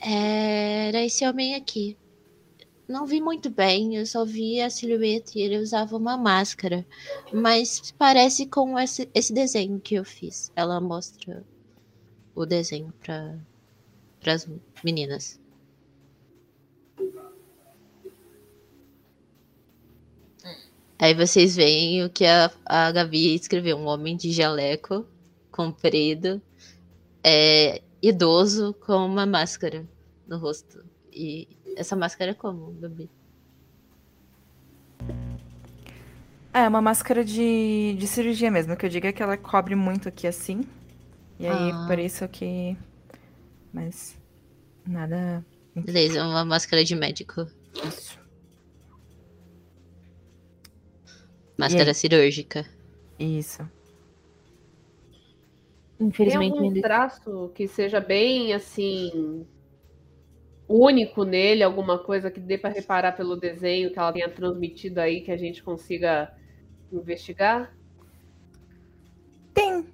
[0.00, 1.96] Era esse homem aqui.
[2.86, 6.86] Não vi muito bem, eu só vi a silhueta e ele usava uma máscara.
[7.32, 10.52] Mas parece com esse, esse desenho que eu fiz.
[10.54, 11.44] Ela mostra
[12.36, 13.36] o desenho para
[14.32, 14.48] as
[14.84, 15.39] meninas.
[21.00, 25.06] Aí vocês veem o que a, a Gabi escreveu: um homem de jaleco,
[25.50, 26.42] comprido,
[27.24, 29.88] é, idoso, com uma máscara
[30.28, 30.84] no rosto.
[31.10, 33.08] E essa máscara é como, Gabi?
[36.52, 40.08] É, uma máscara de, de cirurgia mesmo, que eu digo é que ela cobre muito
[40.08, 40.66] aqui assim.
[41.38, 41.86] E aí, Ah.
[41.86, 42.76] por isso que.
[43.72, 44.18] Mas.
[44.86, 45.42] Nada.
[45.74, 47.46] Beleza, uma máscara de médico.
[47.86, 48.19] Isso.
[51.60, 51.94] Máscara aí?
[51.94, 52.66] cirúrgica.
[53.18, 53.68] Isso.
[55.98, 56.80] Tem Infelizmente algum ainda.
[56.80, 59.46] traço que seja bem assim
[60.68, 65.20] único nele, alguma coisa que dê para reparar pelo desenho que ela tenha transmitido aí
[65.20, 66.32] que a gente consiga
[66.92, 67.74] investigar?
[69.52, 69.86] Tem.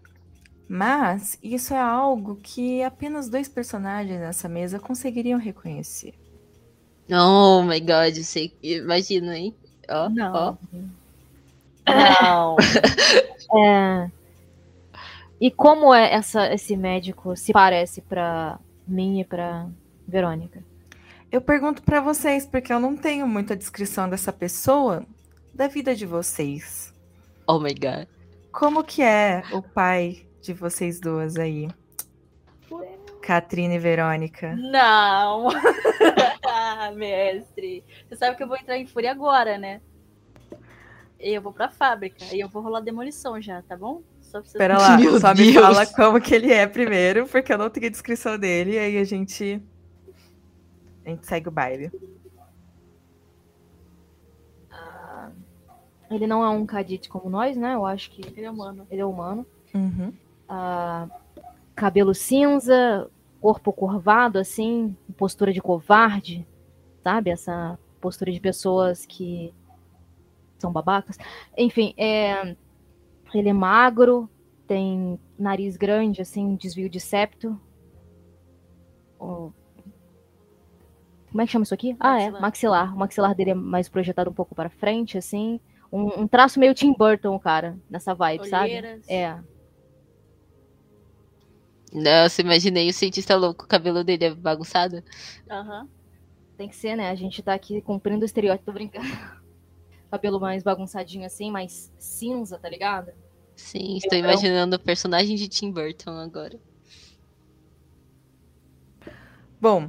[0.68, 6.14] Mas isso é algo que apenas dois personagens nessa mesa conseguiriam reconhecer.
[7.10, 8.52] Oh my god, eu sei.
[8.62, 9.54] Imagina, hein?
[9.88, 10.34] Ó, Não.
[10.34, 10.56] ó.
[11.86, 12.56] Não.
[13.54, 14.10] É.
[15.40, 19.68] E como é essa, esse médico se parece pra mim e pra
[20.06, 20.64] Verônica?
[21.30, 25.06] Eu pergunto pra vocês, porque eu não tenho muita descrição dessa pessoa
[25.54, 26.92] da vida de vocês.
[27.46, 28.08] Oh my god.
[28.50, 31.68] Como que é o pai de vocês duas aí?
[33.20, 34.54] Catrina e Verônica.
[34.56, 35.48] Não!
[36.46, 37.84] ah, mestre.
[38.08, 39.80] Você sabe que eu vou entrar em fúria agora, né?
[41.18, 42.24] E eu vou pra fábrica.
[42.34, 44.02] E eu vou rolar demolição já, tá bom?
[44.20, 45.54] Só pra vocês- Espera lá, Meu só me Deus.
[45.64, 48.98] fala como que ele é primeiro, porque eu não tenho a descrição dele, e aí
[48.98, 49.62] a gente.
[51.04, 51.90] A gente segue o baile.
[56.10, 57.74] Ele não é um Kadit como nós, né?
[57.74, 58.86] Eu acho que Ele é humano.
[58.90, 59.44] ele é humano.
[59.74, 60.12] Uhum.
[60.48, 61.08] Ah,
[61.74, 63.10] cabelo cinza,
[63.40, 66.46] corpo curvado, assim, postura de covarde,
[67.02, 67.30] sabe?
[67.30, 69.52] Essa postura de pessoas que
[70.58, 71.16] são babacas.
[71.56, 72.56] Enfim, é,
[73.34, 74.28] ele é magro,
[74.66, 77.60] tem nariz grande, assim, desvio de septo.
[79.18, 79.50] Ó,
[81.30, 81.96] Como é que chama isso aqui?
[82.00, 82.40] Ah, é, Maxilar.
[82.40, 82.94] maxilar.
[82.94, 85.60] O maxilar dele é mais projetado um pouco para frente, assim.
[85.92, 88.64] Um, um traço meio Tim Burton, cara, nessa vibe, sabe?
[88.70, 89.08] Olheiras.
[89.08, 89.38] É.
[91.92, 95.02] Nossa, imaginei o cientista louco, o cabelo dele é bagunçado.
[95.50, 95.88] Aham.
[96.56, 97.10] Tem que ser, né?
[97.10, 99.06] A gente tá aqui cumprindo o estereótipo, tô brincando.
[100.10, 103.12] Cabelo mais bagunçadinho assim, mais cinza, tá ligado?
[103.54, 106.58] Sim, estou imaginando o personagem de Tim Burton agora.
[109.60, 109.88] Bom,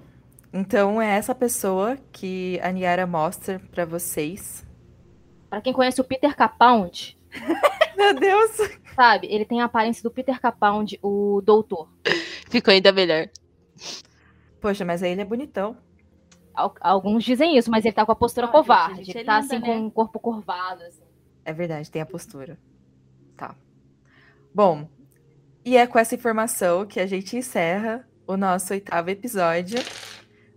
[0.54, 4.66] então é essa pessoa que a Niara mostra pra vocês.
[5.50, 7.18] Pra quem conhece o Peter Capaldi,
[7.98, 8.52] Meu Deus!
[8.98, 9.28] sabe?
[9.30, 11.88] Ele tem a aparência do Peter Capaldi, o doutor.
[12.50, 13.30] Ficou ainda melhor.
[14.60, 15.78] Poxa, mas aí ele é bonitão.
[16.58, 19.04] Al- Alguns dizem isso, mas ele tá com a postura gente, covarde.
[19.06, 19.68] gente, ele é tá linda, assim né?
[19.80, 20.82] com o corpo curvado.
[20.84, 21.02] Assim.
[21.46, 22.58] É verdade, tem a postura.
[23.38, 23.56] Tá.
[24.54, 24.90] Bom,
[25.64, 29.78] e é com essa informação que a gente encerra o nosso oitavo episódio.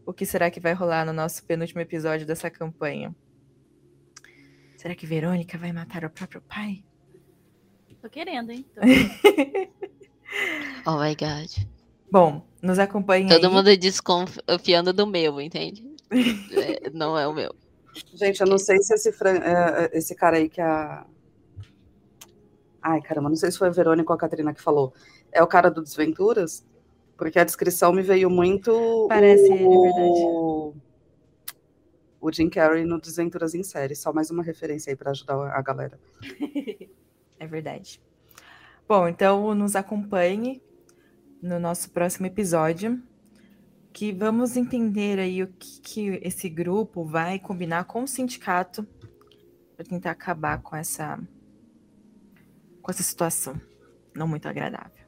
[0.06, 3.14] O que será que vai rolar no nosso penúltimo episódio dessa campanha?
[4.77, 6.82] Será que Verônica vai matar o próprio pai?
[8.01, 8.64] Tô querendo, hein?
[8.74, 8.81] Tô-
[10.86, 11.51] Oh my god.
[12.10, 13.52] Bom, nos acompanhe Todo aí.
[13.52, 15.85] mundo desconfiando do meu, entende?
[16.10, 17.54] É, não é o meu.
[18.14, 21.06] Gente, eu não sei se esse, fran- é, é, esse cara aí que a.
[22.82, 24.92] Ai, caramba, não sei se foi a Verônica ou a Catarina que falou.
[25.32, 26.64] É o cara do Desventuras?
[27.16, 29.06] Porque a descrição me veio muito.
[29.08, 29.54] Parece o...
[29.54, 30.80] ele, é verdade.
[32.20, 33.94] O Jim Carrey no Desventuras em série.
[33.94, 35.98] Só mais uma referência aí pra ajudar a galera.
[37.42, 37.98] É verdade.
[38.86, 40.62] Bom, então nos acompanhe
[41.40, 43.02] no nosso próximo episódio,
[43.92, 48.86] que vamos entender aí o que, que esse grupo vai combinar com o sindicato
[49.76, 51.18] para tentar acabar com essa
[52.82, 53.60] com essa situação
[54.14, 55.04] não muito agradável.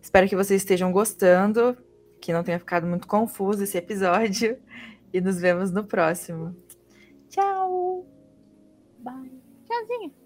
[0.00, 1.76] Espero que vocês estejam gostando,
[2.20, 4.58] que não tenha ficado muito confuso esse episódio
[5.12, 6.56] e nos vemos no próximo.
[7.28, 8.06] Tchau.
[8.98, 9.32] Bye.
[9.64, 10.21] Tchauzinho.